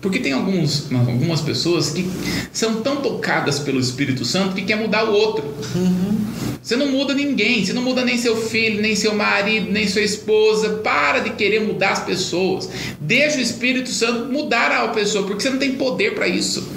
Porque 0.00 0.18
tem 0.18 0.32
alguns, 0.32 0.90
algumas 0.92 1.40
pessoas 1.40 1.90
que 1.90 2.04
são 2.52 2.82
tão 2.82 2.96
tocadas 2.96 3.60
pelo 3.60 3.78
Espírito 3.78 4.24
Santo 4.24 4.56
que 4.56 4.62
quer 4.62 4.74
mudar 4.74 5.04
o 5.04 5.12
outro. 5.12 5.44
Uhum. 5.76 6.18
Você 6.60 6.74
não 6.74 6.88
muda 6.88 7.14
ninguém, 7.14 7.64
você 7.64 7.72
não 7.72 7.82
muda 7.82 8.04
nem 8.04 8.18
seu 8.18 8.36
filho, 8.36 8.82
nem 8.82 8.96
seu 8.96 9.14
marido, 9.14 9.70
nem 9.70 9.86
sua 9.86 10.02
esposa. 10.02 10.70
Para 10.82 11.20
de 11.20 11.30
querer 11.30 11.60
mudar 11.60 11.90
as 11.90 12.04
pessoas. 12.04 12.68
Deixa 13.00 13.38
o 13.38 13.40
Espírito 13.40 13.90
Santo 13.90 14.32
mudar 14.32 14.72
a 14.72 14.88
pessoa, 14.88 15.24
porque 15.24 15.42
você 15.42 15.50
não 15.50 15.58
tem 15.58 15.74
poder 15.74 16.16
para 16.16 16.26
isso. 16.26 16.68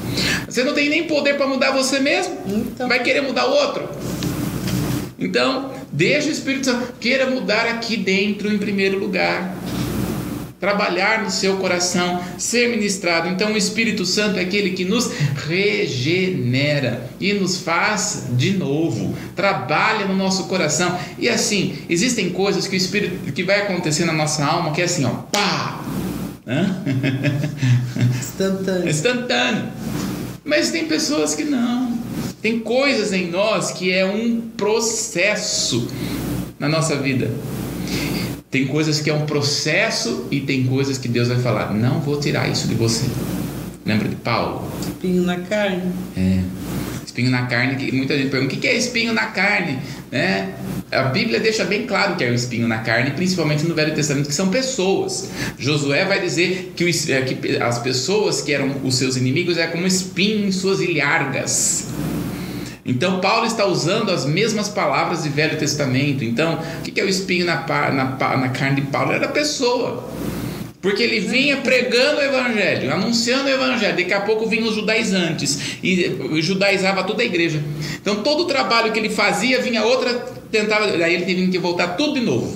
Você 0.48 0.64
não 0.64 0.76
tem 0.76 0.90
nem 0.90 1.06
poder 1.06 1.36
para 1.38 1.48
mudar 1.48 1.72
você 1.72 2.00
mesmo. 2.00 2.38
Então. 2.46 2.88
Vai 2.88 3.02
querer 3.02 3.22
mudar 3.22 3.48
o 3.48 3.54
outro. 3.56 3.90
Então, 5.26 5.72
deixa 5.92 6.30
o 6.30 6.32
Espírito 6.32 6.66
Santo 6.68 6.94
queira 7.00 7.30
mudar 7.30 7.66
aqui 7.66 7.98
dentro 7.98 8.54
em 8.54 8.58
primeiro 8.58 9.00
lugar. 9.00 9.56
trabalhar 10.58 11.22
no 11.22 11.30
seu 11.30 11.58
coração, 11.58 12.24
ser 12.40 12.70
ministrado. 12.70 13.28
Então, 13.30 13.54
o 13.54 13.58
Espírito 13.58 14.04
Santo 14.04 14.40
é 14.40 14.42
aquele 14.42 14.72
que 14.72 14.84
nos 14.84 15.12
regenera 15.48 17.08
e 17.20 17.34
nos 17.34 17.58
faz 17.58 18.30
de 18.32 18.58
novo, 18.58 19.16
trabalha 19.36 20.06
no 20.06 20.16
nosso 20.16 20.46
coração. 20.46 20.98
E 21.20 21.30
assim, 21.30 21.76
existem 21.88 22.32
coisas 22.32 22.68
que 22.68 22.76
o 22.76 22.78
Espírito 22.78 23.32
que 23.32 23.44
vai 23.44 23.62
acontecer 23.62 24.06
na 24.06 24.14
nossa 24.14 24.44
alma 24.44 24.72
que 24.72 24.82
é 24.82 24.86
assim, 24.86 25.06
ó, 25.06 25.10
pá! 25.10 25.84
Instantâneo. 28.18 28.90
Instantâneo. 28.90 29.66
Mas 30.44 30.72
tem 30.72 30.86
pessoas 30.86 31.36
que 31.36 31.44
não. 31.44 32.05
Tem 32.46 32.60
coisas 32.60 33.12
em 33.12 33.32
nós 33.32 33.72
que 33.72 33.92
é 33.92 34.06
um 34.06 34.40
processo 34.56 35.88
na 36.60 36.70
nossa 36.70 36.96
vida. 36.96 37.32
Tem 38.52 38.68
coisas 38.68 39.02
que 39.02 39.10
é 39.10 39.14
um 39.16 39.26
processo 39.26 40.28
e 40.30 40.42
tem 40.42 40.64
coisas 40.68 41.00
que 41.00 41.08
Deus 41.08 41.28
vai 41.28 41.40
falar: 41.40 41.74
não 41.74 42.02
vou 42.02 42.20
tirar 42.20 42.48
isso 42.48 42.68
de 42.68 42.76
você. 42.76 43.08
Lembra 43.84 44.08
de 44.08 44.16
Paulo? 44.18 44.72
Espinho 44.80 45.24
na 45.24 45.38
carne. 45.38 45.92
É. 46.16 46.42
Espinho 47.04 47.32
na 47.32 47.48
carne, 47.48 47.78
que 47.78 47.92
muita 47.92 48.16
gente 48.16 48.30
pergunta: 48.30 48.54
o 48.54 48.60
que 48.60 48.68
é 48.68 48.78
espinho 48.78 49.12
na 49.12 49.26
carne? 49.26 49.80
Né? 50.12 50.54
A 50.92 51.06
Bíblia 51.06 51.40
deixa 51.40 51.66
bem 51.66 51.88
claro 51.88 52.16
que 52.16 52.24
é 52.24 52.30
o 52.30 52.34
espinho 52.36 52.68
na 52.68 52.78
carne, 52.78 53.10
principalmente 53.10 53.66
no 53.66 53.74
Velho 53.74 53.96
Testamento, 53.96 54.28
que 54.28 54.36
são 54.36 54.50
pessoas. 54.50 55.32
Josué 55.58 56.06
vai 56.06 56.22
dizer 56.22 56.74
que, 56.76 56.88
é, 57.12 57.22
que 57.22 57.58
as 57.58 57.80
pessoas 57.80 58.40
que 58.40 58.54
eram 58.54 58.82
os 58.84 58.94
seus 58.94 59.18
inimigos 59.18 59.58
é 59.58 59.66
como 59.66 59.88
espinho 59.88 60.48
em 60.48 60.52
suas 60.52 60.80
ilhargas. 60.80 61.88
Então, 62.86 63.20
Paulo 63.20 63.48
está 63.48 63.66
usando 63.66 64.12
as 64.12 64.26
mesmas 64.26 64.70
palavras 64.70 65.24
do 65.24 65.30
Velho 65.32 65.58
Testamento. 65.58 66.24
Então, 66.24 66.60
o 66.80 66.84
que 66.84 67.02
é 67.02 67.04
o 67.04 67.10
espinho 67.10 67.46
na, 67.46 67.66
na, 67.92 68.38
na 68.38 68.50
carne 68.50 68.82
de 68.82 68.88
Paulo? 68.88 69.12
Era 69.12 69.26
a 69.26 69.32
pessoa. 69.32 70.08
Porque 70.86 71.02
ele 71.02 71.20
vinha 71.20 71.58
pregando 71.58 72.20
o 72.20 72.24
evangelho, 72.24 72.94
anunciando 72.94 73.46
o 73.46 73.50
evangelho. 73.50 73.98
Daqui 73.98 74.14
a 74.14 74.22
pouco 74.22 74.48
vinham 74.48 74.68
os 74.68 74.76
judaizantes 74.76 75.80
e 75.82 76.40
judaizava 76.44 77.04
toda 77.04 77.24
a 77.24 77.26
igreja. 77.26 77.60
Então 78.00 78.18
todo 78.18 78.44
o 78.44 78.46
trabalho 78.46 78.92
que 78.92 79.00
ele 79.00 79.10
fazia 79.10 79.60
vinha 79.60 79.84
outra, 79.84 80.14
tentava, 80.52 80.86
daí 80.96 81.16
ele 81.16 81.26
teve 81.26 81.48
que 81.48 81.58
voltar 81.58 81.96
tudo 81.96 82.14
de 82.14 82.20
novo. 82.20 82.56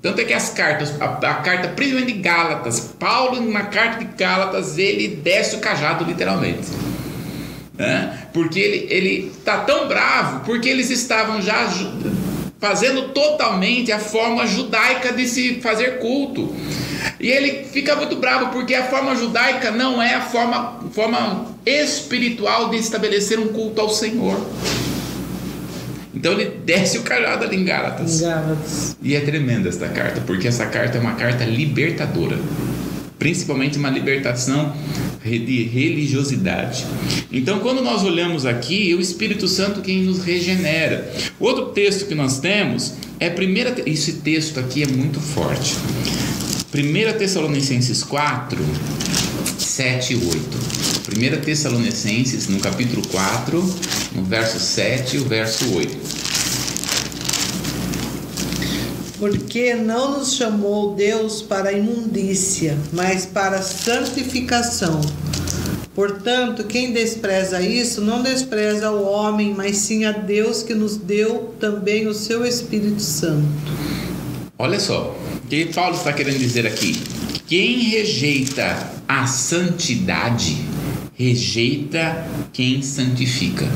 Tanto 0.00 0.18
é 0.18 0.24
que 0.24 0.32
as 0.32 0.48
cartas, 0.48 0.94
a, 0.98 1.04
a 1.04 1.34
carta 1.34 1.68
principalmente 1.68 2.14
de 2.14 2.20
Gálatas, 2.20 2.94
Paulo 2.98 3.38
na 3.42 3.64
carta 3.64 4.02
de 4.02 4.16
Gálatas, 4.16 4.78
ele 4.78 5.16
desce 5.16 5.56
o 5.56 5.58
cajado 5.58 6.04
literalmente. 6.04 6.68
Né? 7.78 8.26
Porque 8.32 8.58
ele, 8.58 8.86
ele 8.90 9.32
tá 9.44 9.58
tão 9.58 9.86
bravo, 9.86 10.44
porque 10.44 10.68
eles 10.68 10.90
estavam 10.90 11.40
já 11.40 11.72
fazendo 12.58 13.10
totalmente 13.10 13.92
a 13.92 14.00
forma 14.00 14.46
judaica 14.46 15.12
de 15.12 15.28
se 15.28 15.60
fazer 15.60 16.00
culto. 16.00 16.52
E 17.20 17.28
ele 17.28 17.64
fica 17.64 17.94
muito 17.94 18.16
bravo 18.16 18.48
porque 18.48 18.74
a 18.74 18.84
forma 18.84 19.14
judaica 19.14 19.70
não 19.70 20.02
é 20.02 20.14
a 20.14 20.22
forma, 20.22 20.80
forma 20.90 21.46
espiritual 21.64 22.68
de 22.70 22.76
estabelecer 22.78 23.38
um 23.38 23.48
culto 23.48 23.80
ao 23.80 23.88
Senhor. 23.88 24.44
Então 26.12 26.32
ele 26.32 26.46
desce 26.66 26.98
o 26.98 27.02
cajado 27.02 27.44
ali 27.44 27.56
em 27.56 27.64
Gálatas. 27.64 28.20
Gálatas. 28.20 28.96
E 29.00 29.14
é 29.14 29.20
tremenda 29.20 29.68
esta 29.68 29.88
carta, 29.88 30.20
porque 30.26 30.48
essa 30.48 30.66
carta 30.66 30.98
é 30.98 31.00
uma 31.00 31.14
carta 31.14 31.44
libertadora 31.44 32.38
principalmente 33.18 33.76
uma 33.78 33.90
libertação 33.90 34.72
de 35.24 35.62
religiosidade. 35.64 36.86
Então, 37.32 37.60
quando 37.60 37.82
nós 37.82 38.02
olhamos 38.04 38.46
aqui, 38.46 38.92
é 38.92 38.94
o 38.94 39.00
Espírito 39.00 39.48
Santo 39.48 39.80
quem 39.80 40.02
nos 40.02 40.22
regenera. 40.22 41.12
Outro 41.38 41.66
texto 41.66 42.06
que 42.06 42.14
nós 42.14 42.38
temos 42.38 42.94
é 43.18 43.28
primeira 43.28 43.74
esse 43.86 44.14
texto 44.14 44.58
aqui 44.60 44.82
é 44.82 44.86
muito 44.86 45.20
forte. 45.20 45.74
1 46.74 47.18
Tessalonicenses 47.18 48.02
4 48.02 48.58
7 49.58 50.12
e 50.12 50.16
8. 50.16 50.28
1 51.38 51.40
Tessalonicenses, 51.40 52.48
no 52.48 52.58
capítulo 52.58 53.06
4, 53.08 53.74
no 54.14 54.24
verso 54.24 54.58
7 54.58 55.16
e 55.16 55.20
o 55.20 55.24
verso 55.24 55.72
8 55.72 56.27
porque 59.18 59.74
não 59.74 60.18
nos 60.18 60.34
chamou 60.34 60.94
Deus 60.94 61.42
para 61.42 61.72
imundícia, 61.72 62.78
mas 62.92 63.26
para 63.26 63.60
santificação. 63.62 65.00
Portanto, 65.94 66.62
quem 66.62 66.92
despreza 66.92 67.60
isso, 67.60 68.00
não 68.00 68.22
despreza 68.22 68.92
o 68.92 69.04
homem, 69.04 69.52
mas 69.56 69.78
sim 69.78 70.04
a 70.04 70.12
Deus 70.12 70.62
que 70.62 70.72
nos 70.72 70.96
deu 70.96 71.54
também 71.58 72.06
o 72.06 72.14
seu 72.14 72.46
Espírito 72.46 73.02
Santo. 73.02 73.48
Olha 74.56 74.78
só, 74.78 75.16
o 75.44 75.48
que 75.48 75.66
Paulo 75.66 75.96
está 75.96 76.12
querendo 76.12 76.38
dizer 76.38 76.66
aqui? 76.66 77.00
Quem 77.48 77.78
rejeita 77.78 78.92
a 79.08 79.26
santidade, 79.26 80.56
rejeita 81.14 82.24
quem 82.52 82.80
santifica. 82.80 83.66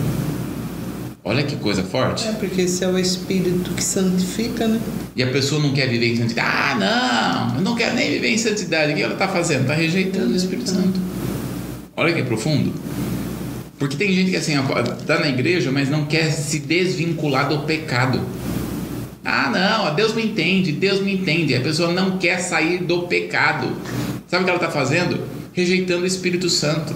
Olha 1.24 1.44
que 1.44 1.54
coisa 1.56 1.84
forte. 1.84 2.26
É, 2.26 2.32
porque 2.32 2.62
esse 2.62 2.82
é 2.82 2.88
o 2.88 2.98
Espírito 2.98 3.70
que 3.74 3.82
santifica, 3.82 4.66
né? 4.66 4.80
E 5.14 5.22
a 5.22 5.28
pessoa 5.28 5.62
não 5.62 5.72
quer 5.72 5.88
viver 5.88 6.08
em 6.08 6.16
santidade. 6.16 6.48
Ah, 6.48 7.50
não, 7.50 7.56
eu 7.58 7.62
não 7.62 7.76
quero 7.76 7.94
nem 7.94 8.10
viver 8.10 8.28
em 8.28 8.38
santidade. 8.38 8.92
O 8.92 8.96
que 8.96 9.02
ela 9.02 9.12
está 9.12 9.28
fazendo? 9.28 9.62
Está 9.62 9.74
rejeitando 9.74 10.32
o 10.32 10.36
Espírito 10.36 10.68
Santo. 10.68 11.00
Olha 11.96 12.12
que 12.12 12.22
profundo. 12.24 12.72
Porque 13.78 13.96
tem 13.96 14.12
gente 14.12 14.30
que 14.30 14.36
assim, 14.36 14.54
está 14.98 15.20
na 15.20 15.28
igreja, 15.28 15.70
mas 15.70 15.88
não 15.88 16.06
quer 16.06 16.30
se 16.30 16.58
desvincular 16.58 17.48
do 17.48 17.60
pecado. 17.60 18.20
Ah, 19.24 19.50
não, 19.50 19.94
Deus 19.94 20.14
me 20.14 20.24
entende, 20.24 20.72
Deus 20.72 21.00
me 21.00 21.14
entende. 21.14 21.54
A 21.54 21.60
pessoa 21.60 21.92
não 21.92 22.18
quer 22.18 22.38
sair 22.38 22.82
do 22.82 23.02
pecado. 23.02 23.76
Sabe 24.26 24.42
o 24.42 24.44
que 24.44 24.50
ela 24.50 24.60
está 24.60 24.70
fazendo? 24.70 25.20
Rejeitando 25.52 26.02
o 26.02 26.06
Espírito 26.06 26.50
Santo. 26.50 26.92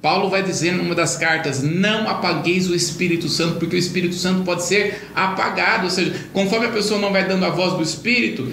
Paulo 0.00 0.30
vai 0.30 0.42
dizer 0.42 0.72
numa 0.72 0.94
das 0.94 1.16
cartas: 1.16 1.62
não 1.62 2.08
apagueis 2.08 2.68
o 2.68 2.74
Espírito 2.74 3.28
Santo, 3.28 3.58
porque 3.58 3.76
o 3.76 3.78
Espírito 3.78 4.14
Santo 4.14 4.44
pode 4.44 4.64
ser 4.64 5.08
apagado. 5.14 5.84
Ou 5.84 5.90
seja, 5.90 6.14
conforme 6.32 6.66
a 6.66 6.70
pessoa 6.70 7.00
não 7.00 7.12
vai 7.12 7.26
dando 7.26 7.44
a 7.44 7.50
voz 7.50 7.74
do 7.74 7.82
Espírito, 7.82 8.50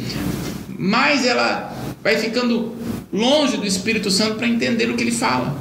mais 0.78 1.26
ela 1.26 1.76
vai 2.02 2.18
ficando 2.18 2.76
longe 3.12 3.58
do 3.58 3.66
Espírito 3.66 4.10
Santo 4.10 4.36
para 4.36 4.48
entender 4.48 4.90
o 4.90 4.96
que 4.96 5.04
ele 5.04 5.12
fala, 5.12 5.56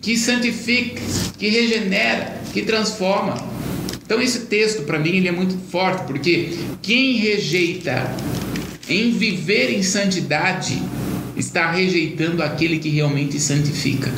que 0.00 0.16
santifica, 0.16 1.00
que 1.38 1.48
regenera, 1.48 2.40
que 2.52 2.62
transforma. 2.62 3.34
Então 4.04 4.20
esse 4.20 4.40
texto 4.46 4.82
para 4.82 4.98
mim 4.98 5.16
ele 5.16 5.28
é 5.28 5.32
muito 5.32 5.56
forte, 5.70 6.04
porque 6.06 6.58
quem 6.80 7.16
rejeita 7.16 8.14
em 8.88 9.10
viver 9.10 9.72
em 9.72 9.82
santidade 9.82 10.80
está 11.36 11.70
rejeitando 11.70 12.42
aquele 12.42 12.78
que 12.78 12.88
realmente 12.88 13.40
santifica. 13.40 14.12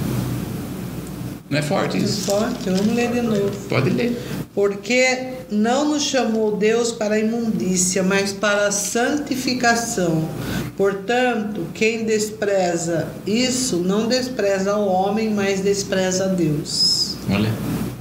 Não 1.51 1.59
é 1.59 1.63
forte 1.63 1.97
isso? 1.97 2.27
Forte, 2.27 2.69
vamos 2.69 2.95
ler 2.95 3.11
de 3.11 3.23
novo. 3.23 3.51
Pode 3.69 3.89
ler. 3.89 4.21
Porque 4.55 5.35
não 5.51 5.89
nos 5.89 6.03
chamou 6.03 6.57
Deus 6.57 6.93
para 6.93 7.15
a 7.15 7.19
imundícia, 7.19 8.03
mas 8.03 8.33
para 8.33 8.67
a 8.67 8.71
santificação. 8.71 10.29
Portanto, 10.77 11.67
quem 11.73 12.05
despreza 12.05 13.09
isso, 13.27 13.79
não 13.79 14.07
despreza 14.07 14.77
o 14.77 14.87
homem, 14.87 15.31
mas 15.31 15.61
despreza 15.61 16.25
a 16.25 16.29
Deus. 16.29 17.17
Olha. 17.31 17.53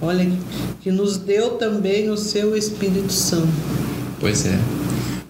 Olha, 0.02 0.30
que 0.82 0.92
nos 0.92 1.18
deu 1.18 1.52
também 1.52 2.10
o 2.10 2.18
seu 2.18 2.56
Espírito 2.56 3.12
Santo. 3.14 3.48
Pois 4.20 4.46
é. 4.46 4.58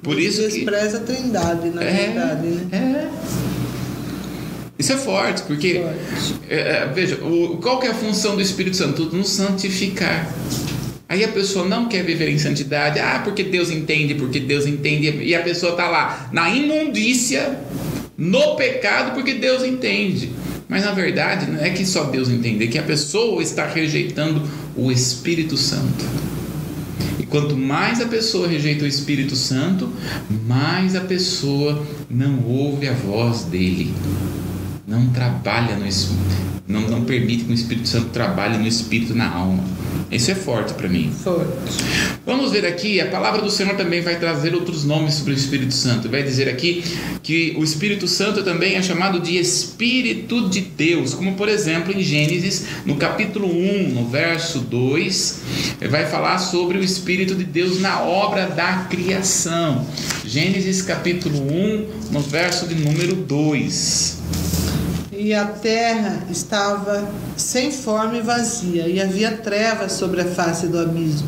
Por 0.02 0.20
isso 0.20 0.42
despreza 0.42 1.00
que... 1.00 1.12
a 1.12 1.16
Trindade, 1.16 1.70
na 1.70 1.84
é, 1.84 2.08
verdade, 2.08 2.48
né? 2.48 2.70
É. 2.72 3.47
Isso 4.78 4.94
é 4.94 4.98
forte, 4.98 5.42
porque. 5.44 5.82
É, 6.50 6.56
é, 6.56 6.92
veja, 6.94 7.16
o, 7.16 7.58
qual 7.58 7.80
que 7.80 7.88
é 7.88 7.92
a 7.92 7.96
função 7.96 8.36
do 8.36 8.42
Espírito 8.42 8.78
Santo? 8.78 9.06
Nos 9.06 9.30
santificar. 9.30 10.32
Aí 11.10 11.24
a 11.24 11.30
pessoa 11.30 11.66
não 11.66 11.88
quer 11.88 12.04
viver 12.04 12.30
em 12.30 12.38
santidade, 12.38 13.00
ah, 13.00 13.22
porque 13.24 13.44
Deus 13.44 13.72
entende, 13.72 14.14
porque 14.14 14.40
Deus 14.40 14.66
entende, 14.66 15.24
e 15.24 15.34
a 15.34 15.42
pessoa 15.42 15.72
está 15.72 15.90
lá 15.90 16.30
na 16.34 16.50
imundícia, 16.50 17.58
no 18.18 18.56
pecado, 18.56 19.14
porque 19.14 19.34
Deus 19.34 19.64
entende. 19.64 20.32
Mas 20.68 20.84
na 20.84 20.92
verdade 20.92 21.50
não 21.50 21.64
é 21.64 21.70
que 21.70 21.86
só 21.86 22.04
Deus 22.04 22.28
entende, 22.30 22.66
é 22.66 22.68
que 22.68 22.78
a 22.78 22.84
pessoa 22.84 23.42
está 23.42 23.66
rejeitando 23.66 24.44
o 24.76 24.92
Espírito 24.92 25.56
Santo. 25.56 26.06
E 27.18 27.26
quanto 27.26 27.56
mais 27.56 28.02
a 28.02 28.06
pessoa 28.06 28.46
rejeita 28.46 28.84
o 28.84 28.88
Espírito 28.88 29.34
Santo, 29.34 29.90
mais 30.46 30.94
a 30.94 31.02
pessoa 31.02 31.88
não 32.10 32.44
ouve 32.44 32.86
a 32.86 32.94
voz 32.94 33.44
dele 33.44 33.94
não 34.88 35.10
trabalha 35.10 35.76
no 35.76 35.86
não, 36.66 36.82
não 36.82 37.04
permite 37.04 37.44
que 37.44 37.52
o 37.52 37.54
Espírito 37.54 37.88
Santo 37.88 38.08
trabalhe 38.08 38.58
no 38.58 38.68
espírito 38.68 39.14
na 39.14 39.30
alma. 39.30 39.64
Isso 40.10 40.32
é 40.32 40.36
forte 40.36 40.74
para 40.74 40.88
mim. 40.88 41.12
Forte. 41.24 41.52
Vamos 42.26 42.52
ver 42.52 42.66
aqui, 42.66 43.00
a 43.02 43.08
palavra 43.08 43.42
do 43.42 43.50
Senhor 43.50 43.76
também 43.76 44.02
vai 44.02 44.18
trazer 44.18 44.54
outros 44.54 44.86
nomes 44.86 45.16
sobre 45.16 45.34
o 45.34 45.36
Espírito 45.36 45.74
Santo. 45.74 46.10
Vai 46.10 46.24
dizer 46.24 46.48
aqui 46.50 46.84
que 47.22 47.54
o 47.58 47.64
Espírito 47.64 48.08
Santo 48.08 48.44
também 48.44 48.76
é 48.76 48.82
chamado 48.82 49.20
de 49.20 49.38
Espírito 49.38 50.50
de 50.50 50.62
Deus, 50.62 51.14
como 51.14 51.36
por 51.36 51.50
exemplo 51.50 51.94
em 51.94 52.02
Gênesis, 52.02 52.66
no 52.86 52.96
capítulo 52.96 53.48
1, 53.48 53.90
no 53.90 54.08
verso 54.08 54.60
2, 54.60 55.42
vai 55.90 56.06
falar 56.06 56.38
sobre 56.38 56.78
o 56.78 56.84
Espírito 56.84 57.36
de 57.36 57.44
Deus 57.44 57.82
na 57.82 58.02
obra 58.02 58.48
da 58.48 58.88
criação. 58.90 59.86
Gênesis 60.26 60.82
capítulo 60.82 61.40
1, 61.40 62.12
no 62.12 62.22
verso 62.22 62.68
de 62.68 62.76
número 62.76 63.16
2. 63.16 64.18
E 65.20 65.34
a 65.34 65.46
terra 65.46 66.28
estava 66.30 67.10
sem 67.36 67.72
forma 67.72 68.18
e 68.18 68.22
vazia, 68.22 68.88
e 68.88 69.02
havia 69.02 69.32
trevas 69.32 69.94
sobre 69.94 70.22
a 70.22 70.26
face 70.26 70.68
do 70.68 70.78
abismo. 70.78 71.28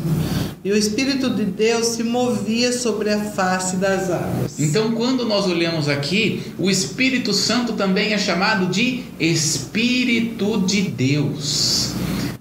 E 0.64 0.70
o 0.70 0.76
Espírito 0.76 1.28
de 1.30 1.44
Deus 1.44 1.86
se 1.88 2.04
movia 2.04 2.72
sobre 2.72 3.10
a 3.10 3.18
face 3.18 3.76
das 3.76 4.08
águas. 4.08 4.60
Então, 4.60 4.92
quando 4.92 5.24
nós 5.26 5.46
olhamos 5.46 5.88
aqui, 5.88 6.40
o 6.56 6.70
Espírito 6.70 7.34
Santo 7.34 7.72
também 7.72 8.12
é 8.12 8.18
chamado 8.18 8.66
de 8.66 9.02
Espírito 9.18 10.60
de 10.60 10.82
Deus. 10.82 11.92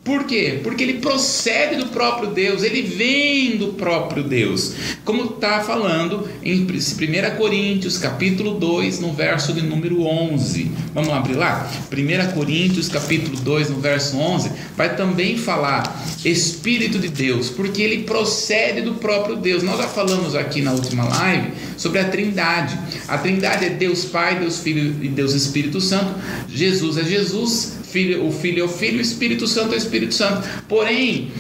Por 0.04 0.24
quê? 0.24 0.62
Porque 0.64 0.84
ele 0.84 0.94
procede 0.94 1.76
do 1.76 1.88
próprio 1.88 2.30
Deus, 2.30 2.64
ele 2.64 2.82
vem 2.82 3.58
do 3.58 3.74
próprio 3.74 4.24
Deus. 4.24 4.74
Como 5.04 5.24
está 5.26 5.62
falando 5.62 6.28
em 6.42 6.62
1 6.62 7.38
Coríntios, 7.38 7.98
capítulo 7.98 8.54
2, 8.54 9.00
no 9.00 9.12
verso 9.12 9.54
de 9.54 9.62
número 9.62 10.04
11. 10.04 10.72
Vamos 10.94 11.10
abrir 11.12 11.36
lá? 11.36 11.70
1 11.92 12.34
Coríntios, 12.34 12.88
capítulo 12.88 13.38
2, 13.38 13.70
no 13.70 13.80
verso 13.80 14.18
11, 14.18 14.52
vai 14.76 14.96
também 14.96 15.38
falar 15.38 16.04
Espírito 16.24 16.98
de 16.98 17.10
Deus, 17.10 17.50
porque 17.50 17.82
ele 17.82 18.04
procede 18.04 18.82
do 18.82 18.96
próprio 18.96 19.36
Deus. 19.36 19.64
Nós 19.64 19.78
já 19.78 19.88
falamos 19.88 20.34
aqui 20.34 20.62
na 20.62 20.72
última 20.72 21.04
live 21.04 21.52
sobre 21.80 22.00
a 22.00 22.06
Trindade. 22.06 22.78
A 23.08 23.18
Trindade 23.18 23.66
é 23.66 23.70
Deus 23.70 24.06
Pai, 24.06 24.38
Deus 24.38 24.60
Filho 24.60 24.96
e 25.02 25.08
Deus 25.08 25.34
Espírito 25.34 25.80
Santo. 25.80 26.14
Jesus 26.48 26.98
é 26.98 27.04
Jesus, 27.04 27.78
Filho, 27.90 28.28
o 28.28 28.32
Filho 28.32 28.62
é 28.62 28.66
o 28.66 28.68
Filho, 28.68 29.00
o 29.00 29.02
Espírito 29.02 29.48
Santo 29.48 29.74
é 29.74 29.76
o 29.76 29.78
Espírito 29.78 30.14
Santo. 30.14 30.48
Porém, 30.68 31.32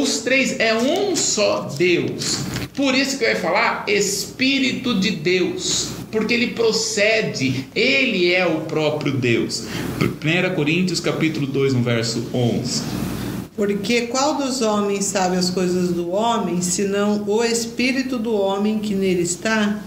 os 0.00 0.18
três 0.18 0.58
é 0.58 0.74
um 0.74 1.14
só 1.14 1.72
Deus. 1.78 2.40
Por 2.74 2.94
isso 2.94 3.18
que 3.18 3.24
vai 3.24 3.36
falar 3.36 3.84
Espírito 3.88 4.98
de 4.98 5.12
Deus, 5.12 5.90
porque 6.10 6.34
ele 6.34 6.48
procede, 6.48 7.66
ele 7.74 8.34
é 8.34 8.44
o 8.44 8.62
próprio 8.62 9.12
Deus. 9.12 9.64
1 10.00 10.54
Coríntios 10.54 11.00
capítulo 11.00 11.46
2, 11.46 11.72
no 11.72 11.82
verso 11.82 12.28
11. 12.34 13.15
Porque 13.56 14.02
qual 14.02 14.34
dos 14.34 14.60
homens 14.60 15.06
sabe 15.06 15.36
as 15.36 15.48
coisas 15.48 15.88
do 15.88 16.10
homem, 16.10 16.60
senão 16.60 17.24
o 17.26 17.42
espírito 17.42 18.18
do 18.18 18.34
homem 18.34 18.78
que 18.78 18.94
nele 18.94 19.22
está? 19.22 19.80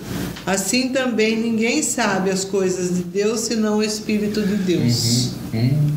Assim 0.46 0.90
também 0.90 1.38
ninguém 1.38 1.84
sabe 1.84 2.32
as 2.32 2.44
coisas 2.44 2.96
de 2.96 3.04
Deus, 3.04 3.42
senão 3.42 3.78
o 3.78 3.84
espírito 3.84 4.42
de 4.42 4.56
Deus. 4.56 5.34
Uhum, 5.54 5.60
uhum. 5.60 5.92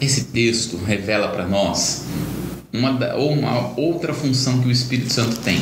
Esse 0.00 0.24
texto 0.24 0.76
revela 0.76 1.28
para 1.28 1.46
nós 1.46 2.02
uma, 2.72 3.14
uma 3.14 3.78
outra 3.78 4.12
função 4.12 4.60
que 4.60 4.68
o 4.68 4.72
Espírito 4.72 5.12
Santo 5.12 5.36
tem. 5.36 5.58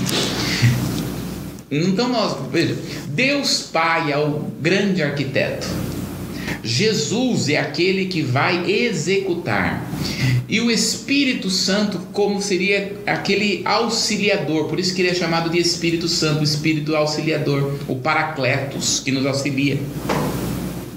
Então 1.71 2.09
nós, 2.09 2.37
veja, 2.51 2.77
Deus 3.09 3.63
Pai 3.63 4.13
é 4.13 4.19
o 4.19 4.45
grande 4.61 5.03
arquiteto. 5.03 5.67
Jesus 6.63 7.49
é 7.49 7.59
aquele 7.59 8.07
que 8.07 8.23
vai 8.23 8.71
executar. 8.71 9.89
E 10.49 10.61
o 10.61 10.71
Espírito 10.71 11.51
Santo, 11.51 11.99
como 12.13 12.41
seria 12.41 12.97
aquele 13.05 13.63
auxiliador, 13.65 14.67
por 14.67 14.79
isso 14.79 14.95
que 14.95 15.03
ele 15.03 15.11
é 15.11 15.15
chamado 15.15 15.51
de 15.51 15.59
Espírito 15.59 16.07
Santo, 16.07 16.41
o 16.41 16.45
Espírito 16.45 16.95
auxiliador, 16.95 17.75
o 17.89 17.97
Paracletos, 17.97 19.01
que 19.01 19.11
nos 19.11 19.27
auxilia, 19.27 19.79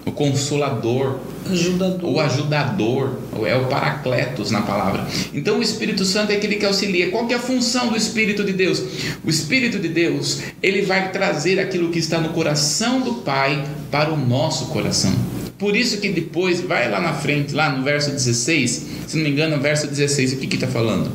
o 0.06 0.12
Consolador, 0.12 1.20
Ajudador. 1.50 2.12
o 2.12 2.20
ajudador, 2.20 3.20
é 3.48 3.56
o 3.56 3.66
Paracletos 3.66 4.52
na 4.52 4.62
palavra. 4.62 5.08
Então 5.34 5.58
o 5.58 5.64
Espírito 5.64 6.06
Santo 6.06 6.32
é 6.32 6.36
aquele 6.36 6.58
que 6.58 6.66
auxilia. 6.66 7.10
Qual 7.10 7.26
que 7.26 7.34
é 7.34 7.38
a 7.38 7.40
função 7.40 7.88
do 7.88 7.98
Espírito 7.98 8.44
de 8.44 8.54
Deus? 8.54 8.84
O 9.26 9.30
Espírito 9.30 9.80
de 9.80 9.88
Deus, 9.88 10.42
ele 10.62 10.84
vai 10.84 11.12
trazer 11.12 11.60
aquilo 11.60 11.90
que 11.90 11.98
está 11.98 12.20
no 12.20 12.30
coração 12.30 13.02
do 13.02 13.16
Pai 13.16 13.66
para 13.90 14.14
o 14.14 14.18
nosso 14.18 14.68
coração. 14.68 15.39
Por 15.60 15.76
isso 15.76 16.00
que 16.00 16.08
depois, 16.08 16.62
vai 16.62 16.90
lá 16.90 17.02
na 17.02 17.14
frente, 17.14 17.54
lá 17.54 17.70
no 17.70 17.84
verso 17.84 18.12
16, 18.12 18.88
se 19.08 19.18
não 19.18 19.26
me 19.26 19.30
engano, 19.30 19.58
no 19.58 19.62
verso 19.62 19.88
16, 19.88 20.34
o 20.34 20.38
que 20.38 20.56
está 20.56 20.68
falando? 20.68 21.12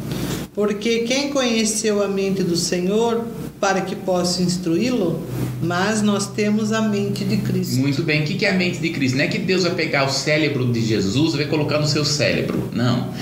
Porque 0.54 1.00
quem 1.00 1.30
conheceu 1.30 2.00
a 2.00 2.06
mente 2.06 2.44
do 2.44 2.56
Senhor 2.56 3.24
para 3.60 3.80
que 3.80 3.96
possa 3.96 4.40
instruí-lo? 4.40 5.20
Mas 5.60 6.00
nós 6.00 6.28
temos 6.28 6.70
a 6.70 6.80
mente 6.82 7.24
de 7.24 7.38
Cristo. 7.38 7.76
Muito 7.76 8.02
bem, 8.04 8.22
o 8.22 8.24
que 8.24 8.46
é 8.46 8.50
a 8.50 8.54
mente 8.54 8.78
de 8.78 8.90
Cristo? 8.90 9.16
Não 9.16 9.24
é 9.24 9.26
que 9.26 9.38
Deus 9.38 9.64
vai 9.64 9.74
pegar 9.74 10.04
o 10.04 10.10
cérebro 10.10 10.70
de 10.70 10.80
Jesus 10.80 11.34
e 11.34 11.38
vai 11.38 11.46
colocar 11.46 11.80
no 11.80 11.86
seu 11.88 12.04
cérebro. 12.04 12.70
Não. 12.72 13.12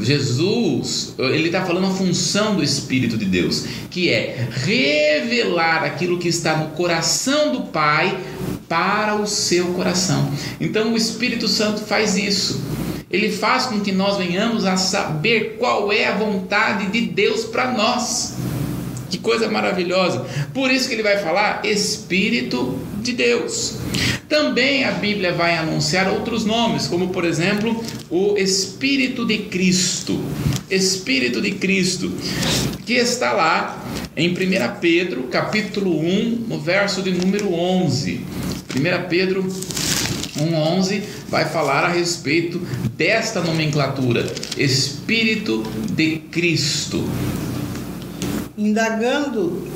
Jesus, 0.00 1.14
ele 1.18 1.46
está 1.46 1.64
falando 1.64 1.86
a 1.88 1.90
função 1.90 2.54
do 2.54 2.62
Espírito 2.62 3.16
de 3.16 3.24
Deus, 3.24 3.64
que 3.90 4.10
é 4.10 4.48
revelar 4.52 5.82
aquilo 5.82 6.18
que 6.18 6.28
está 6.28 6.56
no 6.56 6.68
coração 6.70 7.52
do 7.52 7.62
Pai 7.62 8.16
para 8.68 9.16
o 9.16 9.26
seu 9.26 9.66
coração. 9.68 10.30
Então 10.60 10.92
o 10.92 10.96
Espírito 10.96 11.48
Santo 11.48 11.80
faz 11.80 12.16
isso. 12.16 12.60
Ele 13.10 13.30
faz 13.30 13.66
com 13.66 13.80
que 13.80 13.92
nós 13.92 14.16
venhamos 14.16 14.64
a 14.64 14.76
saber 14.76 15.56
qual 15.58 15.92
é 15.92 16.06
a 16.06 16.16
vontade 16.16 16.86
de 16.86 17.02
Deus 17.02 17.44
para 17.44 17.70
nós. 17.70 18.34
Que 19.08 19.18
coisa 19.18 19.48
maravilhosa. 19.48 20.26
Por 20.52 20.70
isso 20.70 20.88
que 20.88 20.94
ele 20.94 21.04
vai 21.04 21.18
falar 21.18 21.64
Espírito 21.64 22.78
de 23.00 23.12
Deus. 23.12 23.76
Também 24.28 24.84
a 24.84 24.90
Bíblia 24.90 25.32
vai 25.32 25.56
anunciar 25.56 26.08
outros 26.08 26.44
nomes, 26.44 26.88
como 26.88 27.08
por 27.10 27.24
exemplo, 27.24 27.84
o 28.10 28.36
Espírito 28.36 29.24
de 29.24 29.38
Cristo. 29.38 30.20
Espírito 30.68 31.40
de 31.40 31.52
Cristo, 31.52 32.12
que 32.84 32.94
está 32.94 33.32
lá 33.32 33.84
em 34.16 34.30
1 34.30 34.34
Pedro, 34.80 35.22
capítulo 35.24 35.96
1, 36.00 36.46
no 36.48 36.58
verso 36.58 37.02
de 37.02 37.12
número 37.12 37.54
11. 37.54 38.20
1 38.74 39.08
Pedro 39.08 39.46
1,11 40.38 41.02
vai 41.28 41.46
falar 41.46 41.84
a 41.84 41.88
respeito 41.88 42.60
desta 42.96 43.40
nomenclatura, 43.40 44.26
Espírito 44.56 45.62
de 45.94 46.18
Cristo. 46.30 47.04
Indagando 48.56 49.66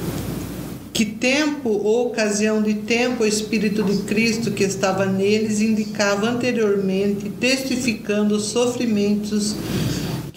que 0.92 1.04
tempo 1.04 1.70
ou 1.70 2.08
ocasião 2.08 2.60
de 2.60 2.74
tempo 2.74 3.22
o 3.22 3.26
Espírito 3.26 3.82
de 3.82 4.02
Cristo 4.02 4.50
que 4.50 4.64
estava 4.64 5.06
neles 5.06 5.60
indicava 5.60 6.28
anteriormente, 6.28 7.30
testificando 7.40 8.36
os 8.36 8.44
sofrimentos 8.44 9.56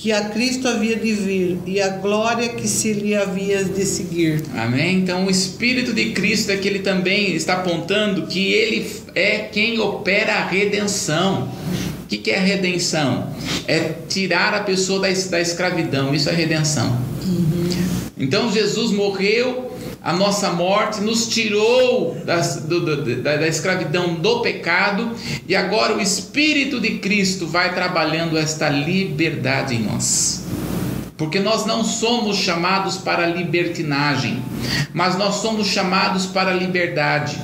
que 0.03 0.11
a 0.11 0.25
Cristo 0.25 0.67
havia 0.67 0.97
de 0.97 1.13
vir 1.13 1.59
e 1.65 1.79
a 1.79 1.87
glória 1.87 2.49
que 2.49 2.67
se 2.67 2.91
lhe 2.91 3.15
havia 3.15 3.63
de 3.63 3.85
seguir. 3.85 4.43
Amém? 4.53 4.97
Então, 4.97 5.27
o 5.27 5.31
Espírito 5.31 5.93
de 5.93 6.11
Cristo 6.11 6.51
é 6.51 6.57
que 6.57 6.67
ele 6.67 6.79
também 6.79 7.33
está 7.33 7.53
apontando 7.53 8.27
que 8.27 8.51
ele 8.51 8.85
é 9.15 9.47
quem 9.49 9.79
opera 9.79 10.33
a 10.33 10.45
redenção. 10.45 11.49
O 12.03 12.07
que, 12.07 12.17
que 12.17 12.31
é 12.31 12.37
a 12.37 12.41
redenção? 12.41 13.33
É 13.65 13.93
tirar 14.09 14.53
a 14.53 14.59
pessoa 14.59 14.99
da, 14.99 15.07
da 15.07 15.39
escravidão. 15.39 16.13
Isso 16.13 16.29
é 16.29 16.33
redenção. 16.33 16.99
Uhum. 17.25 17.69
Então, 18.17 18.51
Jesus 18.51 18.91
morreu 18.91 19.72
a 20.03 20.11
nossa 20.11 20.51
morte, 20.51 20.99
nos 20.99 21.27
tirou 21.29 22.15
das, 22.25 22.57
do, 22.57 23.21
da, 23.21 23.37
da, 23.37 23.47
escravidão 23.47 24.15
do 24.15 24.41
pecado 24.41 25.11
e 25.47 25.55
agora 25.55 25.95
o 25.95 26.01
Espírito 26.01 26.81
de 26.81 26.97
Cristo 26.97 27.47
vai 27.47 27.73
trabalhando 27.73 28.37
esta 28.37 28.67
liberdade 28.67 29.75
em 29.75 29.83
nós. 29.83 30.43
Porque 31.15 31.39
nós 31.39 31.65
não 31.65 31.85
somos 31.85 32.35
chamados 32.35 32.97
para 32.97 33.25
libertinagem, 33.25 34.43
mas 34.93 35.17
nós 35.17 35.35
somos 35.35 35.67
chamados 35.67 36.25
para 36.25 36.51
liberdade. 36.51 37.37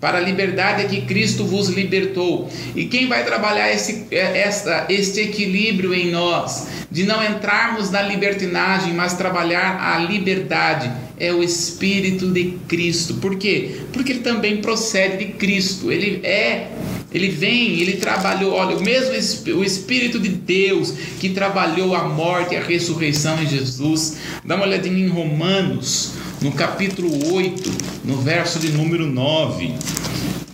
Para 0.00 0.18
a 0.18 0.20
liberdade 0.20 0.84
é 0.84 0.88
que 0.88 1.00
Cristo 1.02 1.44
vos 1.44 1.68
libertou. 1.68 2.48
E 2.76 2.84
quem 2.86 3.08
vai 3.08 3.24
trabalhar 3.24 3.72
esse, 3.72 4.06
é, 4.12 4.42
esta, 4.42 4.86
este 4.88 5.20
equilíbrio 5.20 5.92
em 5.92 6.10
nós, 6.10 6.68
de 6.88 7.04
não 7.04 7.22
entrarmos 7.24 7.90
na 7.90 8.00
libertinagem, 8.00 8.94
mas 8.94 9.14
trabalhar 9.14 9.80
a 9.80 9.98
liberdade, 9.98 10.90
é 11.18 11.32
o 11.32 11.42
Espírito 11.42 12.28
de 12.30 12.58
Cristo. 12.68 13.14
Por 13.14 13.36
quê? 13.36 13.80
Porque 13.92 14.12
ele 14.12 14.20
também 14.20 14.58
procede 14.58 15.16
de 15.16 15.32
Cristo. 15.32 15.90
Ele 15.90 16.24
é, 16.24 16.68
ele 17.12 17.28
vem, 17.28 17.80
ele 17.80 17.96
trabalhou, 17.96 18.52
olha, 18.52 18.76
o 18.76 18.82
mesmo 18.82 19.14
o 19.56 19.64
Espírito 19.64 20.18
de 20.18 20.28
Deus 20.28 20.92
que 21.18 21.30
trabalhou 21.30 21.94
a 21.94 22.08
morte 22.08 22.54
e 22.54 22.56
a 22.56 22.62
ressurreição 22.62 23.42
em 23.42 23.46
Jesus. 23.46 24.16
Dá 24.44 24.56
uma 24.56 24.66
olhadinha 24.66 24.98
em 24.98 25.08
Romanos, 25.08 26.12
no 26.42 26.52
capítulo 26.52 27.32
8, 27.32 27.72
no 28.04 28.20
verso 28.20 28.58
de 28.58 28.70
número 28.72 29.06
9. 29.06 29.74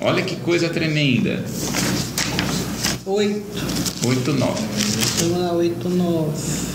Olha 0.00 0.22
que 0.22 0.36
coisa 0.36 0.68
tremenda. 0.68 1.44
8. 3.04 3.42
8, 4.06 4.32
9. 4.32 4.62
Vamos 5.20 5.38
lá, 5.38 5.52
8, 5.52 5.88
9. 5.88 6.73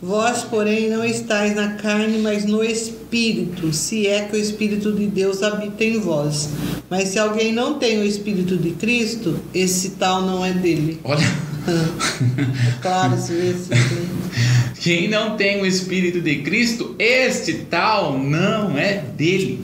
Vós, 0.00 0.44
porém, 0.44 0.88
não 0.88 1.04
estáis 1.04 1.56
na 1.56 1.72
carne, 1.72 2.18
mas 2.18 2.44
no 2.44 2.62
Espírito, 2.62 3.72
se 3.72 4.06
é 4.06 4.22
que 4.22 4.36
o 4.36 4.40
Espírito 4.40 4.92
de 4.92 5.06
Deus 5.06 5.42
habita 5.42 5.84
em 5.84 5.98
vós. 5.98 6.50
Mas 6.88 7.08
se 7.08 7.18
alguém 7.18 7.52
não 7.52 7.78
tem 7.78 7.98
o 7.98 8.04
Espírito 8.04 8.56
de 8.56 8.70
Cristo, 8.70 9.40
esse 9.52 9.90
tal 9.90 10.22
não 10.22 10.44
é 10.44 10.52
dele. 10.52 11.00
Olha. 11.02 11.26
é 11.68 12.80
claro 12.80 13.14
esse 13.14 13.32
versículo. 13.32 14.08
Quem 14.80 15.08
não 15.08 15.36
tem 15.36 15.60
o 15.60 15.66
Espírito 15.66 16.20
de 16.20 16.36
Cristo, 16.36 16.94
este 16.98 17.54
tal 17.68 18.16
não 18.16 18.78
é 18.78 19.02
dele. 19.16 19.60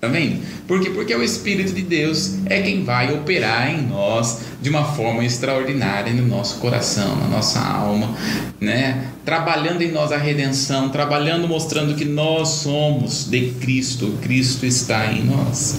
Tá 0.00 0.08
vendo? 0.08 0.40
Por 0.70 0.80
quê? 0.80 0.90
Porque 0.90 1.12
o 1.12 1.20
Espírito 1.20 1.72
de 1.72 1.82
Deus 1.82 2.36
é 2.46 2.62
quem 2.62 2.84
vai 2.84 3.12
operar 3.12 3.74
em 3.74 3.88
nós 3.88 4.42
de 4.62 4.70
uma 4.70 4.84
forma 4.84 5.24
extraordinária 5.24 6.12
no 6.12 6.24
nosso 6.24 6.58
coração, 6.58 7.16
na 7.16 7.26
nossa 7.26 7.58
alma, 7.58 8.16
né? 8.60 9.08
Trabalhando 9.24 9.82
em 9.82 9.90
nós 9.90 10.12
a 10.12 10.16
redenção, 10.16 10.88
trabalhando 10.88 11.48
mostrando 11.48 11.96
que 11.96 12.04
nós 12.04 12.50
somos 12.50 13.28
de 13.28 13.50
Cristo, 13.60 14.16
Cristo 14.22 14.64
está 14.64 15.12
em 15.12 15.24
nós. 15.24 15.76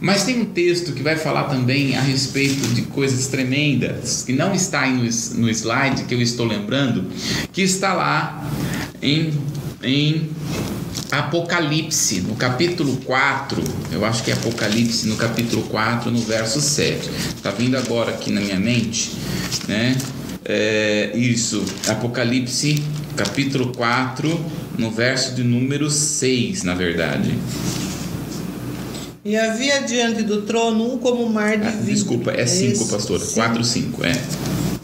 Mas 0.00 0.22
tem 0.22 0.40
um 0.42 0.44
texto 0.44 0.92
que 0.92 1.02
vai 1.02 1.16
falar 1.16 1.48
também 1.48 1.96
a 1.96 2.00
respeito 2.00 2.68
de 2.72 2.82
coisas 2.82 3.26
tremendas, 3.26 4.22
que 4.22 4.32
não 4.32 4.54
está 4.54 4.82
aí 4.82 4.92
no, 4.92 5.02
no 5.40 5.50
slide 5.50 6.04
que 6.04 6.14
eu 6.14 6.22
estou 6.22 6.46
lembrando, 6.46 7.04
que 7.52 7.62
está 7.62 7.94
lá 7.94 8.48
em, 9.02 9.32
em 9.82 10.30
Apocalipse, 11.10 12.20
no 12.20 12.36
capítulo 12.36 12.96
4, 12.98 13.62
eu 13.90 14.04
acho 14.04 14.22
que 14.22 14.30
é 14.30 14.34
Apocalipse 14.34 15.08
no 15.08 15.16
capítulo 15.16 15.62
4, 15.64 16.08
no 16.08 16.20
verso 16.20 16.60
7. 16.60 17.10
Está 17.36 17.50
vindo 17.50 17.76
agora 17.76 18.12
aqui 18.12 18.30
na 18.30 18.40
minha 18.40 18.58
mente, 18.60 19.10
né? 19.66 19.96
É, 20.44 21.10
isso, 21.14 21.64
Apocalipse, 21.88 22.82
capítulo 23.16 23.72
4, 23.74 24.44
no 24.78 24.90
verso 24.92 25.34
de 25.34 25.42
número 25.42 25.90
6, 25.90 26.62
na 26.62 26.74
verdade. 26.74 27.34
E 29.24 29.36
havia 29.36 29.80
diante 29.80 30.22
do 30.22 30.42
trono 30.42 30.94
um 30.94 30.98
como 30.98 31.28
mar 31.28 31.58
de 31.58 31.66
ah, 31.66 31.70
vidro. 31.70 31.92
Desculpa, 31.92 32.30
é 32.30 32.46
5, 32.46 32.84
é 32.84 32.86
pastor. 32.86 33.20
4, 33.20 33.64
5, 33.64 34.04
é. 34.04 34.12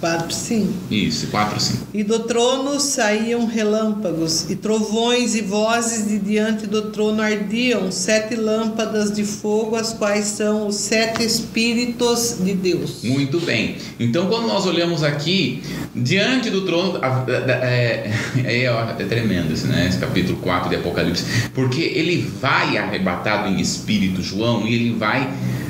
4, 0.00 0.32
5. 0.32 0.72
Isso, 0.90 1.26
4, 1.28 1.60
5. 1.60 1.86
E 1.94 2.02
do 2.02 2.20
trono 2.20 2.78
saíam 2.78 3.46
relâmpagos, 3.46 4.50
e 4.50 4.56
trovões 4.56 5.34
e 5.34 5.42
vozes 5.42 6.08
de 6.08 6.18
diante 6.18 6.66
do 6.66 6.90
trono 6.90 7.22
ardiam 7.22 7.90
sete 7.90 8.34
lâmpadas 8.34 9.10
de 9.10 9.24
fogo, 9.24 9.76
as 9.76 9.92
quais 9.92 10.26
são 10.26 10.68
os 10.68 10.76
sete 10.76 11.24
Espíritos 11.24 12.36
de 12.40 12.54
Deus. 12.54 13.02
Muito 13.02 13.40
bem. 13.40 13.76
Então, 13.98 14.26
quando 14.28 14.46
nós 14.46 14.66
olhamos 14.66 15.02
aqui, 15.02 15.62
diante 15.94 16.50
do 16.50 16.64
trono. 16.64 16.98
É, 17.28 18.10
é, 18.44 18.64
é 18.64 19.04
tremendo 19.04 19.52
esse, 19.52 19.66
né? 19.66 19.86
esse 19.88 19.98
capítulo 19.98 20.38
4 20.38 20.68
de 20.68 20.76
Apocalipse, 20.76 21.24
porque 21.54 21.80
ele 21.80 22.30
vai 22.40 22.76
arrebatado 22.76 23.48
em 23.48 23.60
espírito, 23.60 24.22
João, 24.22 24.66
e 24.66 24.74
ele 24.74 24.92
vai 24.92 25.28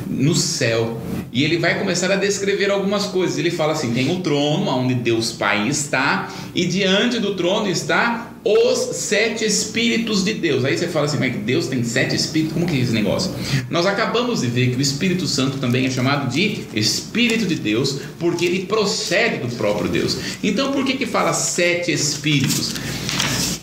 no 0.09 0.35
céu. 0.35 1.01
E 1.33 1.45
ele 1.45 1.59
vai 1.59 1.79
começar 1.79 2.11
a 2.11 2.17
descrever 2.17 2.71
algumas 2.71 3.07
coisas. 3.07 3.39
Ele 3.39 3.51
fala 3.51 3.73
assim: 3.73 3.93
tem 3.93 4.11
o 4.11 4.21
trono, 4.21 4.69
onde 4.71 4.95
Deus 4.95 5.33
Pai 5.33 5.69
está, 5.69 6.33
e 6.55 6.67
diante 6.67 7.19
do 7.19 7.35
trono 7.35 7.69
está 7.69 8.33
os 8.47 8.97
sete 8.97 9.45
Espíritos 9.45 10.25
de 10.25 10.35
Deus. 10.35 10.65
Aí 10.65 10.79
você 10.79 10.87
fala 10.87 11.07
assim, 11.07 11.19
mas 11.19 11.35
Deus 11.37 11.67
tem 11.67 11.83
sete 11.83 12.15
Espíritos? 12.15 12.55
Como 12.55 12.67
que 12.67 12.77
é 12.77 12.81
esse 12.81 12.93
negócio? 12.93 13.33
Nós 13.69 13.87
acabamos 13.87 14.43
de 14.43 14.47
ver 14.47 14.71
que 14.71 14.77
o 14.77 14.81
Espírito 14.81 15.27
Santo 15.27 15.59
também 15.59 15.85
é 15.85 15.91
chamado 15.91 16.31
de 16.31 16.61
Espírito 16.73 17.45
de 17.45 17.57
Deus, 17.57 18.01
porque 18.21 18.45
ele 18.45 18.67
procede 18.67 19.39
do 19.39 19.49
próprio 19.57 19.89
Deus. 19.89 20.17
Então 20.43 20.71
por 20.71 20.85
que 20.85 20.97
que 20.97 21.07
fala 21.07 21.33
sete 21.33 21.91
Espíritos? 21.91 22.75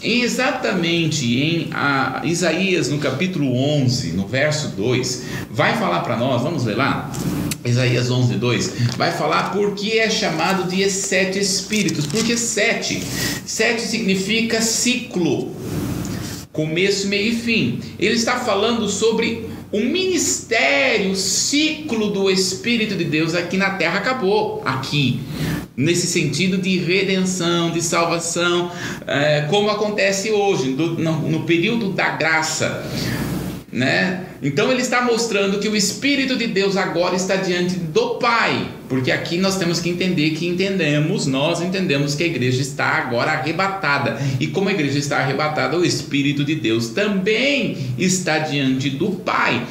Exatamente 0.03 1.25
em 1.25 1.69
a, 1.71 2.21
Isaías, 2.25 2.89
no 2.89 2.97
capítulo 2.97 3.55
11, 3.55 4.11
no 4.11 4.27
verso 4.27 4.69
2, 4.69 5.23
vai 5.49 5.77
falar 5.77 6.01
para 6.01 6.17
nós, 6.17 6.41
vamos 6.41 6.65
ler 6.65 6.75
lá? 6.75 7.09
Isaías 7.63 8.11
11, 8.11 8.35
2, 8.35 8.73
vai 8.97 9.13
falar 9.13 9.53
por 9.53 9.73
que 9.73 9.97
é 9.97 10.09
chamado 10.09 10.69
de 10.69 10.89
sete 10.89 11.39
espíritos, 11.39 12.05
porque 12.05 12.35
sete, 12.35 13.01
sete 13.45 13.81
significa 13.81 14.61
ciclo, 14.61 15.55
começo, 16.51 17.07
meio 17.07 17.31
e 17.31 17.35
fim. 17.37 17.79
Ele 17.97 18.15
está 18.15 18.39
falando 18.39 18.89
sobre 18.89 19.49
o 19.71 19.79
ministério, 19.79 21.11
o 21.11 21.15
ciclo 21.15 22.09
do 22.09 22.29
Espírito 22.29 22.95
de 22.95 23.05
Deus 23.05 23.33
aqui 23.33 23.55
na 23.55 23.71
terra 23.71 23.99
acabou, 23.99 24.61
aqui 24.65 25.21
nesse 25.75 26.07
sentido 26.07 26.57
de 26.57 26.77
redenção, 26.77 27.71
de 27.71 27.81
salvação, 27.81 28.71
é, 29.07 29.47
como 29.49 29.69
acontece 29.69 30.31
hoje, 30.31 30.69
no, 30.69 30.95
no 31.29 31.43
período 31.43 31.91
da 31.91 32.09
graça. 32.09 32.83
Né? 33.73 34.25
Então 34.43 34.69
ele 34.69 34.83
está 34.83 35.01
mostrando 35.01 35.59
que 35.59 35.67
o 35.67 35.75
Espírito 35.75 36.35
de 36.37 36.45
Deus 36.45 36.77
agora 36.77 37.15
está 37.15 37.37
diante 37.37 37.73
do 37.73 38.19
Pai, 38.19 38.67
porque 38.87 39.11
aqui 39.11 39.39
nós 39.39 39.57
temos 39.57 39.79
que 39.79 39.89
entender 39.89 40.29
que 40.31 40.47
entendemos, 40.47 41.25
nós 41.25 41.59
entendemos 41.59 42.13
que 42.13 42.21
a 42.21 42.27
igreja 42.27 42.61
está 42.61 42.85
agora 42.85 43.31
arrebatada, 43.31 44.21
e 44.39 44.45
como 44.45 44.69
a 44.69 44.73
igreja 44.73 44.99
está 44.99 45.17
arrebatada, 45.17 45.75
o 45.75 45.83
Espírito 45.83 46.43
de 46.43 46.53
Deus 46.53 46.89
também 46.89 47.75
está 47.97 48.37
diante 48.37 48.91
do 48.91 49.09
Pai, 49.09 49.65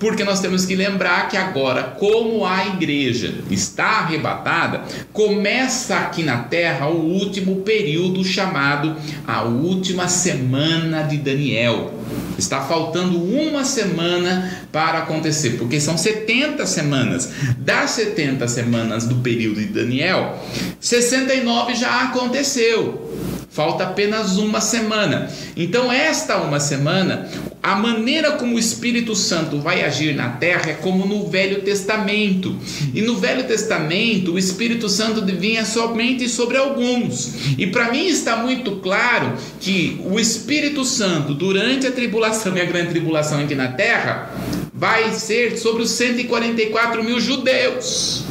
porque 0.00 0.24
nós 0.24 0.40
temos 0.40 0.66
que 0.66 0.74
lembrar 0.74 1.28
que 1.28 1.36
agora, 1.36 1.84
como 1.84 2.44
a 2.44 2.66
igreja 2.66 3.34
está 3.52 4.00
arrebatada, 4.00 4.82
começa 5.12 5.94
aqui 5.96 6.24
na 6.24 6.38
terra 6.38 6.88
o 6.88 7.04
último 7.04 7.60
período 7.60 8.24
chamado 8.24 8.96
a 9.24 9.42
última 9.42 10.08
semana 10.08 11.02
de 11.02 11.18
Daniel. 11.18 12.02
Está 12.38 12.62
faltando 12.62 13.22
uma 13.22 13.64
semana 13.64 14.66
para 14.72 14.98
acontecer, 14.98 15.50
porque 15.50 15.80
são 15.80 15.96
70 15.96 16.66
semanas. 16.66 17.30
Das 17.58 17.90
70 17.90 18.46
semanas 18.48 19.06
do 19.06 19.16
período 19.16 19.60
de 19.60 19.66
Daniel, 19.66 20.38
69 20.80 21.74
já 21.74 22.02
aconteceu. 22.02 23.12
Falta 23.50 23.84
apenas 23.84 24.36
uma 24.36 24.60
semana. 24.60 25.28
Então, 25.56 25.92
esta 25.92 26.38
uma 26.38 26.58
semana, 26.58 27.28
a 27.64 27.74
maneira 27.76 28.32
como 28.32 28.56
o 28.56 28.58
Espírito 28.58 29.16
Santo 29.16 29.58
vai 29.58 29.82
agir 29.82 30.14
na 30.14 30.28
terra 30.28 30.70
é 30.70 30.74
como 30.74 31.06
no 31.06 31.30
Velho 31.30 31.62
Testamento. 31.62 32.54
E 32.92 33.00
no 33.00 33.16
Velho 33.16 33.44
Testamento, 33.44 34.34
o 34.34 34.38
Espírito 34.38 34.86
Santo 34.86 35.24
vinha 35.24 35.64
somente 35.64 36.28
sobre 36.28 36.58
alguns. 36.58 37.56
E 37.56 37.66
para 37.66 37.90
mim 37.90 38.06
está 38.06 38.36
muito 38.36 38.72
claro 38.82 39.32
que 39.58 39.98
o 40.04 40.20
Espírito 40.20 40.84
Santo, 40.84 41.32
durante 41.32 41.86
a 41.86 41.90
tribulação 41.90 42.54
e 42.54 42.60
a 42.60 42.66
grande 42.66 42.90
tribulação 42.90 43.40
aqui 43.40 43.54
na 43.54 43.68
terra, 43.68 44.30
vai 44.74 45.14
ser 45.14 45.56
sobre 45.56 45.84
os 45.84 45.90
144 45.92 47.02
mil 47.02 47.18
judeus. 47.18 48.24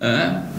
Hã? 0.00 0.50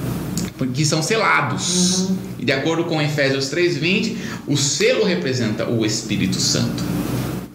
que 0.67 0.85
são 0.85 1.01
selados. 1.01 2.09
Uhum. 2.09 2.30
E 2.41 2.45
de 2.45 2.51
acordo 2.51 2.85
com 2.85 2.99
Efésios 2.99 3.49
3:20, 3.49 4.17
o 4.47 4.57
selo 4.57 5.05
representa 5.05 5.69
o 5.69 5.85
Espírito 5.85 6.39
Santo. 6.39 6.83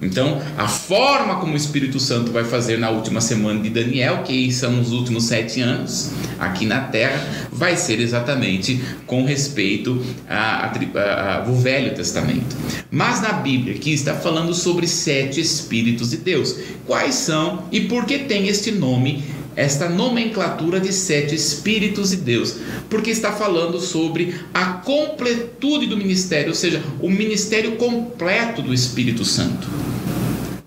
Então, 0.00 0.40
a 0.56 0.68
forma 0.68 1.36
como 1.36 1.54
o 1.54 1.56
Espírito 1.56 1.98
Santo 1.98 2.30
vai 2.30 2.44
fazer 2.44 2.78
na 2.78 2.90
última 2.90 3.20
semana 3.20 3.60
de 3.60 3.70
Daniel, 3.70 4.22
que 4.24 4.52
são 4.52 4.78
os 4.78 4.92
últimos 4.92 5.24
sete 5.24 5.60
anos 5.60 6.10
aqui 6.38 6.66
na 6.66 6.80
Terra, 6.80 7.18
vai 7.50 7.76
ser 7.76 7.98
exatamente 7.98 8.80
com 9.06 9.24
respeito 9.24 10.00
ao 10.28 11.52
Velho 11.54 11.94
Testamento. 11.94 12.54
Mas 12.90 13.22
na 13.22 13.32
Bíblia, 13.32 13.74
aqui 13.74 13.92
está 13.92 14.14
falando 14.14 14.54
sobre 14.54 14.86
sete 14.86 15.40
Espíritos 15.40 16.10
de 16.10 16.18
Deus. 16.18 16.54
Quais 16.86 17.14
são 17.14 17.64
e 17.72 17.80
por 17.80 18.04
que 18.04 18.18
tem 18.18 18.48
este 18.48 18.70
nome 18.70 19.24
esta 19.56 19.88
nomenclatura 19.88 20.78
de 20.78 20.92
sete 20.92 21.34
Espíritos 21.34 22.10
de 22.10 22.16
Deus, 22.16 22.56
porque 22.88 23.10
está 23.10 23.32
falando 23.32 23.80
sobre 23.80 24.34
a 24.52 24.66
completude 24.66 25.86
do 25.86 25.96
ministério, 25.96 26.50
ou 26.50 26.54
seja, 26.54 26.82
o 27.00 27.10
ministério 27.10 27.76
completo 27.76 28.62
do 28.62 28.72
Espírito 28.72 29.24
Santo. 29.24 29.66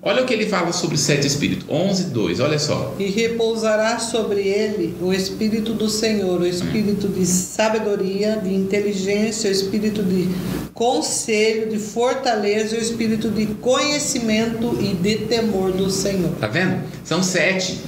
Olha 0.02 0.24
o 0.24 0.26
que 0.26 0.34
ele 0.34 0.48
fala 0.48 0.72
sobre 0.72 0.98
sete 0.98 1.28
espíritos. 1.28 1.66
11, 1.70 2.06
2, 2.06 2.40
olha 2.40 2.58
só. 2.58 2.96
E 2.98 3.08
repousará 3.08 4.00
sobre 4.00 4.48
ele 4.48 4.96
o 5.02 5.12
Espírito 5.12 5.74
do 5.74 5.90
Senhor, 5.90 6.40
o 6.40 6.48
Espírito 6.48 7.10
de 7.10 7.26
sabedoria, 7.26 8.38
de 8.38 8.54
inteligência, 8.54 9.50
o 9.50 9.54
Espírito 9.54 10.02
de 10.02 10.30
conselho, 10.74 11.70
de 11.70 11.78
fortaleza, 11.78 12.78
o 12.78 12.80
Espírito 12.80 13.30
de 13.30 13.48
conhecimento 13.56 14.78
e 14.80 14.94
de 14.94 15.26
temor 15.26 15.74
do 15.74 15.92
Senhor. 15.92 16.32
Tá 16.40 16.48
vendo? 16.48 16.82
São 17.04 17.22
sete. 17.22 17.80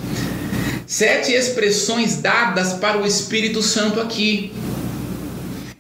Sete 0.91 1.31
expressões 1.31 2.17
dadas 2.17 2.73
para 2.73 3.01
o 3.01 3.07
Espírito 3.07 3.61
Santo 3.61 4.01
aqui. 4.01 4.51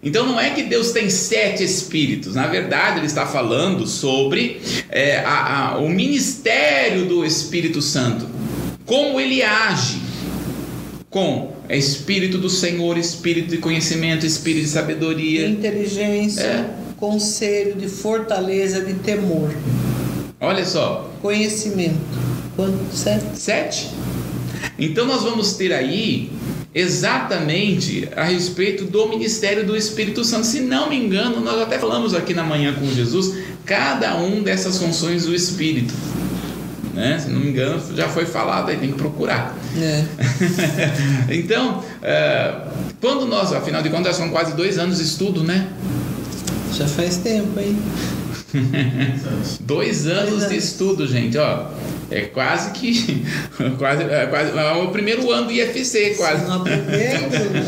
Então 0.01 0.25
não 0.25 0.39
é 0.39 0.51
que 0.51 0.63
Deus 0.63 0.91
tem 0.91 1.09
sete 1.09 1.65
espíritos, 1.65 2.33
na 2.33 2.47
verdade 2.47 2.99
ele 2.99 3.07
está 3.07 3.25
falando 3.25 3.85
sobre 3.85 4.61
é, 4.89 5.17
a, 5.17 5.73
a, 5.73 5.77
o 5.79 5.89
ministério 5.89 7.07
do 7.07 7.25
Espírito 7.25 7.81
Santo, 7.81 8.25
como 8.85 9.19
ele 9.19 9.43
age, 9.43 10.01
com 11.09 11.51
espírito 11.69 12.37
do 12.37 12.49
Senhor, 12.49 12.97
espírito 12.97 13.49
de 13.49 13.57
conhecimento, 13.57 14.25
espírito 14.25 14.63
de 14.63 14.69
sabedoria, 14.69 15.45
inteligência, 15.45 16.41
é. 16.41 16.69
conselho, 16.95 17.75
de 17.75 17.89
fortaleza, 17.89 18.79
de 18.79 18.93
temor. 18.93 19.53
Olha 20.39 20.65
só. 20.65 21.11
Conhecimento. 21.21 21.99
Quanto? 22.55 22.95
Sete? 22.95 23.37
Sete. 23.37 23.89
Então 24.77 25.05
nós 25.05 25.23
vamos 25.23 25.53
ter 25.53 25.73
aí 25.73 26.31
exatamente 26.73 28.07
a 28.15 28.23
respeito 28.23 28.85
do 28.85 29.07
ministério 29.09 29.65
do 29.65 29.75
Espírito 29.75 30.23
Santo. 30.23 30.47
Se 30.47 30.61
não 30.61 30.89
me 30.89 30.95
engano, 30.95 31.41
nós 31.41 31.61
até 31.61 31.77
falamos 31.77 32.13
aqui 32.13 32.33
na 32.33 32.43
manhã 32.43 32.73
com 32.73 32.89
Jesus, 32.91 33.35
cada 33.65 34.15
um 34.17 34.41
dessas 34.41 34.77
funções 34.77 35.25
do 35.25 35.35
Espírito. 35.35 35.93
Né? 36.93 37.19
Se 37.19 37.29
não 37.29 37.39
me 37.39 37.49
engano, 37.49 37.81
já 37.95 38.09
foi 38.09 38.25
falado, 38.25 38.69
aí 38.69 38.77
tem 38.77 38.91
que 38.91 38.97
procurar. 38.97 39.57
É. 39.77 40.03
então, 41.33 41.83
é, 42.01 42.53
quando 42.99 43.25
nós, 43.25 43.53
afinal 43.53 43.81
de 43.81 43.89
contas, 43.89 44.15
são 44.15 44.29
quase 44.29 44.55
dois 44.55 44.77
anos 44.77 44.97
de 44.97 45.03
estudo, 45.03 45.43
né? 45.43 45.67
Já 46.73 46.87
faz 46.87 47.17
tempo, 47.17 47.59
hein? 47.59 47.77
dois 49.61 50.05
anos 50.07 50.49
de 50.49 50.57
estudo, 50.57 51.07
gente, 51.07 51.37
ó. 51.37 51.67
É 52.11 52.21
quase 52.21 52.71
que. 52.71 53.25
quase, 53.79 54.03
é, 54.03 54.25
quase, 54.27 54.57
é 54.57 54.71
o 54.73 54.89
primeiro 54.89 55.31
ano 55.31 55.47
do 55.47 55.51
IFC, 55.51 56.15
quase. 56.15 56.41
Se 56.41 56.47
não 56.47 56.55
aprendemos. 56.57 57.67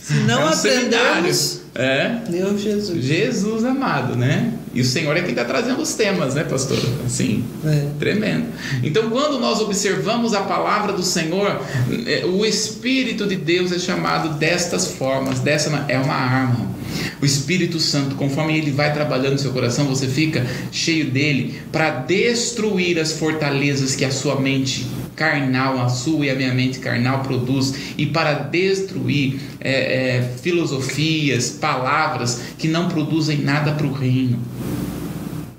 Se 0.00 0.14
não 0.14 0.42
é 0.42 0.44
um 0.46 0.48
aprendemos. 0.48 1.61
É. 1.74 2.18
Meu 2.28 2.56
Jesus. 2.58 3.02
Jesus 3.02 3.64
amado, 3.64 4.14
né? 4.14 4.52
E 4.74 4.80
o 4.80 4.84
Senhor 4.84 5.16
é 5.16 5.22
quem 5.22 5.30
está 5.30 5.44
trazendo 5.44 5.80
os 5.80 5.94
temas, 5.94 6.34
né, 6.34 6.44
pastor? 6.44 6.78
Assim, 7.04 7.44
é. 7.64 7.86
tremendo. 7.98 8.46
Então, 8.82 9.08
quando 9.08 9.38
nós 9.38 9.60
observamos 9.60 10.34
a 10.34 10.42
palavra 10.42 10.92
do 10.92 11.02
Senhor, 11.02 11.60
é, 12.06 12.24
o 12.26 12.44
Espírito 12.44 13.26
de 13.26 13.36
Deus 13.36 13.72
é 13.72 13.78
chamado 13.78 14.38
destas 14.38 14.88
formas, 14.88 15.40
dessa 15.40 15.70
é 15.88 15.98
uma 15.98 16.14
arma. 16.14 16.72
O 17.22 17.24
Espírito 17.24 17.80
Santo, 17.80 18.16
conforme 18.16 18.56
ele 18.56 18.70
vai 18.70 18.92
trabalhando 18.92 19.32
no 19.32 19.38
seu 19.38 19.52
coração, 19.52 19.86
você 19.86 20.06
fica 20.06 20.46
cheio 20.70 21.10
dele 21.10 21.60
para 21.70 21.90
destruir 21.90 22.98
as 22.98 23.12
fortalezas 23.12 23.94
que 23.94 24.04
a 24.04 24.10
sua 24.10 24.38
mente 24.38 24.86
carnal, 25.14 25.80
a 25.80 25.88
sua 25.88 26.26
e 26.26 26.30
a 26.30 26.34
minha 26.34 26.52
mente 26.54 26.78
carnal 26.78 27.20
produz, 27.20 27.74
e 27.96 28.06
para 28.06 28.34
destruir 28.34 29.40
é, 29.60 30.16
é, 30.18 30.22
filosofias, 30.42 31.50
palavras 31.50 32.40
que 32.58 32.68
não 32.68 32.88
produzem 32.88 33.38
nada 33.38 33.72
para 33.72 33.86
o 33.86 33.92
reino. 33.92 34.38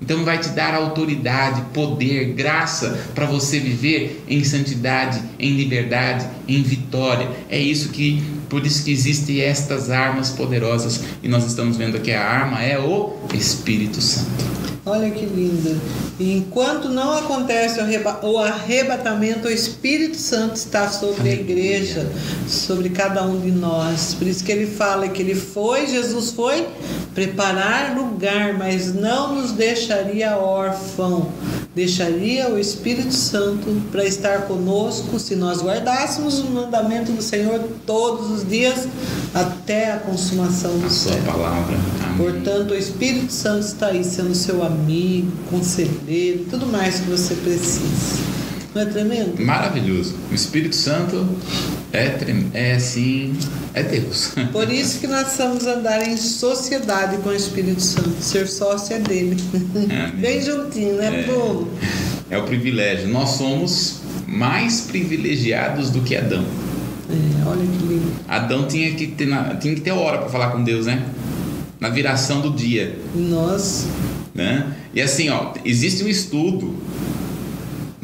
Então 0.04 0.22
vai 0.22 0.36
te 0.36 0.50
dar 0.50 0.74
autoridade, 0.74 1.62
poder, 1.72 2.34
graça 2.34 3.08
para 3.14 3.24
você 3.24 3.58
viver 3.58 4.22
em 4.28 4.44
santidade, 4.44 5.18
em 5.38 5.52
liberdade, 5.56 6.26
em 6.48 6.62
vitória. 6.62 7.28
É 7.48 7.58
isso 7.58 7.88
que 7.90 8.22
por 8.48 8.64
isso 8.64 8.84
que 8.84 8.92
existem 8.92 9.40
estas 9.40 9.90
armas 9.90 10.30
poderosas 10.30 11.00
e 11.22 11.28
nós 11.28 11.44
estamos 11.44 11.76
vendo 11.76 11.96
aqui 11.96 12.12
a 12.12 12.24
arma 12.24 12.62
é 12.62 12.78
o 12.78 13.14
Espírito 13.34 14.00
Santo. 14.00 14.64
Olha 14.86 15.10
que 15.10 15.24
linda. 15.24 15.74
Enquanto 16.20 16.90
não 16.90 17.16
acontece 17.16 17.80
o 18.22 18.38
arrebatamento, 18.38 19.48
o 19.48 19.50
Espírito 19.50 20.18
Santo 20.18 20.56
está 20.56 20.90
sobre 20.90 21.30
a 21.30 21.32
igreja, 21.32 22.06
sobre 22.46 22.90
cada 22.90 23.24
um 23.24 23.40
de 23.40 23.50
nós. 23.50 24.12
Por 24.12 24.26
isso 24.26 24.44
que 24.44 24.52
ele 24.52 24.66
fala 24.66 25.08
que 25.08 25.22
ele 25.22 25.34
foi, 25.34 25.86
Jesus 25.86 26.32
foi 26.32 26.66
preparar 27.14 27.96
lugar, 27.96 28.58
mas 28.58 28.94
não 28.94 29.34
nos 29.34 29.52
deixaria 29.52 30.36
órfão. 30.36 31.32
Deixaria 31.74 32.48
o 32.50 32.58
Espírito 32.58 33.12
Santo 33.12 33.82
para 33.90 34.04
estar 34.04 34.42
conosco 34.42 35.18
se 35.18 35.34
nós 35.34 35.60
guardássemos 35.60 36.38
o 36.38 36.44
mandamento 36.44 37.10
do 37.10 37.20
Senhor 37.20 37.60
todos 37.84 38.30
os 38.30 38.48
dias 38.48 38.86
até 39.34 39.92
a 39.92 39.96
consumação 39.96 40.78
do 40.78 40.88
céu. 40.88 41.14
Sua 41.14 41.32
palavra. 41.32 41.76
Amém. 42.04 42.16
Portanto, 42.16 42.70
o 42.70 42.76
Espírito 42.76 43.32
Santo 43.32 43.66
está 43.66 43.88
aí 43.88 44.04
sendo 44.04 44.34
seu 44.34 44.64
amigo, 44.64 45.32
conselheiro, 45.50 46.46
tudo 46.48 46.66
mais 46.66 47.00
que 47.00 47.10
você 47.10 47.34
precisa. 47.34 48.33
Não 48.74 48.82
é 48.82 48.86
tremendo? 48.86 49.40
Maravilhoso. 49.40 50.16
O 50.30 50.34
Espírito 50.34 50.74
Santo 50.74 51.28
é, 51.92 52.08
trem... 52.08 52.50
é 52.52 52.74
assim, 52.74 53.32
é 53.72 53.84
Deus. 53.84 54.32
Por 54.50 54.68
isso 54.68 54.98
que 54.98 55.06
nós 55.06 55.22
precisamos 55.24 55.64
andar 55.64 56.06
em 56.08 56.16
sociedade 56.16 57.18
com 57.18 57.28
o 57.28 57.34
Espírito 57.34 57.80
Santo, 57.80 58.20
ser 58.20 58.48
sócio 58.48 58.96
é 58.96 58.98
dele. 58.98 59.36
É, 59.88 60.10
Bem 60.16 60.42
juntinho, 60.42 60.94
né, 60.94 61.20
é, 61.20 61.22
povo? 61.22 61.70
É 62.28 62.36
o 62.36 62.42
privilégio. 62.42 63.08
Nós 63.08 63.30
somos 63.30 64.00
mais 64.26 64.80
privilegiados 64.80 65.90
do 65.90 66.00
que 66.00 66.16
Adão. 66.16 66.44
É, 67.08 67.48
olha 67.48 67.64
que 67.64 67.86
lindo. 67.86 68.12
Adão 68.26 68.66
tinha 68.66 68.92
que 68.94 69.06
ter, 69.06 69.28
tinha 69.60 69.74
que 69.74 69.82
ter 69.82 69.92
hora 69.92 70.18
para 70.18 70.28
falar 70.28 70.50
com 70.50 70.64
Deus, 70.64 70.86
né? 70.86 71.04
Na 71.78 71.90
viração 71.90 72.40
do 72.40 72.50
dia. 72.50 72.98
Nossa. 73.14 73.86
Né? 74.34 74.66
E 74.92 75.00
assim, 75.00 75.28
ó, 75.28 75.52
existe 75.64 76.02
um 76.02 76.08
estudo 76.08 76.74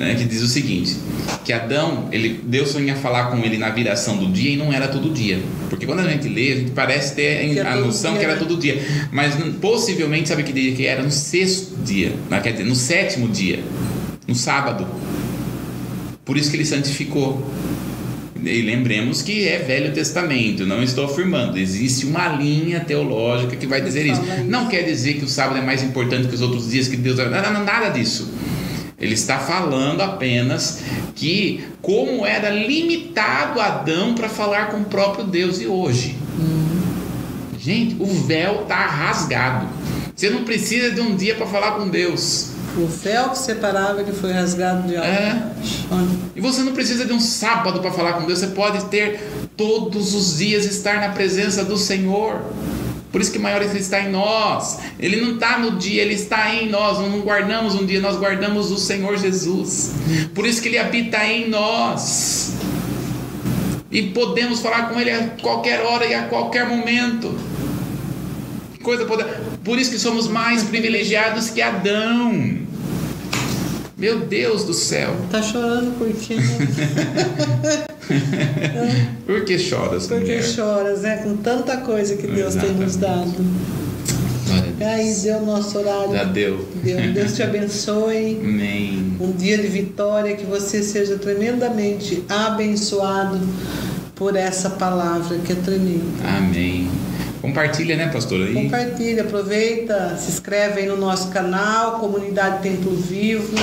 né, 0.00 0.14
que 0.14 0.24
diz 0.24 0.42
o 0.42 0.48
seguinte, 0.48 0.96
que 1.44 1.52
Adão, 1.52 2.08
ele, 2.10 2.40
Deus 2.42 2.70
sonha 2.70 2.96
falar 2.96 3.26
com 3.26 3.36
ele 3.44 3.58
na 3.58 3.68
viração 3.68 4.16
do 4.16 4.32
dia 4.32 4.52
e 4.52 4.56
não 4.56 4.72
era 4.72 4.88
todo 4.88 5.12
dia. 5.12 5.38
Porque 5.68 5.84
quando 5.84 6.00
a 6.00 6.08
gente 6.08 6.26
lê, 6.26 6.52
a 6.52 6.56
gente 6.56 6.70
parece 6.70 7.14
ter 7.14 7.60
a 7.60 7.76
noção 7.76 8.12
dia, 8.12 8.20
que 8.20 8.24
era 8.24 8.34
né? 8.34 8.40
todo 8.40 8.56
dia. 8.56 8.82
Mas 9.12 9.34
possivelmente, 9.60 10.30
sabe 10.30 10.42
que 10.42 10.52
dia 10.52 10.72
que 10.74 10.86
era? 10.86 11.02
No 11.02 11.10
sexto 11.10 11.76
dia, 11.84 12.14
né, 12.30 12.40
quer 12.40 12.52
dizer, 12.52 12.64
no 12.64 12.74
sétimo 12.74 13.28
dia, 13.28 13.62
no 14.26 14.34
sábado. 14.34 14.86
Por 16.24 16.36
isso 16.36 16.50
que 16.50 16.56
ele 16.56 16.64
santificou. 16.64 17.46
E 18.42 18.62
lembremos 18.62 19.20
que 19.20 19.46
é 19.46 19.58
Velho 19.58 19.92
Testamento, 19.92 20.64
não 20.64 20.82
estou 20.82 21.04
afirmando. 21.04 21.58
Existe 21.58 22.06
uma 22.06 22.26
linha 22.28 22.80
teológica 22.80 23.54
que 23.54 23.66
vai 23.66 23.82
dizer 23.82 24.06
isso. 24.06 24.22
Não 24.46 24.66
quer 24.66 24.82
dizer 24.82 25.14
que 25.14 25.24
o 25.26 25.28
sábado 25.28 25.58
é 25.58 25.62
mais 25.62 25.82
importante 25.82 26.26
que 26.26 26.34
os 26.34 26.40
outros 26.40 26.70
dias 26.70 26.88
que 26.88 26.96
Deus. 26.96 27.18
Não, 27.18 27.52
não, 27.52 27.64
nada 27.64 27.90
disso. 27.90 28.32
Ele 29.00 29.14
está 29.14 29.38
falando 29.38 30.02
apenas 30.02 30.82
que 31.14 31.64
como 31.80 32.26
era 32.26 32.50
limitado 32.50 33.58
Adão 33.60 34.14
para 34.14 34.28
falar 34.28 34.66
com 34.70 34.78
o 34.78 34.84
próprio 34.84 35.24
Deus 35.24 35.60
e 35.60 35.66
hoje. 35.66 36.18
Gente, 37.58 37.96
o 38.00 38.06
véu 38.06 38.62
está 38.62 38.86
rasgado. 38.86 39.68
Você 40.14 40.28
não 40.28 40.44
precisa 40.44 40.90
de 40.90 41.00
um 41.00 41.16
dia 41.16 41.34
para 41.34 41.46
falar 41.46 41.72
com 41.72 41.88
Deus. 41.88 42.50
O 42.76 42.86
véu 42.86 43.30
que 43.30 43.38
separava 43.38 44.00
ele 44.00 44.12
foi 44.12 44.32
rasgado 44.32 44.86
de 44.86 44.96
alto. 44.96 45.08
É. 45.08 45.42
E 46.36 46.40
você 46.40 46.62
não 46.62 46.72
precisa 46.72 47.04
de 47.04 47.12
um 47.12 47.20
sábado 47.20 47.80
para 47.80 47.90
falar 47.90 48.14
com 48.14 48.26
Deus. 48.26 48.38
Você 48.38 48.48
pode 48.48 48.84
ter 48.84 49.20
todos 49.56 50.14
os 50.14 50.38
dias 50.38 50.64
estar 50.66 51.00
na 51.00 51.08
presença 51.08 51.64
do 51.64 51.76
Senhor. 51.76 52.40
Por 53.10 53.20
isso 53.20 53.32
que 53.32 53.38
maior 53.38 53.60
está 53.62 54.00
em 54.00 54.10
nós. 54.10 54.78
Ele 54.98 55.20
não 55.20 55.34
está 55.34 55.58
no 55.58 55.72
dia, 55.72 56.02
ele 56.02 56.14
está 56.14 56.54
em 56.54 56.68
nós. 56.68 56.98
Nós 56.98 57.10
não 57.10 57.20
guardamos 57.20 57.74
um 57.74 57.84
dia, 57.84 58.00
nós 58.00 58.16
guardamos 58.16 58.70
o 58.70 58.78
Senhor 58.78 59.16
Jesus. 59.16 59.94
Por 60.34 60.46
isso 60.46 60.62
que 60.62 60.68
ele 60.68 60.78
habita 60.78 61.24
em 61.24 61.48
nós. 61.48 62.54
E 63.90 64.02
podemos 64.02 64.60
falar 64.60 64.88
com 64.88 65.00
ele 65.00 65.10
a 65.10 65.28
qualquer 65.42 65.80
hora 65.80 66.06
e 66.06 66.14
a 66.14 66.22
qualquer 66.24 66.68
momento. 66.68 67.36
Coisa 68.82 69.04
poder. 69.04 69.26
Por 69.64 69.78
isso 69.78 69.90
que 69.90 69.98
somos 69.98 70.28
mais 70.28 70.62
privilegiados 70.62 71.50
que 71.50 71.60
Adão. 71.60 72.58
Meu 73.98 74.20
Deus 74.20 74.64
do 74.64 74.72
céu. 74.72 75.14
Tá 75.30 75.42
chorando 75.42 75.98
por 75.98 76.10
quê? 76.12 76.36
por 79.26 79.44
que 79.44 79.58
choras, 79.58 80.06
Por 80.06 80.22
que 80.22 80.42
choras, 80.42 81.02
né? 81.02 81.18
Com 81.18 81.36
tanta 81.36 81.78
coisa 81.78 82.16
que 82.16 82.26
Deus 82.26 82.54
Exatamente. 82.54 82.76
tem 82.76 82.84
nos 82.84 82.96
dado. 82.96 83.34
Aí 84.80 85.14
deu 85.22 85.38
o 85.38 85.46
nosso 85.46 85.78
horário. 85.78 86.12
Já 86.12 86.24
deu. 86.24 86.66
deu. 86.82 87.12
Deus 87.12 87.34
te 87.34 87.42
abençoe. 87.42 88.40
Amém. 88.42 89.16
Um 89.20 89.30
dia 89.32 89.58
de 89.58 89.68
vitória, 89.68 90.34
que 90.34 90.46
você 90.46 90.82
seja 90.82 91.18
tremendamente 91.18 92.24
abençoado 92.28 93.38
por 94.14 94.36
essa 94.36 94.70
palavra 94.70 95.38
que 95.38 95.52
é 95.52 95.56
tremenda. 95.56 96.02
Amém. 96.38 96.90
Compartilha, 97.40 97.96
né, 97.96 98.08
pastor? 98.08 98.40
Aí. 98.40 98.54
Compartilha, 98.54 99.22
aproveita, 99.22 100.16
se 100.18 100.30
inscreve 100.30 100.80
aí 100.80 100.86
no 100.86 100.96
nosso 100.96 101.28
canal, 101.28 101.98
Comunidade 101.98 102.62
Templo 102.62 102.94
Vivo. 102.94 103.54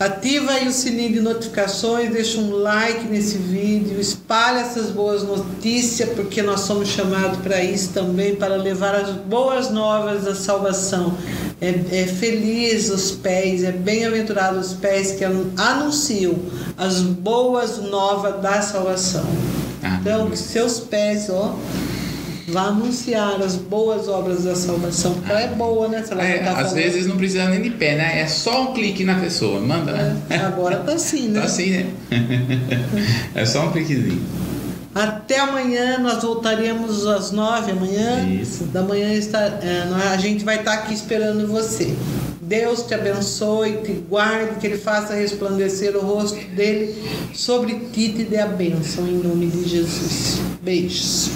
Ativa 0.00 0.52
aí 0.52 0.66
o 0.66 0.72
sininho 0.72 1.12
de 1.12 1.20
notificações, 1.20 2.10
deixa 2.10 2.38
um 2.38 2.52
like 2.52 3.06
nesse 3.06 3.36
vídeo, 3.36 4.00
espalha 4.00 4.60
essas 4.60 4.88
boas 4.88 5.22
notícias, 5.22 6.08
porque 6.14 6.40
nós 6.40 6.60
somos 6.60 6.88
chamados 6.88 7.36
para 7.40 7.62
isso 7.62 7.90
também, 7.90 8.34
para 8.34 8.56
levar 8.56 8.94
as 8.94 9.10
boas 9.10 9.70
novas 9.70 10.24
da 10.24 10.34
salvação. 10.34 11.14
É, 11.60 11.68
é 11.68 12.06
feliz 12.06 12.88
os 12.88 13.10
pés, 13.10 13.62
é 13.62 13.72
bem-aventurado 13.72 14.58
os 14.58 14.72
pés 14.72 15.12
que 15.12 15.22
anunciam 15.22 16.34
as 16.78 17.02
boas 17.02 17.76
novas 17.76 18.40
da 18.40 18.62
salvação. 18.62 19.26
Então, 20.00 20.30
que 20.30 20.38
seus 20.38 20.80
pés, 20.80 21.28
ó 21.28 21.54
Vá 22.50 22.62
anunciar 22.68 23.40
as 23.42 23.54
boas 23.56 24.08
obras 24.08 24.44
da 24.44 24.54
salvação. 24.54 25.16
Ela 25.28 25.40
é 25.42 25.48
boa, 25.48 25.88
né? 25.88 26.02
Se 26.02 26.12
ela 26.12 26.22
É, 26.24 26.38
tá 26.38 26.58
às 26.58 26.72
vezes 26.72 27.06
não 27.06 27.16
precisa 27.16 27.48
nem 27.48 27.62
de 27.62 27.70
pé, 27.70 27.96
né? 27.96 28.20
É 28.20 28.26
só 28.26 28.64
um 28.70 28.72
clique 28.74 29.04
na 29.04 29.14
pessoa. 29.20 29.60
Manda, 29.60 29.92
né? 29.92 30.16
É, 30.28 30.36
agora 30.36 30.76
tá 30.78 30.92
assim, 30.92 31.28
né? 31.28 31.40
Tá 31.40 31.46
assim, 31.46 31.70
né? 31.70 31.86
é 33.34 33.44
só 33.46 33.66
um 33.66 33.72
cliquezinho. 33.72 34.20
Até 34.94 35.38
amanhã, 35.38 35.98
nós 35.98 36.22
voltaremos 36.22 37.06
às 37.06 37.30
nove 37.30 37.70
amanhã. 37.70 38.26
Isso. 38.40 38.64
Da 38.64 38.82
manhã 38.82 39.12
está, 39.12 39.40
é, 39.40 39.86
nós- 39.88 40.06
a 40.06 40.16
gente 40.16 40.44
vai 40.44 40.56
estar 40.58 40.72
aqui 40.72 40.92
esperando 40.94 41.46
você. 41.46 41.94
Deus 42.42 42.82
te 42.82 42.94
abençoe, 42.94 43.76
te 43.84 43.92
guarde, 43.92 44.56
que 44.58 44.66
Ele 44.66 44.76
faça 44.76 45.14
resplandecer 45.14 45.96
o 45.96 46.00
rosto 46.00 46.36
dele 46.56 46.96
sobre 47.32 47.74
ti 47.92 48.06
e 48.06 48.12
te 48.12 48.24
dê 48.24 48.38
a 48.38 48.46
bênção 48.46 49.06
em 49.06 49.18
nome 49.18 49.46
de 49.46 49.68
Jesus. 49.68 50.40
Beijos. 50.60 51.30